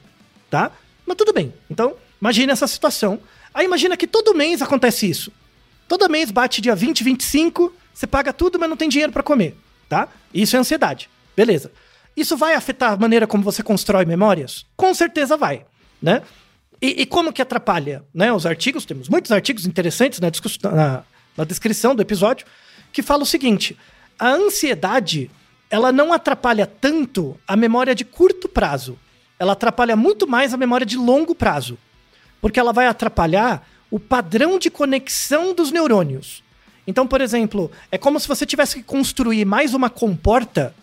tá? 0.52 0.72
Mas 1.04 1.18
tudo 1.18 1.34
bem. 1.34 1.52
Então, 1.70 1.96
Imagina 2.22 2.54
essa 2.54 2.68
situação. 2.68 3.20
Aí 3.54 3.66
imagina 3.66 3.98
que 3.98 4.08
todo 4.08 4.36
mês 4.36 4.62
acontece 4.62 5.10
isso. 5.10 5.32
Todo 5.88 6.10
mês 6.10 6.30
bate 6.30 6.62
dia 6.62 6.76
20, 6.76 7.04
25, 7.04 7.74
você 7.94 8.06
paga 8.06 8.32
tudo, 8.32 8.60
mas 8.60 8.70
não 8.70 8.78
tem 8.78 8.88
dinheiro 8.88 9.12
para 9.12 9.24
comer, 9.24 9.58
tá? 9.88 10.08
Isso 10.34 10.56
é 10.56 10.60
ansiedade. 10.60 11.10
Beleza. 11.36 11.72
Isso 12.16 12.38
vai 12.38 12.54
afetar 12.54 12.94
a 12.94 12.98
maneira 12.98 13.26
como 13.26 13.44
você 13.44 13.64
constrói 13.64 14.06
memórias? 14.06 14.66
Com 14.76 14.94
certeza 14.94 15.36
vai, 15.36 15.66
né? 16.02 16.22
E, 16.82 17.02
e 17.02 17.06
como 17.06 17.34
que 17.34 17.42
atrapalha, 17.42 18.04
né? 18.14 18.32
Os 18.32 18.46
artigos, 18.46 18.86
temos 18.86 19.10
muitos 19.10 19.32
artigos 19.32 19.66
interessantes 19.66 20.20
na, 20.20 20.30
na, 20.72 21.04
na 21.36 21.44
descrição 21.44 21.96
do 21.96 22.02
episódio, 22.02 22.46
que 22.94 23.02
fala 23.02 23.24
o 23.24 23.26
seguinte: 23.26 23.78
a 24.18 24.30
ansiedade, 24.30 25.32
ela 25.70 25.92
não 25.92 26.14
atrapalha 26.14 26.68
tanto 26.68 27.40
a 27.48 27.56
memória 27.56 27.96
de 27.96 28.06
curto 28.06 28.48
prazo. 28.48 28.98
Ela 29.40 29.54
atrapalha 29.54 29.96
muito 29.96 30.28
mais 30.28 30.54
a 30.54 30.58
memória 30.58 30.86
de 30.86 30.98
longo 30.98 31.34
prazo 31.34 31.78
porque 32.42 32.60
ela 32.60 32.74
vai 32.74 32.88
atrapalhar 32.88 33.68
o 33.92 34.00
padrão 34.00 34.60
de 34.60 34.70
conexão 34.70 35.54
dos 35.54 35.72
neurônios. 35.72 36.44
Então, 36.86 37.06
por 37.06 37.22
exemplo, 37.22 37.72
é 37.92 37.98
como 37.98 38.20
se 38.20 38.28
você 38.28 38.46
tivesse 38.46 38.78
que 38.78 38.84
construir 38.84 39.46
mais 39.46 39.74
uma 39.74 39.90
comporta 39.90 40.74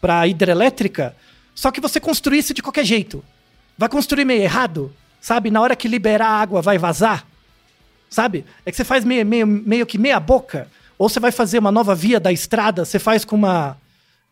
para 0.00 0.26
hidrelétrica, 0.26 1.14
só 1.54 1.70
que 1.70 1.80
você 1.80 2.00
construísse 2.00 2.52
de 2.52 2.62
qualquer 2.62 2.84
jeito. 2.84 3.24
Vai 3.78 3.88
construir 3.88 4.24
meio 4.24 4.42
errado, 4.42 4.92
sabe? 5.20 5.50
Na 5.50 5.60
hora 5.60 5.76
que 5.76 5.88
liberar 5.88 6.26
a 6.26 6.40
água 6.40 6.60
vai 6.60 6.78
vazar, 6.78 7.26
sabe? 8.10 8.44
É 8.66 8.70
que 8.70 8.76
você 8.76 8.84
faz 8.84 9.04
meio, 9.04 9.24
meio, 9.24 9.46
meio 9.46 9.86
que 9.86 9.98
meia 9.98 10.18
boca, 10.20 10.68
ou 10.98 11.08
você 11.08 11.20
vai 11.20 11.32
fazer 11.32 11.58
uma 11.58 11.72
nova 11.72 11.94
via 11.94 12.20
da 12.20 12.32
estrada, 12.32 12.84
você 12.84 12.98
faz 12.98 13.24
com 13.24 13.36
uma 13.36 13.76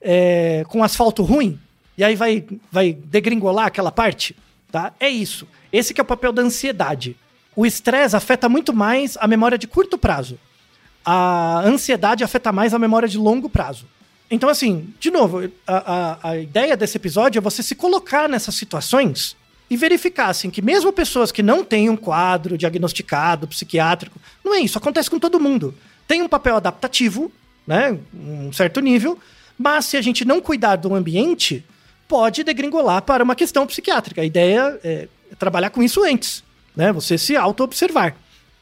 é, 0.01 0.65
com 0.69 0.83
asfalto 0.83 1.23
ruim, 1.23 1.59
e 1.97 2.03
aí 2.03 2.17
vai, 2.17 2.45
vai 2.71 2.93
degringolar 2.93 3.67
aquela 3.67 3.93
parte, 3.93 4.37
tá? 4.73 4.95
É 4.99 5.09
isso. 5.09 5.47
Esse 5.71 5.95
é 5.97 6.03
o 6.03 6.05
papel 6.05 6.33
da 6.33 6.43
ansiedade. 6.43 7.15
O 7.55 7.67
estresse 7.67 8.17
afeta 8.17 8.49
muito 8.49 8.73
mais 8.73 9.17
a 9.21 9.29
memória 9.29 9.59
de 9.59 9.69
curto 9.69 9.99
prazo. 9.99 10.39
A 11.05 11.61
ansiedade 11.65 12.25
afeta 12.25 12.51
mais 12.51 12.73
a 12.73 12.79
memória 12.79 13.09
de 13.09 13.19
longo 13.19 13.51
prazo. 13.51 13.87
Então, 14.31 14.49
assim, 14.49 14.89
de 14.99 15.11
novo, 15.11 15.51
a, 15.67 15.93
a, 16.25 16.31
a 16.31 16.39
ideia 16.39 16.75
desse 16.75 16.97
episódio 16.97 17.39
é 17.39 17.43
você 17.43 17.63
se 17.63 17.75
colocar 17.75 18.29
nessas 18.29 18.55
situações 18.55 19.37
e 19.69 19.77
verificar, 19.77 20.29
assim, 20.29 20.49
que 20.49 20.63
mesmo 20.63 20.93
pessoas 20.93 21.31
que 21.31 21.43
não 21.43 21.63
têm 21.63 21.91
um 21.91 21.97
quadro 21.97 22.57
diagnosticado, 22.57 23.47
psiquiátrico, 23.47 24.19
não 24.43 24.55
é 24.55 24.61
isso, 24.61 24.79
acontece 24.79 25.11
com 25.11 25.19
todo 25.19 25.41
mundo. 25.41 25.75
Tem 26.09 26.23
um 26.23 26.29
papel 26.29 26.57
adaptativo, 26.57 27.31
né, 27.67 27.99
um 28.15 28.53
certo 28.53 28.81
nível, 28.81 29.19
mas 29.59 29.85
se 29.85 29.97
a 29.97 30.03
gente 30.03 30.25
não 30.25 30.41
cuidar 30.41 30.77
do 30.77 30.95
ambiente, 30.95 31.65
pode 32.09 32.45
degringolar 32.45 33.03
para 33.03 33.25
uma 33.25 33.35
questão 33.35 33.67
psiquiátrica. 33.67 34.21
A 34.21 34.25
ideia 34.25 34.79
é 34.85 35.09
trabalhar 35.39 35.71
com 35.71 35.83
isso 35.83 36.05
antes, 36.05 36.43
né? 36.77 36.93
Você 36.93 37.17
se 37.17 37.37
auto-observar. 37.37 38.17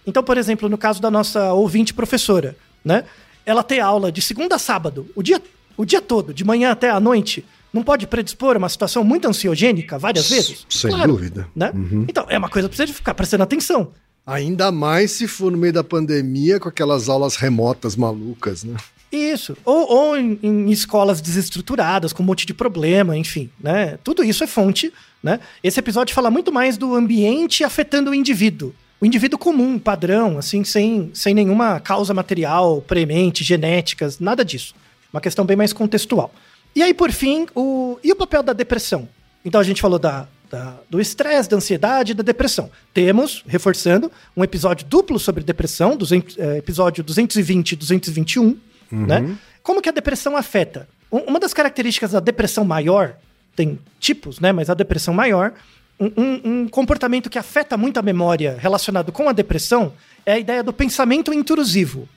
Então, 0.07 0.23
por 0.23 0.39
exemplo, 0.39 0.69
no 0.69 0.79
caso 0.79 1.01
da 1.01 1.11
nossa 1.11 1.53
ouvinte 1.53 1.93
professora, 1.93 2.57
né? 2.85 3.05
Ela 3.45 3.63
ter 3.63 3.81
aula 3.81 4.13
de 4.13 4.23
segunda 4.23 4.57
a 4.57 4.59
sábado, 4.59 5.09
o 5.15 5.23
dia, 5.23 5.43
o 5.77 5.85
dia 5.85 6.01
todo, 6.01 6.33
de 6.33 6.45
manhã 6.45 6.71
até 6.71 6.91
a 6.91 7.01
noite, 7.01 7.45
não 7.73 7.83
pode 7.83 8.07
predispor 8.07 8.55
a 8.55 8.59
uma 8.59 8.69
situação 8.69 9.03
muito 9.03 9.27
ansiogênica 9.29 9.99
várias 9.99 10.29
vezes? 10.29 10.67
Sem 10.69 10.91
claro, 10.91 11.13
dúvida. 11.13 11.49
Né? 11.55 11.71
Uhum. 11.75 12.05
Então, 12.09 12.27
é 12.29 12.39
uma 12.39 12.49
coisa 12.49 12.69
pra 12.69 12.77
você 12.77 12.87
ficar 12.87 13.15
prestando 13.15 13.43
atenção. 13.43 13.93
Ainda 14.27 14.71
mais 14.71 15.13
se 15.13 15.27
for 15.27 15.51
no 15.51 15.59
meio 15.59 15.73
da 15.73 15.83
pandemia 15.83 16.61
com 16.61 16.69
aquelas 16.69 17.09
aulas 17.09 17.37
remotas 17.37 17.97
malucas, 17.97 18.63
né? 18.63 18.77
Isso. 19.11 19.57
Ou, 19.65 19.91
ou 19.91 20.17
em, 20.17 20.39
em, 20.43 20.71
escolas 20.71 21.21
desestruturadas, 21.21 22.13
com 22.13 22.23
um 22.23 22.27
monte 22.27 22.47
de 22.47 22.55
problema, 22.55 23.17
enfim, 23.17 23.51
né? 23.61 23.99
Tudo 24.05 24.23
isso 24.23 24.45
é 24.45 24.47
fonte, 24.47 24.93
né? 25.23 25.41
Esse 25.65 25.81
episódio 25.81 26.15
fala 26.15 26.31
muito 26.31 26.53
mais 26.53 26.77
do 26.77 26.95
ambiente 26.95 27.65
afetando 27.65 28.11
o 28.11 28.15
indivíduo. 28.15 28.73
O 29.01 29.07
indivíduo 29.07 29.39
comum, 29.39 29.79
padrão, 29.79 30.39
assim, 30.39 30.63
sem, 30.63 31.11
sem 31.13 31.35
nenhuma 31.35 31.81
causa 31.81 32.15
material, 32.15 32.83
premente, 32.83 33.43
genéticas, 33.43 34.21
nada 34.21 34.45
disso. 34.45 34.75
Uma 35.13 35.21
questão 35.21 35.45
bem 35.45 35.57
mais 35.57 35.73
contextual. 35.73 36.33
E 36.77 36.83
aí, 36.83 36.95
por 36.95 37.11
fim, 37.11 37.47
o... 37.55 37.99
e 38.05 38.13
o 38.13 38.17
papel 38.17 38.43
da 38.43 38.53
depressão? 38.53 39.09
Então 39.45 39.61
a 39.61 39.65
gente 39.65 39.81
falou 39.81 39.99
da, 39.99 40.29
da, 40.51 40.77
do 40.89 41.01
estresse, 41.01 41.49
da 41.49 41.57
ansiedade 41.57 42.13
e 42.13 42.15
da 42.15 42.23
depressão. 42.23 42.71
Temos, 42.93 43.43
reforçando, 43.47 44.13
um 44.37 44.45
episódio 44.45 44.87
duplo 44.87 45.19
sobre 45.19 45.43
depressão, 45.43 45.97
é, 46.37 46.59
episódio 46.59 47.03
220 47.03 47.73
e 47.73 47.77
221, 47.77 48.57
Uhum. 48.91 49.07
Né? 49.07 49.37
Como 49.63 49.81
que 49.81 49.89
a 49.89 49.93
depressão 49.93 50.37
afeta? 50.37 50.89
Uma 51.11 51.41
das 51.41 51.53
características 51.53 52.13
da 52.13 52.21
depressão 52.21 52.65
maior, 52.65 53.17
tem 53.57 53.79
tipos, 53.99 54.39
né? 54.39 54.53
Mas 54.53 54.71
a 54.71 54.75
depressão 54.75 55.13
maior, 55.13 55.53
um, 55.99 56.11
um, 56.17 56.41
um, 56.45 56.69
comportamento 56.69 57.29
que 57.29 57.39
afeta 57.39 57.77
muito 57.77 57.99
a 57.99 58.03
memória 58.03 58.57
relacionado 58.59 59.11
com 59.11 59.29
a 59.29 59.33
depressão 59.33 59.93
é 60.25 60.35
a 60.35 60.39
ideia 60.39 60.63
do 60.63 60.73
pensamento 60.73 61.33
intrusivo. 61.33 62.09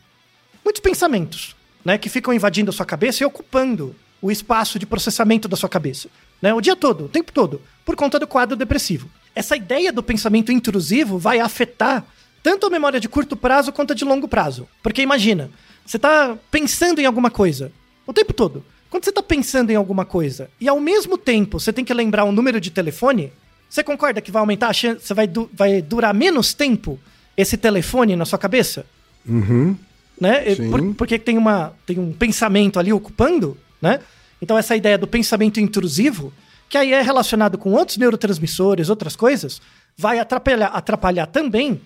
Muitos 0.64 0.82
pensamentos, 0.82 1.56
né? 1.84 1.98
Que 1.98 2.08
ficam 2.08 2.34
invadindo 2.34 2.70
a 2.70 2.74
sua 2.74 2.86
cabeça 2.86 3.24
e 3.24 3.26
ocupando 3.26 3.96
o 4.22 4.32
espaço 4.32 4.80
de 4.80 4.86
processamento 4.86 5.50
da 5.50 5.58
sua 5.58 5.68
cabeça. 5.68 6.08
Né? 6.42 6.54
O 6.54 6.62
dia 6.62 6.78
todo, 6.78 7.06
o 7.06 7.10
tempo 7.10 7.32
todo, 7.32 7.62
por 7.84 7.96
conta 7.98 8.18
do 8.18 8.26
quadro 8.26 8.56
depressivo. 8.56 9.10
Essa 9.36 9.58
ideia 9.58 9.92
do 9.92 10.02
pensamento 10.02 10.50
intrusivo 10.50 11.18
vai 11.18 11.42
afetar 11.42 12.06
tanto 12.44 12.68
a 12.68 12.70
memória 12.70 13.00
de 13.00 13.08
curto 13.08 13.38
prazo 13.38 13.72
quanto 13.72 13.94
a 13.94 13.96
de 13.96 14.04
longo 14.04 14.28
prazo. 14.28 14.68
Porque 14.84 15.02
imagina, 15.02 15.50
você 15.86 15.98
tá 15.98 16.38
pensando 16.52 17.00
em 17.00 17.06
alguma 17.06 17.32
coisa 17.32 17.72
o 18.06 18.12
tempo 18.12 18.34
todo. 18.34 18.64
Quando 18.90 19.06
você 19.06 19.12
tá 19.12 19.24
pensando 19.24 19.72
em 19.72 19.76
alguma 19.76 20.06
coisa 20.06 20.50
e 20.60 20.68
ao 20.68 20.80
mesmo 20.80 21.18
tempo 21.18 21.60
você 21.60 21.72
tem 21.72 21.86
que 21.86 21.94
lembrar 21.94 22.26
um 22.26 22.32
número 22.32 22.60
de 22.60 22.70
telefone, 22.70 23.32
você 23.70 23.82
concorda 23.82 24.22
que 24.22 24.30
vai 24.30 24.42
aumentar 24.42 24.68
a 24.68 24.74
chance, 24.74 25.04
você 25.04 25.14
vai, 25.14 25.26
du 25.26 25.50
vai 25.54 25.82
durar 25.82 26.14
menos 26.14 26.54
tempo 26.54 27.00
esse 27.36 27.58
telefone 27.58 28.16
na 28.16 28.26
sua 28.26 28.38
cabeça? 28.38 28.86
Uhum. 29.28 29.76
Né? 30.20 30.56
Por, 30.70 30.94
porque 30.96 31.18
tem, 31.18 31.38
uma, 31.38 31.74
tem 31.86 31.98
um 31.98 32.14
pensamento 32.14 32.78
ali 32.78 32.94
ocupando, 32.94 33.58
né? 33.82 34.00
Então 34.40 34.58
essa 34.58 34.76
ideia 34.76 34.98
do 34.98 35.08
pensamento 35.08 35.60
intrusivo, 35.60 36.32
que 36.70 36.78
aí 36.78 36.94
é 36.94 37.02
relacionado 37.02 37.58
com 37.58 37.72
outros 37.72 37.98
neurotransmissores, 37.98 38.90
outras 38.90 39.16
coisas, 39.16 39.62
vai 39.98 40.20
atrapalhar, 40.20 40.68
atrapalhar 40.68 41.26
também 41.26 41.82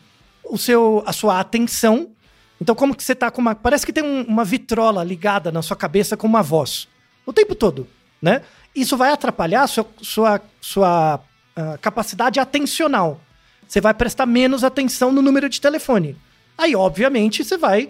o 0.50 0.58
seu, 0.58 1.04
a 1.06 1.14
sua 1.14 1.40
atenção 1.40 2.10
então, 2.60 2.74
como 2.74 2.96
que 2.96 3.04
você 3.04 3.14
tá 3.14 3.30
com 3.30 3.40
uma. 3.40 3.54
Parece 3.54 3.86
que 3.86 3.94
tem 3.94 4.04
um, 4.04 4.24
uma 4.24 4.44
vitrola 4.44 5.04
ligada 5.04 5.52
na 5.52 5.62
sua 5.62 5.78
cabeça 5.78 6.18
com 6.18 6.26
uma 6.26 6.42
voz. 6.42 6.88
O 7.24 7.32
tempo 7.32 7.54
todo, 7.54 7.88
né? 8.20 8.42
Isso 8.76 8.98
vai 8.98 9.12
atrapalhar 9.12 9.62
a 9.62 9.68
sua, 9.68 9.86
sua, 10.02 10.42
sua 10.60 11.18
uh, 11.56 11.78
capacidade 11.80 12.40
atencional. 12.40 13.22
Você 13.68 13.80
vai 13.80 13.94
prestar 13.94 14.26
menos 14.26 14.64
atenção 14.64 15.12
no 15.12 15.22
número 15.22 15.48
de 15.48 15.62
telefone. 15.62 16.18
Aí, 16.58 16.76
obviamente, 16.76 17.44
você 17.44 17.58
vai 17.58 17.90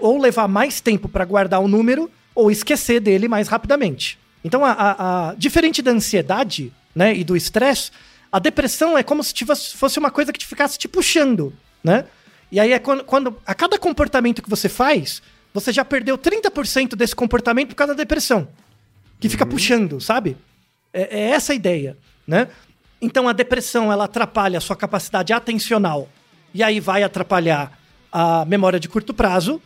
ou 0.00 0.16
levar 0.18 0.48
mais 0.48 0.80
tempo 0.80 1.06
para 1.06 1.26
guardar 1.26 1.60
o 1.60 1.68
número 1.68 2.10
ou 2.34 2.50
esquecer 2.50 3.00
dele 3.00 3.28
mais 3.28 3.48
rapidamente. 3.48 4.18
Então, 4.42 4.64
a, 4.64 4.72
a- 4.72 5.28
a- 5.30 5.34
diferente 5.34 5.82
da 5.82 5.90
ansiedade 5.90 6.72
né, 6.94 7.14
e 7.14 7.22
do 7.22 7.36
estresse, 7.36 7.90
a 8.32 8.38
depressão 8.38 8.96
é 8.96 9.02
como 9.02 9.22
se 9.22 9.34
tivesse, 9.34 9.76
fosse 9.76 9.98
uma 9.98 10.10
coisa 10.10 10.32
que 10.32 10.38
te 10.38 10.46
ficasse 10.46 10.78
te 10.78 10.88
puxando, 10.88 11.52
né? 11.82 12.04
E 12.50 12.58
aí 12.58 12.72
é 12.72 12.78
quando, 12.78 13.04
quando 13.04 13.36
a 13.46 13.54
cada 13.54 13.78
comportamento 13.78 14.42
que 14.42 14.50
você 14.50 14.68
faz, 14.68 15.22
você 15.52 15.72
já 15.72 15.84
perdeu 15.84 16.18
30% 16.18 16.94
desse 16.96 17.14
comportamento 17.14 17.68
por 17.70 17.74
causa 17.74 17.94
da 17.94 17.98
depressão. 17.98 18.48
Que 19.18 19.28
fica 19.28 19.46
puxando, 19.46 20.00
sabe? 20.00 20.36
É, 20.92 21.20
é 21.20 21.30
essa 21.30 21.52
a 21.52 21.56
ideia, 21.56 21.96
né? 22.26 22.48
Então 23.00 23.28
a 23.28 23.32
depressão 23.32 23.92
ela 23.92 24.04
atrapalha 24.04 24.58
a 24.58 24.60
sua 24.60 24.76
capacidade 24.76 25.32
atencional 25.32 26.08
e 26.52 26.62
aí 26.62 26.80
vai 26.80 27.02
atrapalhar 27.02 27.78
a 28.12 28.44
memória 28.44 28.80
de 28.80 28.88
curto 28.88 29.14
prazo. 29.14 29.60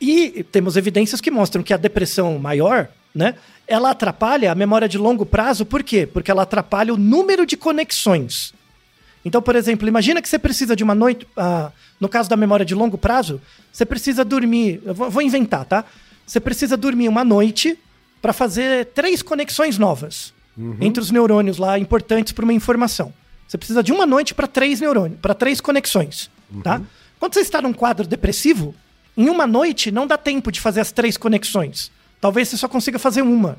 E 0.00 0.44
temos 0.50 0.76
evidências 0.76 1.20
que 1.20 1.30
mostram 1.30 1.62
que 1.62 1.72
a 1.72 1.76
depressão 1.76 2.38
maior, 2.38 2.88
né, 3.14 3.36
ela 3.66 3.90
atrapalha 3.90 4.50
a 4.50 4.54
memória 4.54 4.88
de 4.88 4.98
longo 4.98 5.24
prazo, 5.24 5.64
por 5.64 5.82
quê? 5.82 6.06
Porque 6.06 6.30
ela 6.30 6.42
atrapalha 6.42 6.92
o 6.92 6.96
número 6.96 7.46
de 7.46 7.56
conexões. 7.56 8.52
Então, 9.24 9.40
por 9.40 9.56
exemplo, 9.56 9.88
imagina 9.88 10.20
que 10.20 10.28
você 10.28 10.38
precisa 10.38 10.76
de 10.76 10.84
uma 10.84 10.94
noite. 10.94 11.26
ah, 11.36 11.72
no 12.00 12.08
caso 12.08 12.28
da 12.28 12.36
memória 12.36 12.66
de 12.66 12.74
longo 12.74 12.98
prazo, 12.98 13.40
você 13.72 13.86
precisa 13.86 14.24
dormir. 14.24 14.82
Eu 14.84 14.92
vou, 14.94 15.10
vou 15.10 15.22
inventar, 15.22 15.64
tá? 15.64 15.84
Você 16.26 16.38
precisa 16.40 16.76
dormir 16.76 17.08
uma 17.08 17.24
noite 17.24 17.78
para 18.20 18.32
fazer 18.32 18.86
três 18.86 19.22
conexões 19.22 19.78
novas 19.78 20.32
entre 20.80 21.00
os 21.02 21.10
neurônios 21.10 21.58
lá 21.58 21.78
importantes 21.78 22.32
para 22.32 22.44
uma 22.44 22.52
informação. 22.52 23.12
Você 23.46 23.58
precisa 23.58 23.82
de 23.82 23.92
uma 23.92 24.06
noite 24.06 24.34
para 24.34 24.46
três 24.46 24.80
neurônios, 24.80 25.18
para 25.20 25.34
três 25.34 25.60
conexões, 25.60 26.30
tá? 26.62 26.80
Quando 27.18 27.34
você 27.34 27.40
está 27.40 27.60
num 27.60 27.72
quadro 27.72 28.06
depressivo, 28.06 28.74
em 29.16 29.28
uma 29.28 29.46
noite 29.46 29.90
não 29.90 30.06
dá 30.06 30.16
tempo 30.16 30.50
de 30.52 30.60
fazer 30.60 30.80
as 30.80 30.92
três 30.92 31.16
conexões. 31.16 31.90
Talvez 32.20 32.48
você 32.48 32.56
só 32.56 32.68
consiga 32.68 32.98
fazer 32.98 33.22
uma. 33.22 33.58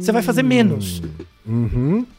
Você 0.00 0.12
vai 0.12 0.22
fazer 0.22 0.42
menos. 0.42 1.02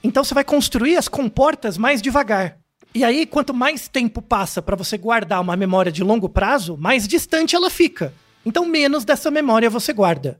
Então 0.04 0.24
você 0.24 0.34
vai 0.34 0.44
construir 0.44 0.98
as 0.98 1.08
comportas 1.08 1.78
mais 1.78 2.02
devagar. 2.02 2.58
E 2.96 3.04
aí, 3.04 3.26
quanto 3.26 3.54
mais 3.54 3.88
tempo 3.88 4.22
passa 4.22 4.62
para 4.62 4.76
você 4.76 4.98
guardar 4.98 5.42
uma 5.42 5.56
memória 5.56 5.92
de 5.92 6.04
longo 6.04 6.28
prazo, 6.30 6.78
mais 6.78 7.08
distante 7.08 7.56
ela 7.56 7.70
fica. 7.70 8.14
Então, 8.46 8.66
menos 8.66 9.04
dessa 9.06 9.30
memória 9.30 9.70
você 9.70 9.92
guarda. 9.94 10.40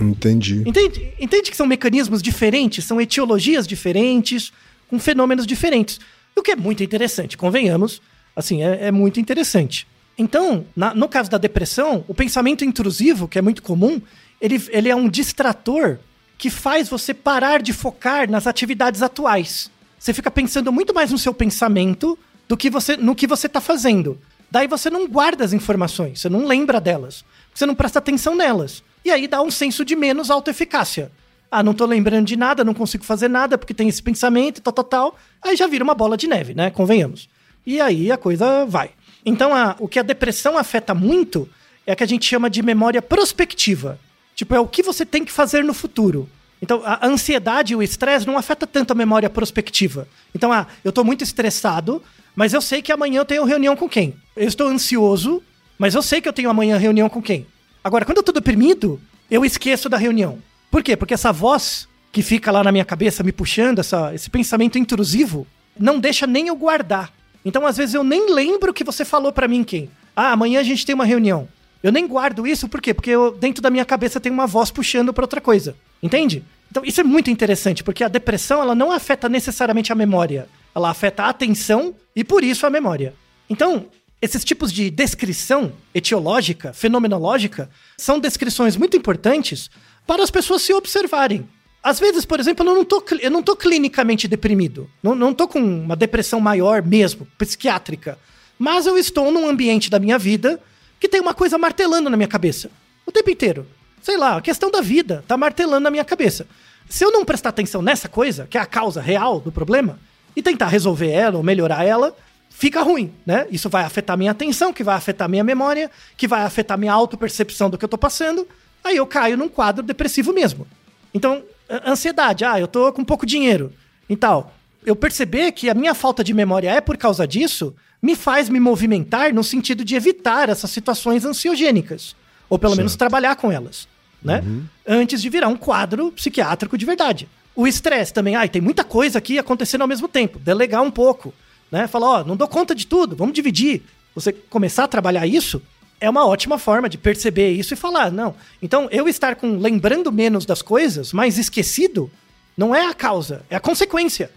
Entendi. 0.00 0.62
Entende, 0.66 1.12
entende 1.20 1.50
que 1.50 1.56
são 1.56 1.66
mecanismos 1.66 2.22
diferentes, 2.22 2.84
são 2.84 3.00
etiologias 3.00 3.66
diferentes, 3.66 4.52
com 4.88 4.98
fenômenos 4.98 5.46
diferentes. 5.46 5.98
O 6.36 6.42
que 6.42 6.52
é 6.52 6.56
muito 6.56 6.82
interessante, 6.84 7.36
convenhamos. 7.36 8.00
Assim, 8.36 8.62
é, 8.62 8.86
é 8.86 8.90
muito 8.92 9.18
interessante. 9.18 9.86
Então, 10.16 10.64
na- 10.76 10.94
no 10.94 11.08
caso 11.08 11.28
da 11.30 11.36
depressão, 11.38 12.04
o 12.06 12.14
pensamento 12.14 12.64
intrusivo, 12.64 13.26
que 13.26 13.38
é 13.38 13.42
muito 13.42 13.62
comum, 13.62 14.00
ele, 14.40 14.62
ele 14.70 14.88
é 14.88 14.94
um 14.96 15.08
distrator 15.08 15.98
que 16.38 16.48
faz 16.48 16.88
você 16.88 17.12
parar 17.12 17.60
de 17.60 17.72
focar 17.72 18.30
nas 18.30 18.46
atividades 18.46 19.02
atuais. 19.02 19.70
Você 19.98 20.14
fica 20.14 20.30
pensando 20.30 20.72
muito 20.72 20.94
mais 20.94 21.10
no 21.10 21.18
seu 21.18 21.34
pensamento 21.34 22.16
do 22.46 22.56
que 22.56 22.70
você 22.70 22.96
no 22.96 23.14
que 23.14 23.26
você 23.26 23.48
está 23.48 23.60
fazendo. 23.60 24.18
Daí 24.50 24.66
você 24.68 24.88
não 24.88 25.06
guarda 25.06 25.44
as 25.44 25.52
informações, 25.52 26.20
você 26.20 26.28
não 26.28 26.46
lembra 26.46 26.80
delas, 26.80 27.24
você 27.52 27.66
não 27.66 27.74
presta 27.74 27.98
atenção 27.98 28.34
nelas. 28.34 28.82
E 29.04 29.10
aí 29.10 29.26
dá 29.26 29.42
um 29.42 29.50
senso 29.50 29.84
de 29.84 29.94
menos 29.96 30.30
autoeficácia. 30.30 31.10
Ah, 31.50 31.62
não 31.62 31.74
tô 31.74 31.84
lembrando 31.86 32.26
de 32.26 32.36
nada, 32.36 32.62
não 32.64 32.74
consigo 32.74 33.04
fazer 33.04 33.28
nada 33.28 33.58
porque 33.58 33.74
tem 33.74 33.88
esse 33.88 34.02
pensamento, 34.02 34.60
tal, 34.60 34.72
tal, 34.72 34.84
tal. 34.84 35.18
Aí 35.42 35.56
já 35.56 35.66
vira 35.66 35.82
uma 35.82 35.94
bola 35.94 36.16
de 36.16 36.26
neve, 36.28 36.54
né? 36.54 36.70
Convenhamos. 36.70 37.28
E 37.66 37.80
aí 37.80 38.12
a 38.12 38.16
coisa 38.16 38.64
vai. 38.64 38.90
Então, 39.24 39.54
a- 39.54 39.74
o 39.78 39.88
que 39.88 39.98
a 39.98 40.02
depressão 40.02 40.56
afeta 40.56 40.94
muito 40.94 41.48
é 41.86 41.92
a 41.92 41.96
que 41.96 42.04
a 42.04 42.06
gente 42.06 42.24
chama 42.24 42.48
de 42.48 42.62
memória 42.62 43.00
prospectiva. 43.02 43.98
Tipo, 44.38 44.54
é 44.54 44.60
o 44.60 44.68
que 44.68 44.84
você 44.84 45.04
tem 45.04 45.24
que 45.24 45.32
fazer 45.32 45.64
no 45.64 45.74
futuro. 45.74 46.30
Então, 46.62 46.80
a 46.84 47.04
ansiedade 47.04 47.72
e 47.72 47.76
o 47.76 47.82
estresse 47.82 48.24
não 48.24 48.38
afeta 48.38 48.68
tanto 48.68 48.92
a 48.92 48.94
memória 48.94 49.28
prospectiva. 49.28 50.06
Então, 50.32 50.52
ah, 50.52 50.64
eu 50.84 50.92
tô 50.92 51.02
muito 51.02 51.24
estressado, 51.24 52.00
mas 52.36 52.54
eu 52.54 52.60
sei 52.60 52.80
que 52.80 52.92
amanhã 52.92 53.18
eu 53.18 53.24
tenho 53.24 53.42
reunião 53.42 53.74
com 53.74 53.88
quem? 53.88 54.14
Eu 54.36 54.46
estou 54.46 54.68
ansioso, 54.68 55.42
mas 55.76 55.96
eu 55.96 56.02
sei 56.02 56.20
que 56.20 56.28
eu 56.28 56.32
tenho 56.32 56.48
amanhã 56.48 56.76
reunião 56.76 57.08
com 57.08 57.20
quem? 57.20 57.48
Agora, 57.82 58.04
quando 58.04 58.18
eu 58.18 58.22
tô 58.22 58.30
deprimido, 58.30 59.00
eu 59.28 59.44
esqueço 59.44 59.88
da 59.88 59.96
reunião. 59.96 60.38
Por 60.70 60.84
quê? 60.84 60.96
Porque 60.96 61.14
essa 61.14 61.32
voz 61.32 61.88
que 62.12 62.22
fica 62.22 62.52
lá 62.52 62.62
na 62.62 62.70
minha 62.70 62.84
cabeça 62.84 63.24
me 63.24 63.32
puxando, 63.32 63.80
essa, 63.80 64.14
esse 64.14 64.30
pensamento 64.30 64.78
intrusivo, 64.78 65.48
não 65.76 65.98
deixa 65.98 66.28
nem 66.28 66.46
eu 66.46 66.54
guardar. 66.54 67.12
Então, 67.44 67.66
às 67.66 67.76
vezes, 67.76 67.96
eu 67.96 68.04
nem 68.04 68.32
lembro 68.32 68.72
que 68.72 68.84
você 68.84 69.04
falou 69.04 69.32
pra 69.32 69.48
mim 69.48 69.64
quem. 69.64 69.90
Ah, 70.14 70.30
amanhã 70.30 70.60
a 70.60 70.62
gente 70.62 70.86
tem 70.86 70.94
uma 70.94 71.04
reunião. 71.04 71.48
Eu 71.82 71.92
nem 71.92 72.06
guardo 72.06 72.46
isso, 72.46 72.68
por 72.68 72.80
quê? 72.80 72.92
Porque 72.92 73.10
eu- 73.10 73.30
dentro 73.32 73.62
da 73.62 73.70
minha 73.70 73.84
cabeça 73.84 74.18
tem 74.20 74.32
uma 74.32 74.46
voz 74.46 74.70
puxando 74.70 75.12
pra 75.12 75.24
outra 75.24 75.40
coisa. 75.40 75.76
Entende? 76.02 76.44
Então, 76.70 76.84
isso 76.84 77.00
é 77.00 77.04
muito 77.04 77.30
interessante, 77.30 77.82
porque 77.82 78.04
a 78.04 78.08
depressão, 78.08 78.60
ela 78.60 78.74
não 78.74 78.92
afeta 78.92 79.28
necessariamente 79.28 79.92
a 79.92 79.94
memória. 79.94 80.48
Ela 80.74 80.90
afeta 80.90 81.22
a 81.24 81.28
atenção 81.30 81.94
e, 82.14 82.22
por 82.22 82.44
isso, 82.44 82.66
a 82.66 82.70
memória. 82.70 83.14
Então, 83.48 83.86
esses 84.20 84.44
tipos 84.44 84.72
de 84.72 84.90
descrição 84.90 85.72
etiológica, 85.94 86.72
fenomenológica, 86.72 87.70
são 87.96 88.18
descrições 88.18 88.76
muito 88.76 88.96
importantes 88.96 89.70
para 90.06 90.22
as 90.22 90.30
pessoas 90.30 90.62
se 90.62 90.72
observarem. 90.74 91.48
Às 91.82 92.00
vezes, 92.00 92.24
por 92.24 92.40
exemplo, 92.40 92.66
eu 92.66 92.74
não 92.74 92.84
tô, 92.84 93.02
eu 93.20 93.30
não 93.30 93.42
tô 93.42 93.54
clinicamente 93.56 94.26
deprimido. 94.26 94.90
Não, 95.02 95.14
não 95.14 95.32
tô 95.32 95.46
com 95.46 95.60
uma 95.60 95.94
depressão 95.96 96.40
maior 96.40 96.82
mesmo, 96.82 97.26
psiquiátrica. 97.38 98.18
Mas 98.58 98.86
eu 98.86 98.98
estou 98.98 99.30
num 99.30 99.48
ambiente 99.48 99.88
da 99.88 99.98
minha 100.00 100.18
vida 100.18 100.60
que 100.98 101.08
tem 101.08 101.20
uma 101.20 101.34
coisa 101.34 101.58
martelando 101.58 102.10
na 102.10 102.16
minha 102.16 102.28
cabeça. 102.28 102.70
O 103.06 103.12
tempo 103.12 103.30
inteiro. 103.30 103.66
Sei 104.02 104.16
lá, 104.16 104.36
a 104.36 104.40
questão 104.40 104.70
da 104.70 104.80
vida 104.80 105.24
tá 105.26 105.36
martelando 105.36 105.80
na 105.80 105.90
minha 105.90 106.04
cabeça. 106.04 106.46
Se 106.88 107.04
eu 107.04 107.12
não 107.12 107.24
prestar 107.24 107.50
atenção 107.50 107.82
nessa 107.82 108.08
coisa, 108.08 108.46
que 108.48 108.56
é 108.56 108.60
a 108.60 108.66
causa 108.66 109.00
real 109.00 109.40
do 109.40 109.52
problema, 109.52 109.98
e 110.34 110.42
tentar 110.42 110.68
resolver 110.68 111.10
ela 111.10 111.36
ou 111.36 111.42
melhorar 111.42 111.84
ela, 111.84 112.16
fica 112.48 112.80
ruim, 112.82 113.12
né? 113.26 113.46
Isso 113.50 113.68
vai 113.68 113.84
afetar 113.84 114.16
minha 114.16 114.30
atenção, 114.30 114.72
que 114.72 114.84
vai 114.84 114.96
afetar 114.96 115.28
minha 115.28 115.44
memória, 115.44 115.90
que 116.16 116.28
vai 116.28 116.42
afetar 116.42 116.78
minha 116.78 116.92
autopercepção 116.92 117.68
do 117.68 117.76
que 117.76 117.84
eu 117.84 117.88
tô 117.88 117.98
passando. 117.98 118.46
Aí 118.82 118.96
eu 118.96 119.06
caio 119.06 119.36
num 119.36 119.48
quadro 119.48 119.82
depressivo 119.82 120.32
mesmo. 120.32 120.66
Então, 121.12 121.42
ansiedade, 121.86 122.44
ah, 122.44 122.58
eu 122.58 122.68
tô 122.68 122.92
com 122.92 123.04
pouco 123.04 123.26
dinheiro 123.26 123.72
e 124.08 124.16
tal. 124.16 124.52
Eu 124.84 124.96
perceber 124.96 125.52
que 125.52 125.68
a 125.68 125.74
minha 125.74 125.94
falta 125.94 126.22
de 126.22 126.32
memória 126.32 126.70
é 126.70 126.80
por 126.80 126.96
causa 126.96 127.26
disso, 127.26 127.74
me 128.00 128.14
faz 128.14 128.48
me 128.48 128.60
movimentar 128.60 129.32
no 129.34 129.42
sentido 129.42 129.84
de 129.84 129.94
evitar 129.94 130.48
essas 130.48 130.70
situações 130.70 131.24
ansiogênicas. 131.24 132.14
Ou 132.48 132.58
pelo 132.58 132.76
menos 132.76 132.96
trabalhar 132.96 133.36
com 133.36 133.52
elas, 133.52 133.86
né? 134.22 134.42
Antes 134.86 135.20
de 135.20 135.28
virar 135.28 135.48
um 135.48 135.56
quadro 135.56 136.10
psiquiátrico 136.12 136.78
de 136.78 136.86
verdade. 136.86 137.28
O 137.54 137.66
estresse 137.66 138.12
também, 138.12 138.36
ai, 138.36 138.48
tem 138.48 138.62
muita 138.62 138.84
coisa 138.84 139.18
aqui 139.18 139.38
acontecendo 139.38 139.82
ao 139.82 139.88
mesmo 139.88 140.08
tempo. 140.08 140.38
Delegar 140.38 140.82
um 140.82 140.90
pouco, 140.90 141.34
né? 141.70 141.86
Falar, 141.86 142.20
ó, 142.20 142.24
não 142.24 142.36
dou 142.36 142.48
conta 142.48 142.74
de 142.74 142.86
tudo, 142.86 143.14
vamos 143.16 143.34
dividir. 143.34 143.82
Você 144.14 144.32
começar 144.32 144.84
a 144.84 144.88
trabalhar 144.88 145.26
isso 145.26 145.60
é 146.00 146.08
uma 146.08 146.24
ótima 146.24 146.58
forma 146.58 146.88
de 146.88 146.96
perceber 146.96 147.50
isso 147.50 147.74
e 147.74 147.76
falar, 147.76 148.10
não. 148.10 148.34
Então, 148.62 148.88
eu 148.90 149.08
estar 149.08 149.34
com 149.34 149.58
lembrando 149.58 150.10
menos 150.12 150.46
das 150.46 150.62
coisas, 150.62 151.12
mais 151.12 151.36
esquecido, 151.36 152.10
não 152.56 152.74
é 152.74 152.86
a 152.86 152.94
causa, 152.94 153.42
é 153.50 153.56
a 153.56 153.60
consequência 153.60 154.30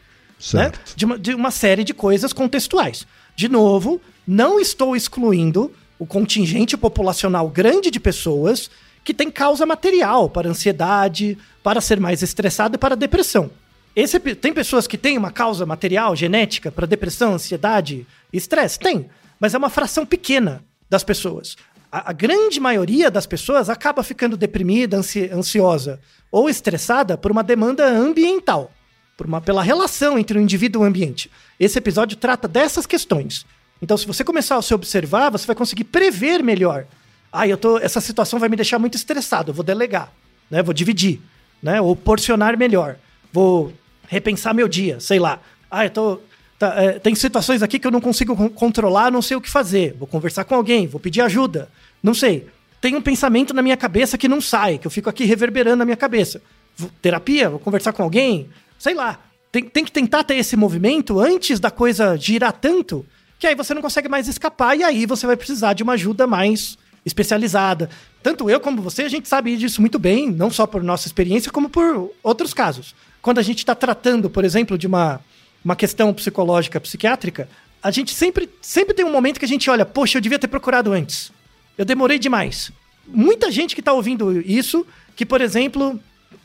né? 0.54 0.64
Certo. 0.64 0.96
De, 0.96 1.06
uma, 1.06 1.20
de 1.20 1.36
uma 1.36 1.52
série 1.52 1.84
de 1.84 1.94
coisas 1.94 2.34
contextuais. 2.34 3.06
De 3.42 3.50
novo, 3.50 4.00
não 4.28 4.60
estou 4.60 4.96
excluindo 4.96 5.72
o 5.98 6.06
contingente 6.06 6.78
populacional 6.78 7.50
grande 7.50 7.90
de 7.90 8.00
pessoas 8.00 8.70
que 9.04 9.16
tem 9.16 9.32
causa 9.32 9.66
material 9.66 10.30
para 10.30 10.48
ansiedade, 10.48 11.36
para 11.64 11.82
ser 11.82 12.00
mais 12.00 12.22
estressado 12.22 12.76
e 12.76 12.78
para 12.78 12.96
depressão. 12.96 13.50
Esse, 13.96 14.20
tem 14.20 14.54
pessoas 14.54 14.86
que 14.86 14.96
têm 14.96 15.18
uma 15.18 15.32
causa 15.32 15.66
material, 15.66 16.16
genética, 16.16 16.72
para 16.72 16.86
depressão, 16.86 17.34
ansiedade 17.34 18.06
estresse? 18.32 18.78
Tem, 18.78 19.10
mas 19.40 19.56
é 19.56 19.58
uma 19.58 19.72
fração 19.72 20.06
pequena 20.06 20.64
das 20.88 21.04
pessoas. 21.04 21.56
A, 21.92 22.12
a 22.12 22.14
grande 22.14 22.60
maioria 22.60 23.10
das 23.10 23.26
pessoas 23.26 23.72
acaba 23.72 24.04
ficando 24.04 24.38
deprimida, 24.38 24.98
ansi- 24.98 25.32
ansiosa 25.34 26.00
ou 26.32 26.48
estressada 26.48 27.18
por 27.18 27.32
uma 27.32 27.42
demanda 27.44 27.88
ambiental 27.88 28.72
uma, 29.20 29.40
pela 29.42 29.62
relação 29.62 30.18
entre 30.18 30.38
o 30.38 30.42
indivíduo 30.42 30.82
e 30.82 30.86
o 30.86 30.88
ambiente. 30.88 31.30
Esse 31.60 31.78
episódio 31.78 32.18
trata 32.18 32.48
dessas 32.48 32.86
questões. 32.86 33.46
Então, 33.82 33.98
se 33.98 34.06
você 34.06 34.24
começar 34.24 34.58
a 34.58 34.62
se 34.62 34.74
observar, 34.74 35.30
você 35.30 35.46
vai 35.46 35.56
conseguir 35.56 35.84
prever 35.86 36.44
melhor. 36.44 36.86
Ah, 37.32 37.48
eu 37.48 37.58
tô, 37.58 37.78
essa 37.78 38.02
situação 38.02 38.40
vai 38.40 38.50
me 38.50 38.56
deixar 38.56 38.78
muito 38.80 38.96
estressado, 38.96 39.52
eu 39.52 39.56
vou 39.56 39.64
delegar, 39.64 40.12
né? 40.50 40.62
Vou 40.62 40.74
dividir, 40.74 41.20
né? 41.64 41.80
Ou 41.82 41.96
porcionar 41.96 42.58
melhor. 42.58 42.98
Vou 43.32 43.74
repensar 44.08 44.54
meu 44.54 44.68
dia, 44.68 45.00
sei 45.00 45.18
lá. 45.20 45.40
Ah, 45.70 45.86
eu 45.86 45.90
tô 45.90 46.20
tá, 46.60 46.74
é, 46.76 47.00
tem 47.00 47.16
situações 47.16 47.64
aqui 47.64 47.80
que 47.80 47.88
eu 47.88 47.92
não 47.92 48.02
consigo 48.02 48.36
con- 48.36 48.50
controlar, 48.50 49.10
não 49.12 49.22
sei 49.22 49.38
o 49.38 49.42
que 49.42 49.50
fazer. 49.50 49.96
Vou 49.98 50.08
conversar 50.08 50.44
com 50.44 50.54
alguém, 50.56 50.86
vou 50.88 51.00
pedir 51.00 51.22
ajuda. 51.22 51.70
Não 52.04 52.14
sei. 52.14 52.48
Tem 52.82 52.96
um 52.96 53.02
pensamento 53.02 53.54
na 53.54 53.62
minha 53.62 53.78
cabeça 53.78 54.18
que 54.18 54.28
não 54.28 54.42
sai, 54.42 54.78
que 54.78 54.86
eu 54.86 54.92
fico 54.92 55.10
aqui 55.10 55.24
reverberando 55.24 55.78
na 55.78 55.86
minha 55.86 55.98
cabeça. 55.98 56.42
Vou- 56.76 56.92
terapia, 57.02 57.50
vou 57.50 57.60
conversar 57.60 57.94
com 57.94 58.04
alguém, 58.04 58.50
sei 58.82 58.96
lá. 58.96 59.20
Tem, 59.52 59.64
tem 59.64 59.86
que 59.86 59.92
tentar 59.92 60.24
ter 60.24 60.36
esse 60.36 60.56
movimento 60.56 61.20
antes 61.20 61.60
da 61.60 61.70
coisa 61.70 62.18
girar 62.18 62.52
tanto, 62.52 63.06
que 63.38 63.46
aí 63.46 63.54
você 63.54 63.76
não 63.76 63.82
consegue 63.82 64.10
mais 64.10 64.28
escapar 64.28 64.76
e 64.76 64.84
aí 64.84 65.06
você 65.06 65.28
vai 65.28 65.38
precisar 65.38 65.74
de 65.74 65.84
uma 65.84 65.94
ajuda 65.94 66.26
mais 66.26 66.80
especializada. 67.06 67.92
Tanto 68.24 68.50
eu 68.50 68.60
como 68.60 68.82
você, 68.82 69.04
a 69.04 69.10
gente 69.10 69.28
sabe 69.28 69.56
disso 69.56 69.82
muito 69.82 70.00
bem, 70.00 70.32
não 70.32 70.50
só 70.50 70.66
por 70.66 70.82
nossa 70.82 71.08
experiência, 71.08 71.52
como 71.52 71.70
por 71.70 72.12
outros 72.24 72.56
casos. 72.56 72.96
Quando 73.22 73.38
a 73.38 73.44
gente 73.44 73.60
está 73.60 73.76
tratando, 73.76 74.32
por 74.32 74.44
exemplo, 74.44 74.78
de 74.80 74.88
uma, 74.88 75.20
uma 75.64 75.76
questão 75.76 76.12
psicológica, 76.12 76.80
psiquiátrica, 76.80 77.48
a 77.84 77.92
gente 77.92 78.16
sempre, 78.16 78.50
sempre 78.62 78.96
tem 78.96 79.06
um 79.06 79.12
momento 79.12 79.38
que 79.38 79.46
a 79.46 79.48
gente 79.48 79.70
olha, 79.70 79.86
poxa, 79.86 80.18
eu 80.18 80.22
devia 80.22 80.40
ter 80.40 80.48
procurado 80.48 80.92
antes. 80.92 81.32
Eu 81.78 81.86
demorei 81.86 82.18
demais. 82.18 82.72
Muita 83.06 83.52
gente 83.52 83.76
que 83.76 83.82
está 83.82 83.94
ouvindo 83.94 84.42
isso, 84.42 84.88
que, 85.16 85.26
por 85.26 85.40
exemplo, 85.40 86.00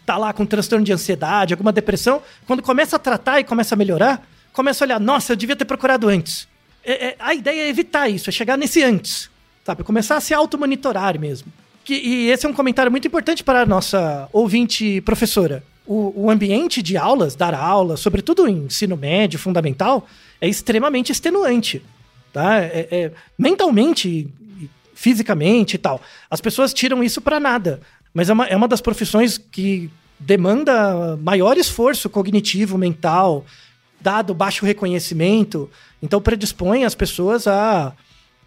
tá 0.06 0.16
lá 0.16 0.32
com 0.32 0.46
transtorno 0.46 0.84
de 0.84 0.92
ansiedade, 0.92 1.52
alguma 1.52 1.72
depressão, 1.72 2.22
quando 2.46 2.62
começa 2.62 2.94
a 2.94 2.98
tratar 2.98 3.40
e 3.40 3.44
começa 3.44 3.74
a 3.74 3.78
melhorar, 3.78 4.26
começa 4.52 4.84
a 4.84 4.86
olhar, 4.86 5.00
nossa, 5.00 5.32
eu 5.32 5.36
devia 5.36 5.56
ter 5.56 5.64
procurado 5.64 6.08
antes. 6.08 6.48
É, 6.84 7.08
é, 7.08 7.16
a 7.18 7.34
ideia 7.34 7.62
é 7.62 7.68
evitar 7.68 8.08
isso, 8.08 8.30
é 8.30 8.32
chegar 8.32 8.56
nesse 8.56 8.82
antes, 8.82 9.28
sabe? 9.64 9.82
Começar 9.82 10.16
a 10.16 10.20
se 10.20 10.32
auto-monitorar 10.32 11.18
mesmo. 11.18 11.52
Que, 11.84 11.94
e 11.94 12.30
esse 12.30 12.46
é 12.46 12.48
um 12.48 12.52
comentário 12.52 12.90
muito 12.90 13.08
importante 13.08 13.42
para 13.42 13.62
a 13.62 13.66
nossa 13.66 14.28
ouvinte 14.32 15.00
professora. 15.00 15.64
O, 15.84 16.12
o 16.24 16.30
ambiente 16.30 16.82
de 16.82 16.96
aulas, 16.96 17.34
dar 17.34 17.54
aula, 17.54 17.96
sobretudo 17.96 18.46
em 18.48 18.66
ensino 18.66 18.96
médio, 18.96 19.38
fundamental, 19.38 20.06
é 20.40 20.48
extremamente 20.48 21.10
extenuante. 21.10 21.82
Tá? 22.32 22.60
É, 22.60 22.88
é, 22.90 23.12
mentalmente, 23.38 24.28
fisicamente 24.94 25.74
e 25.74 25.78
tal. 25.78 26.00
As 26.30 26.40
pessoas 26.40 26.72
tiram 26.72 27.02
isso 27.02 27.20
para 27.20 27.40
nada. 27.40 27.80
Mas 28.16 28.30
é 28.30 28.32
uma, 28.32 28.46
é 28.46 28.56
uma 28.56 28.66
das 28.66 28.80
profissões 28.80 29.36
que 29.36 29.90
demanda 30.18 31.18
maior 31.18 31.58
esforço 31.58 32.08
cognitivo, 32.08 32.78
mental, 32.78 33.44
dado 34.00 34.32
baixo 34.32 34.64
reconhecimento, 34.64 35.68
então 36.02 36.18
predispõe 36.18 36.86
as 36.86 36.94
pessoas 36.94 37.46
a 37.46 37.92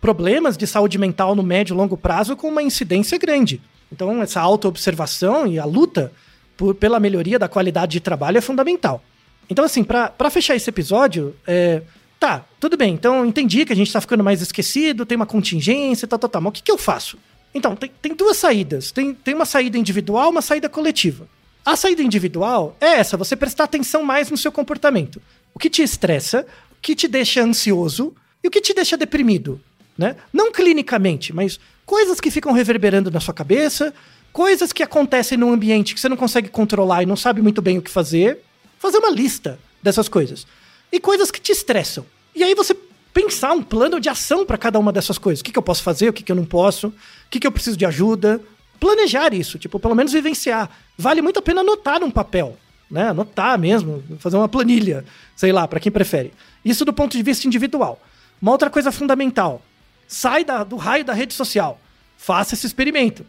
problemas 0.02 0.58
de 0.58 0.66
saúde 0.66 0.98
mental 0.98 1.36
no 1.36 1.44
médio 1.44 1.76
e 1.76 1.78
longo 1.78 1.96
prazo 1.96 2.36
com 2.36 2.48
uma 2.48 2.64
incidência 2.64 3.16
grande. 3.20 3.62
Então 3.92 4.24
essa 4.24 4.42
autoobservação 4.42 5.46
e 5.46 5.60
a 5.60 5.66
luta 5.66 6.12
por, 6.58 6.74
pela 6.74 7.00
melhoria 7.00 7.38
da 7.38 7.48
qualidade 7.48 7.92
de 7.92 8.00
trabalho 8.00 8.40
é 8.40 8.42
fundamental. 8.42 9.04
Então 9.48 9.64
assim, 9.64 9.84
para 9.84 10.32
fechar 10.32 10.56
esse 10.56 10.68
episódio, 10.68 11.36
é, 11.46 11.84
tá, 12.20 12.44
tudo 12.60 12.76
bem, 12.76 12.96
então 12.96 13.24
entendi 13.24 13.66
que 13.66 13.74
a 13.74 13.76
gente 13.76 13.86
está 13.86 14.02
ficando 14.02 14.24
mais 14.24 14.42
esquecido, 14.42 15.06
tem 15.06 15.16
uma 15.16 15.28
contingência, 15.28 16.08
tal, 16.08 16.18
tal, 16.18 16.28
tal, 16.28 16.42
mas 16.42 16.50
o 16.50 16.54
que, 16.54 16.64
que 16.64 16.72
eu 16.72 16.78
faço? 16.80 17.20
Então, 17.54 17.76
tem, 17.76 17.92
tem 18.02 18.16
duas 18.16 18.38
saídas. 18.38 18.92
Tem, 18.92 19.14
tem 19.14 19.34
uma 19.34 19.46
saída 19.46 19.78
individual 19.78 20.30
uma 20.30 20.42
saída 20.42 20.70
coletiva. 20.70 21.28
A 21.66 21.76
saída 21.76 22.02
individual 22.02 22.76
é 22.80 22.98
essa, 23.00 23.18
você 23.18 23.36
prestar 23.36 23.66
atenção 23.66 24.04
mais 24.04 24.32
no 24.32 24.38
seu 24.38 24.52
comportamento 24.52 25.22
o 25.54 25.60
que 25.60 25.70
te 25.70 25.82
estressa, 25.82 26.46
o 26.72 26.76
que 26.82 26.96
te 26.96 27.08
deixa 27.08 27.44
ansioso 27.44 28.14
e 28.44 28.48
o 28.48 28.52
que 28.52 28.62
te 28.62 28.74
deixa 28.74 28.96
deprimido, 28.96 29.60
né? 29.98 30.16
Não 30.32 30.52
clinicamente, 30.52 31.34
mas 31.34 31.60
coisas 31.86 32.20
que 32.22 32.32
ficam 32.32 32.54
reverberando 32.54 33.12
na 33.12 33.20
sua 33.20 33.34
cabeça, 33.34 33.94
coisas 34.32 34.72
que 34.72 34.84
acontecem 34.84 35.38
num 35.38 35.52
ambiente 35.52 35.94
que 35.94 36.00
você 36.00 36.08
não 36.08 36.18
consegue 36.18 36.50
controlar 36.50 37.04
e 37.04 37.06
não 37.06 37.16
sabe 37.16 37.42
muito 37.42 37.62
bem 37.62 37.78
o 37.78 37.82
que 37.82 37.92
fazer. 37.92 38.40
Fazer 38.78 39.00
uma 39.00 39.10
lista 39.10 39.60
dessas 39.84 40.08
coisas. 40.08 40.48
E 40.92 41.00
coisas 41.00 41.30
que 41.30 41.42
te 41.42 41.52
estressam. 41.52 42.06
E 42.34 42.42
aí 42.44 42.56
você 42.56 42.74
pensar 43.22 43.52
um 43.52 43.64
plano 43.64 44.00
de 44.00 44.10
ação 44.10 44.46
para 44.46 44.58
cada 44.58 44.80
uma 44.80 44.92
dessas 44.92 45.18
coisas. 45.18 45.42
O 45.42 45.44
que, 45.44 45.52
que 45.52 45.58
eu 45.58 45.64
posso 45.64 45.84
fazer, 45.84 46.10
o 46.10 46.14
que, 46.14 46.24
que 46.24 46.32
eu 46.32 46.36
não 46.36 46.46
posso, 46.46 46.88
o 46.88 46.94
que, 47.30 47.40
que 47.40 47.48
eu 47.48 47.52
preciso 47.52 47.78
de 47.78 47.86
ajuda. 47.86 48.42
Planejar 48.80 49.34
isso, 49.34 49.60
tipo, 49.60 49.80
pelo 49.80 49.96
menos 49.96 50.14
vivenciar. 50.14 50.70
Vale 50.98 51.22
muito 51.22 51.40
a 51.40 51.42
pena 51.42 51.62
anotar 51.62 52.00
num 52.00 52.12
papel 52.12 52.58
né? 52.90 53.10
Anotar 53.10 53.58
mesmo, 53.60 54.04
fazer 54.20 54.38
uma 54.38 54.50
planilha, 54.50 55.06
sei 55.36 55.52
lá, 55.52 55.68
para 55.68 55.80
quem 55.80 55.92
prefere. 55.92 56.34
Isso 56.66 56.84
do 56.84 56.94
ponto 56.94 57.16
de 57.16 57.24
vista 57.24 57.46
individual. 57.46 58.02
Uma 58.42 58.52
outra 58.52 58.70
coisa 58.70 58.92
fundamental: 58.92 59.62
sai 60.08 60.44
da, 60.44 60.64
do 60.64 60.76
raio 60.76 61.06
da 61.06 61.14
rede 61.14 61.34
social. 61.34 61.80
Faça 62.18 62.56
esse 62.56 62.66
experimento. 62.66 63.26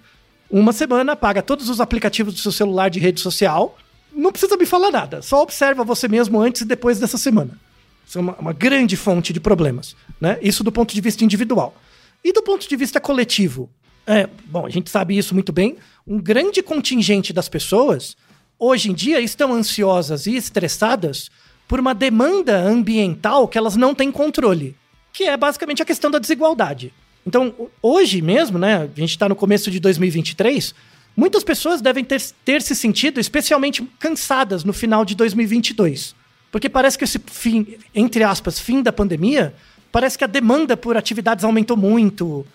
Uma 0.51 0.73
semana, 0.73 1.15
paga 1.15 1.43
todos 1.43 1.69
os 1.69 1.81
aplicativos 1.81 2.35
do 2.35 2.41
seu 2.41 2.51
celular 2.51 2.89
de 2.89 2.99
rede 2.99 3.21
social. 3.21 3.77
Não 4.13 4.33
precisa 4.33 4.57
me 4.57 4.67
falar 4.67 4.91
nada. 4.91 5.23
Só 5.23 5.43
observa 5.43 5.85
você 5.85 6.09
mesmo 6.09 6.41
antes 6.41 6.63
e 6.63 6.65
depois 6.65 6.99
dessa 6.99 7.17
semana. 7.17 7.57
É 8.19 8.21
uma, 8.21 8.35
uma 8.37 8.53
grande 8.53 8.97
fonte 8.97 9.33
de 9.33 9.41
problemas. 9.41 9.97
Né? 10.21 10.39
Isso 10.43 10.65
do 10.65 10.73
ponto 10.73 10.95
de 10.95 11.01
vista 11.01 11.25
individual. 11.25 11.75
E 12.25 12.33
do 12.33 12.43
ponto 12.43 12.69
de 12.69 12.77
vista 12.77 13.01
coletivo? 13.01 13.71
É, 14.07 14.29
bom, 14.47 14.67
a 14.67 14.71
gente 14.71 14.91
sabe 14.91 15.17
isso 15.17 15.35
muito 15.35 15.53
bem. 15.53 15.77
Um 16.07 16.19
grande 16.19 16.63
contingente 16.63 17.33
das 17.33 17.49
pessoas 17.49 18.17
hoje 18.59 18.91
em 18.91 18.95
dia 18.95 19.21
estão 19.21 19.53
ansiosas 19.55 20.27
e 20.27 20.37
estressadas 20.37 21.31
por 21.67 21.81
uma 21.81 21.95
demanda 21.95 22.59
ambiental 22.59 23.49
que 23.49 23.57
elas 23.57 23.77
não 23.77 23.95
têm 23.95 24.11
controle, 24.11 24.77
que 25.13 25.25
é 25.25 25.37
basicamente 25.37 25.83
a 25.83 25.87
questão 25.87 26.11
da 26.11 26.19
desigualdade. 26.19 26.93
Então, 27.27 27.55
hoje 27.81 28.21
mesmo, 28.21 28.59
né, 28.59 28.91
a 28.95 29.01
gente 29.01 29.11
está 29.11 29.29
no 29.29 29.37
começo 29.37 29.71
de 29.71 29.79
2023, 29.79 30.75
muitas 31.17 31.45
pessoas 31.45 31.81
devem 31.81 32.05
ter, 32.05 32.21
ter 32.45 32.61
se 32.61 32.75
sentido 32.75 33.21
especialmente 33.21 33.83
cansadas 33.99 34.65
no 34.65 34.73
final 34.73 35.05
de 35.05 35.15
2022. 35.15 36.15
Porque 36.51 36.69
parece 36.69 36.99
que 36.99 37.05
esse 37.05 37.19
fim, 37.19 37.79
entre 37.95 38.25
aspas, 38.25 38.59
fim 38.59 38.83
da 38.83 38.93
pandemia, 38.93 39.55
parece 39.93 40.19
que 40.19 40.25
a 40.25 40.27
demanda 40.27 40.77
por 40.77 40.97
atividades 40.97 41.45
aumentou 41.45 41.77
muito, 41.77 42.47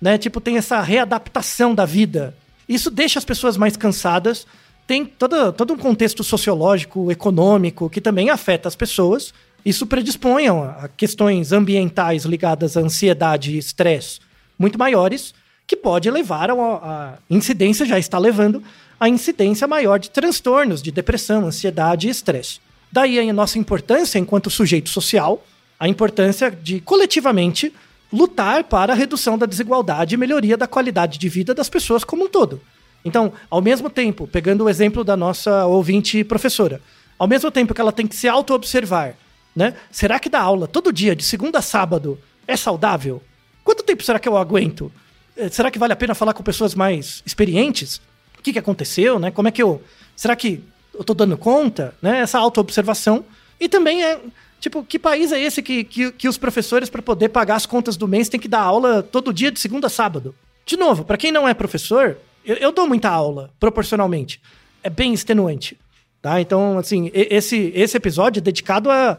né? 0.00 0.16
Tipo, 0.18 0.40
tem 0.40 0.56
essa 0.56 0.80
readaptação 0.80 1.74
da 1.74 1.84
vida. 1.84 2.34
Isso 2.68 2.90
deixa 2.90 3.18
as 3.18 3.24
pessoas 3.24 3.56
mais 3.56 3.76
cansadas, 3.76 4.46
tem 4.86 5.04
todo, 5.04 5.52
todo 5.52 5.74
um 5.74 5.78
contexto 5.78 6.24
sociológico, 6.24 7.10
econômico, 7.10 7.90
que 7.90 8.00
também 8.00 8.30
afeta 8.30 8.68
as 8.68 8.76
pessoas. 8.76 9.34
Isso 9.64 9.86
predispõe 9.86 10.48
a 10.48 10.88
questões 10.96 11.52
ambientais 11.52 12.24
ligadas 12.24 12.76
à 12.76 12.80
ansiedade 12.80 13.52
e 13.52 13.58
estresse 13.58 14.20
muito 14.58 14.78
maiores, 14.78 15.34
que 15.66 15.76
pode 15.76 16.10
levar 16.10 16.50
a, 16.50 16.54
a 16.54 17.18
incidência, 17.28 17.84
já 17.84 17.98
está 17.98 18.18
levando, 18.18 18.62
a 18.98 19.08
incidência 19.08 19.66
maior 19.66 19.98
de 19.98 20.10
transtornos 20.10 20.80
de 20.80 20.92
depressão, 20.92 21.46
ansiedade 21.46 22.06
e 22.06 22.10
estresse. 22.10 22.60
Daí 22.92 23.18
a 23.18 23.32
nossa 23.32 23.58
importância 23.58 24.18
enquanto 24.18 24.50
sujeito 24.50 24.90
social, 24.90 25.42
a 25.80 25.88
importância 25.88 26.50
de 26.50 26.78
coletivamente 26.80 27.72
lutar 28.12 28.64
para 28.64 28.92
a 28.92 28.96
redução 28.96 29.38
da 29.38 29.46
desigualdade 29.46 30.14
e 30.14 30.18
melhoria 30.18 30.56
da 30.58 30.66
qualidade 30.66 31.18
de 31.18 31.28
vida 31.28 31.54
das 31.54 31.70
pessoas 31.70 32.04
como 32.04 32.24
um 32.24 32.28
todo. 32.28 32.60
Então, 33.02 33.32
ao 33.50 33.62
mesmo 33.62 33.88
tempo, 33.88 34.28
pegando 34.28 34.64
o 34.64 34.68
exemplo 34.68 35.02
da 35.02 35.16
nossa 35.16 35.64
ouvinte 35.64 36.22
professora, 36.22 36.80
ao 37.18 37.26
mesmo 37.26 37.50
tempo 37.50 37.74
que 37.74 37.80
ela 37.80 37.90
tem 37.90 38.06
que 38.06 38.14
se 38.14 38.28
auto-observar, 38.28 39.14
né? 39.56 39.74
Será 39.90 40.18
que 40.20 40.28
dar 40.28 40.42
aula 40.42 40.68
todo 40.68 40.92
dia, 40.92 41.16
de 41.16 41.24
segunda 41.24 41.58
a 41.58 41.62
sábado, 41.62 42.18
é 42.46 42.56
saudável? 42.56 43.22
Quanto 43.64 43.82
tempo 43.82 44.02
será 44.02 44.18
que 44.18 44.28
eu 44.28 44.36
aguento? 44.36 44.92
Eh, 45.36 45.48
será 45.48 45.70
que 45.70 45.78
vale 45.78 45.92
a 45.92 45.96
pena 45.96 46.14
falar 46.14 46.34
com 46.34 46.42
pessoas 46.42 46.74
mais 46.74 47.22
experientes? 47.24 48.00
O 48.38 48.42
que, 48.42 48.52
que 48.52 48.58
aconteceu, 48.58 49.18
né? 49.18 49.30
Como 49.30 49.48
é 49.48 49.50
que 49.50 49.62
eu. 49.62 49.82
Será 50.14 50.36
que 50.36 50.62
eu 50.94 51.04
tô 51.04 51.14
dando 51.14 51.36
conta? 51.36 51.94
Né? 52.00 52.20
Essa 52.20 52.38
auto-observação. 52.38 53.24
E 53.58 53.68
também 53.68 54.04
é. 54.04 54.20
Tipo, 54.60 54.84
que 54.84 54.98
país 54.98 55.32
é 55.32 55.40
esse 55.40 55.60
que, 55.60 55.82
que, 55.82 56.12
que 56.12 56.28
os 56.28 56.38
professores, 56.38 56.88
para 56.88 57.02
poder 57.02 57.30
pagar 57.30 57.56
as 57.56 57.66
contas 57.66 57.96
do 57.96 58.06
mês, 58.06 58.28
têm 58.28 58.38
que 58.38 58.46
dar 58.46 58.60
aula 58.60 59.02
todo 59.02 59.32
dia, 59.32 59.50
de 59.50 59.58
segunda 59.58 59.88
a 59.88 59.90
sábado? 59.90 60.34
De 60.64 60.76
novo, 60.76 61.04
para 61.04 61.16
quem 61.16 61.32
não 61.32 61.48
é 61.48 61.52
professor, 61.52 62.16
eu, 62.44 62.56
eu 62.56 62.72
dou 62.72 62.86
muita 62.86 63.08
aula, 63.08 63.50
proporcionalmente. 63.58 64.40
É 64.82 64.88
bem 64.88 65.12
extenuante. 65.12 65.76
Tá? 66.20 66.40
Então, 66.40 66.78
assim, 66.78 67.10
esse, 67.12 67.72
esse 67.74 67.96
episódio 67.96 68.38
é 68.38 68.42
dedicado 68.42 68.88
a, 68.88 69.18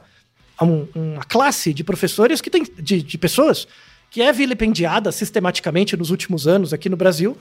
a 0.58 0.64
um, 0.64 0.88
uma 0.96 1.24
classe 1.26 1.74
de 1.74 1.84
professores 1.84 2.40
que 2.40 2.50
tem. 2.50 2.64
De, 2.64 3.02
de 3.04 3.18
pessoas 3.18 3.68
que 4.10 4.22
é 4.22 4.32
vilipendiada 4.32 5.12
sistematicamente 5.12 5.98
nos 5.98 6.12
últimos 6.12 6.48
anos 6.48 6.72
aqui 6.72 6.88
no 6.88 6.96
Brasil, 6.96 7.36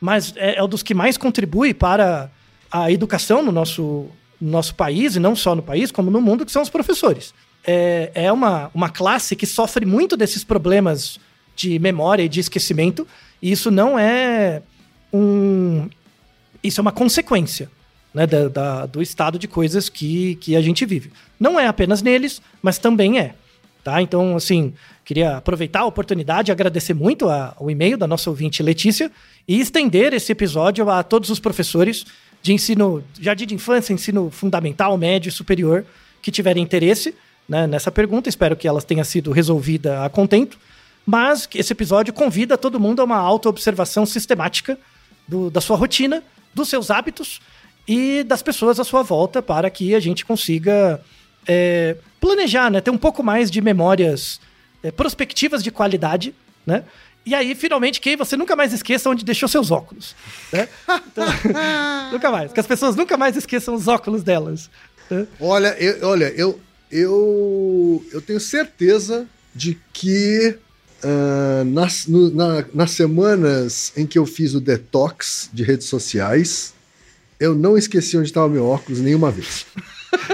mas 0.00 0.34
é, 0.36 0.56
é 0.56 0.62
um 0.62 0.68
dos 0.68 0.82
que 0.82 0.92
mais 0.92 1.16
contribui 1.16 1.72
para 1.72 2.28
a 2.70 2.90
educação 2.90 3.42
no 3.42 3.52
nosso, 3.52 4.06
no 4.40 4.50
nosso 4.50 4.74
país, 4.74 5.16
e 5.16 5.20
não 5.20 5.34
só 5.36 5.54
no 5.54 5.62
país, 5.62 5.90
como 5.90 6.10
no 6.10 6.20
mundo, 6.20 6.44
que 6.44 6.52
são 6.52 6.62
os 6.62 6.68
professores. 6.68 7.34
É, 7.66 8.10
é 8.14 8.32
uma, 8.32 8.70
uma 8.74 8.88
classe 8.88 9.34
que 9.34 9.46
sofre 9.46 9.84
muito 9.84 10.16
desses 10.16 10.44
problemas 10.44 11.18
de 11.54 11.78
memória 11.78 12.22
e 12.22 12.28
de 12.28 12.40
esquecimento, 12.40 13.06
e 13.40 13.50
isso 13.50 13.70
não 13.70 13.98
é 13.98 14.62
um. 15.12 15.88
Isso 16.62 16.80
é 16.80 16.82
uma 16.82 16.92
consequência 16.92 17.70
né, 18.12 18.26
da, 18.26 18.48
da, 18.48 18.86
do 18.86 19.02
estado 19.02 19.38
de 19.38 19.46
coisas 19.46 19.88
que, 19.88 20.36
que 20.36 20.56
a 20.56 20.60
gente 20.62 20.84
vive. 20.86 21.12
Não 21.38 21.60
é 21.60 21.66
apenas 21.66 22.02
neles, 22.02 22.40
mas 22.62 22.78
também 22.78 23.18
é. 23.18 23.34
Tá? 23.84 24.02
Então, 24.02 24.34
assim, 24.34 24.74
queria 25.04 25.36
aproveitar 25.36 25.80
a 25.80 25.84
oportunidade 25.84 26.50
agradecer 26.50 26.92
muito 26.92 27.28
a, 27.28 27.54
o 27.60 27.70
e-mail 27.70 27.96
da 27.96 28.06
nossa 28.06 28.28
ouvinte 28.28 28.62
Letícia 28.62 29.12
e 29.46 29.60
estender 29.60 30.12
esse 30.12 30.32
episódio 30.32 30.90
a 30.90 31.04
todos 31.04 31.30
os 31.30 31.38
professores 31.38 32.04
de 32.46 32.52
ensino, 32.52 33.02
jardim 33.20 33.44
de 33.44 33.54
infância, 33.56 33.92
ensino 33.92 34.30
fundamental, 34.30 34.96
médio 34.96 35.28
e 35.28 35.32
superior, 35.32 35.84
que 36.22 36.30
tiverem 36.30 36.62
interesse 36.62 37.12
né, 37.48 37.66
nessa 37.66 37.90
pergunta. 37.90 38.28
Espero 38.28 38.54
que 38.54 38.68
ela 38.68 38.80
tenha 38.80 39.02
sido 39.02 39.32
resolvida 39.32 40.04
a 40.04 40.08
contento. 40.08 40.56
Mas 41.04 41.48
esse 41.52 41.72
episódio 41.72 42.14
convida 42.14 42.56
todo 42.56 42.78
mundo 42.78 43.00
a 43.00 43.04
uma 43.04 43.16
auto-observação 43.16 44.06
sistemática 44.06 44.78
do, 45.26 45.50
da 45.50 45.60
sua 45.60 45.76
rotina, 45.76 46.22
dos 46.54 46.68
seus 46.68 46.88
hábitos 46.88 47.40
e 47.86 48.22
das 48.22 48.42
pessoas 48.42 48.78
à 48.78 48.84
sua 48.84 49.02
volta 49.02 49.42
para 49.42 49.68
que 49.68 49.92
a 49.92 50.00
gente 50.00 50.24
consiga 50.24 51.00
é, 51.48 51.96
planejar, 52.20 52.70
né? 52.70 52.80
Ter 52.80 52.90
um 52.90 52.98
pouco 52.98 53.24
mais 53.24 53.50
de 53.50 53.60
memórias 53.60 54.40
é, 54.84 54.92
prospectivas 54.92 55.64
de 55.64 55.72
qualidade, 55.72 56.32
né? 56.64 56.84
E 57.26 57.34
aí, 57.34 57.54
finalmente, 57.56 58.00
que 58.00 58.16
você 58.16 58.36
nunca 58.36 58.54
mais 58.54 58.72
esqueça 58.72 59.10
onde 59.10 59.24
deixou 59.24 59.48
seus 59.48 59.70
óculos. 59.72 60.14
Né? 60.52 60.68
Então, 61.10 61.24
nunca 62.12 62.30
mais. 62.30 62.52
Que 62.52 62.60
as 62.60 62.66
pessoas 62.66 62.94
nunca 62.94 63.16
mais 63.16 63.36
esqueçam 63.36 63.74
os 63.74 63.88
óculos 63.88 64.22
delas. 64.22 64.70
né? 65.10 65.26
Olha, 65.40 65.76
eu, 65.80 66.06
olha, 66.08 66.32
eu, 66.36 66.60
eu, 66.90 68.04
eu 68.12 68.20
tenho 68.22 68.38
certeza 68.38 69.26
de 69.52 69.76
que 69.92 70.56
ah, 71.02 71.64
nas, 71.66 72.06
no- 72.06 72.30
na- 72.30 72.64
nas 72.72 72.92
semanas 72.92 73.92
em 73.96 74.06
que 74.06 74.18
eu 74.18 74.24
fiz 74.24 74.54
o 74.54 74.60
detox 74.60 75.50
de 75.52 75.64
redes 75.64 75.88
sociais, 75.88 76.74
eu 77.40 77.54
não 77.56 77.76
esqueci 77.76 78.16
onde 78.16 78.28
estava 78.28 78.48
meu 78.48 78.64
óculos 78.66 79.00
nenhuma 79.00 79.30
vez. 79.32 79.66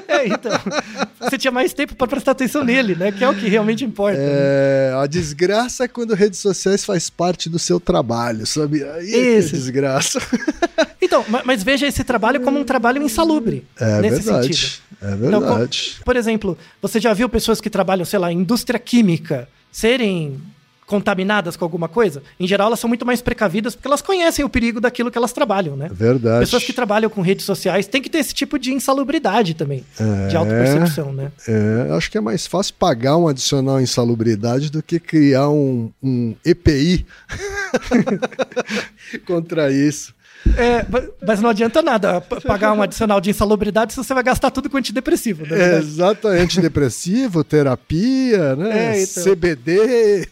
É, 0.09 0.26
então. 0.26 0.53
Você 1.20 1.39
tinha 1.39 1.51
mais 1.51 1.72
tempo 1.72 1.95
para 1.95 2.07
prestar 2.07 2.33
atenção 2.33 2.64
nele, 2.64 2.95
né? 2.95 3.11
Que 3.12 3.22
é 3.24 3.28
o 3.28 3.35
que 3.35 3.49
realmente 3.49 3.85
importa. 3.85 4.18
né? 4.18 4.26
É, 4.28 4.93
a 4.97 5.07
desgraça 5.07 5.85
é 5.85 5.89
quando 5.89 6.14
redes 6.14 6.39
sociais 6.41 6.85
faz 6.85 7.09
parte 7.11 7.49
do 7.49 7.59
seu 7.59 7.78
trabalho, 7.80 8.47
sabe? 8.47 8.83
Aí 8.83 9.12
é 9.14 9.18
é 9.18 9.39
Isso. 9.39 9.53
desgraça. 9.55 10.20
Então, 11.05 11.24
ma- 11.28 11.43
mas 11.45 11.62
veja 11.64 11.87
esse 11.87 12.05
trabalho 12.05 12.41
como 12.41 12.59
um 12.61 12.64
trabalho 12.64 13.03
insalubre. 13.03 13.66
É 13.78 14.01
nesse 14.01 14.22
verdade. 14.22 14.55
sentido. 14.55 14.83
É 15.03 15.12
Então, 15.26 15.41
verdade. 15.41 15.97
por 16.05 16.16
exemplo, 16.16 16.57
você 16.80 17.01
já 17.01 17.12
viu 17.12 17.28
pessoas 17.28 17.61
que 17.61 17.68
trabalham, 17.68 18.05
sei 18.05 18.18
lá, 18.20 18.33
em 18.33 18.39
indústria 18.39 18.78
química 18.78 19.49
serem 19.70 20.41
contaminadas 20.93 21.57
com 21.57 21.64
alguma 21.64 21.88
coisa? 21.88 22.22
Em 22.38 22.47
geral, 22.47 22.66
elas 22.66 22.78
são 22.78 22.86
muito 22.86 23.07
mais 23.07 23.22
precavidas 23.22 23.74
porque 23.74 23.88
elas 23.88 24.03
conhecem 24.03 24.45
o 24.45 24.49
perigo 24.49 24.78
daquilo 24.78 25.11
que 25.11 25.16
elas 25.16 25.32
trabalham, 25.32 25.74
né? 25.74 25.86
É 25.90 25.95
verdade. 25.95 26.40
Pessoas 26.40 26.64
que 26.64 26.72
trabalham 26.74 27.09
com 27.09 27.22
redes 27.22 27.47
sociais 27.47 27.86
têm 27.86 28.03
que 28.03 28.11
ter 28.11 28.18
esse 28.18 28.34
tipo 28.34 28.59
de 28.59 28.74
insalubridade 28.74 29.55
também, 29.55 29.82
de 30.28 30.36
autopercepção, 30.36 31.14
né? 31.14 31.32
É, 31.49 31.95
acho 31.97 32.11
que 32.11 32.18
é 32.18 32.20
mais 32.20 32.47
fácil 32.47 32.74
pagar 32.78 33.16
um 33.16 33.26
adicional 33.26 33.80
insalubridade 33.80 34.70
do 34.70 34.82
que 34.82 35.01
criar 35.01 35.49
um, 35.49 35.90
um 36.03 36.34
EPI 36.45 37.07
contra 39.26 39.72
isso. 39.72 40.14
É, 40.57 40.84
ma- 40.88 41.03
mas 41.26 41.40
não 41.40 41.51
adianta 41.51 41.80
nada 41.82 42.20
pagar 42.20 42.72
um 42.72 42.82
adicional 42.82 43.20
de 43.20 43.30
insalubridade 43.30 43.93
se 43.93 43.97
você 43.97 44.12
vai 44.12 44.22
gastar 44.22 44.51
tudo 44.51 44.68
com 44.68 44.76
antidepressivo, 44.76 45.47
né? 45.47 45.74
É, 45.74 45.78
exatamente, 45.78 46.61
depressivo, 46.61 47.43
terapia, 47.45 48.57
né? 48.57 48.97
É, 48.99 49.03
então. 49.03 49.22
CBD. 49.22 50.26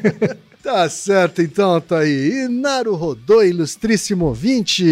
tá 0.62 0.88
certo, 0.88 1.40
então, 1.42 1.80
tá 1.80 2.00
aí. 2.00 2.44
E 2.44 2.48
Naru 2.48 2.94
Rodô, 2.94 3.42
ilustríssimo 3.42 4.26
ouvinte. 4.26 4.84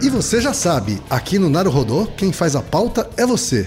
E 0.00 0.08
você 0.08 0.40
já 0.40 0.52
sabe, 0.54 1.00
aqui 1.10 1.38
no 1.38 1.50
Naru 1.50 1.70
Rodô, 1.70 2.06
quem 2.16 2.32
faz 2.32 2.54
a 2.54 2.62
pauta 2.62 3.10
é 3.16 3.26
você. 3.26 3.66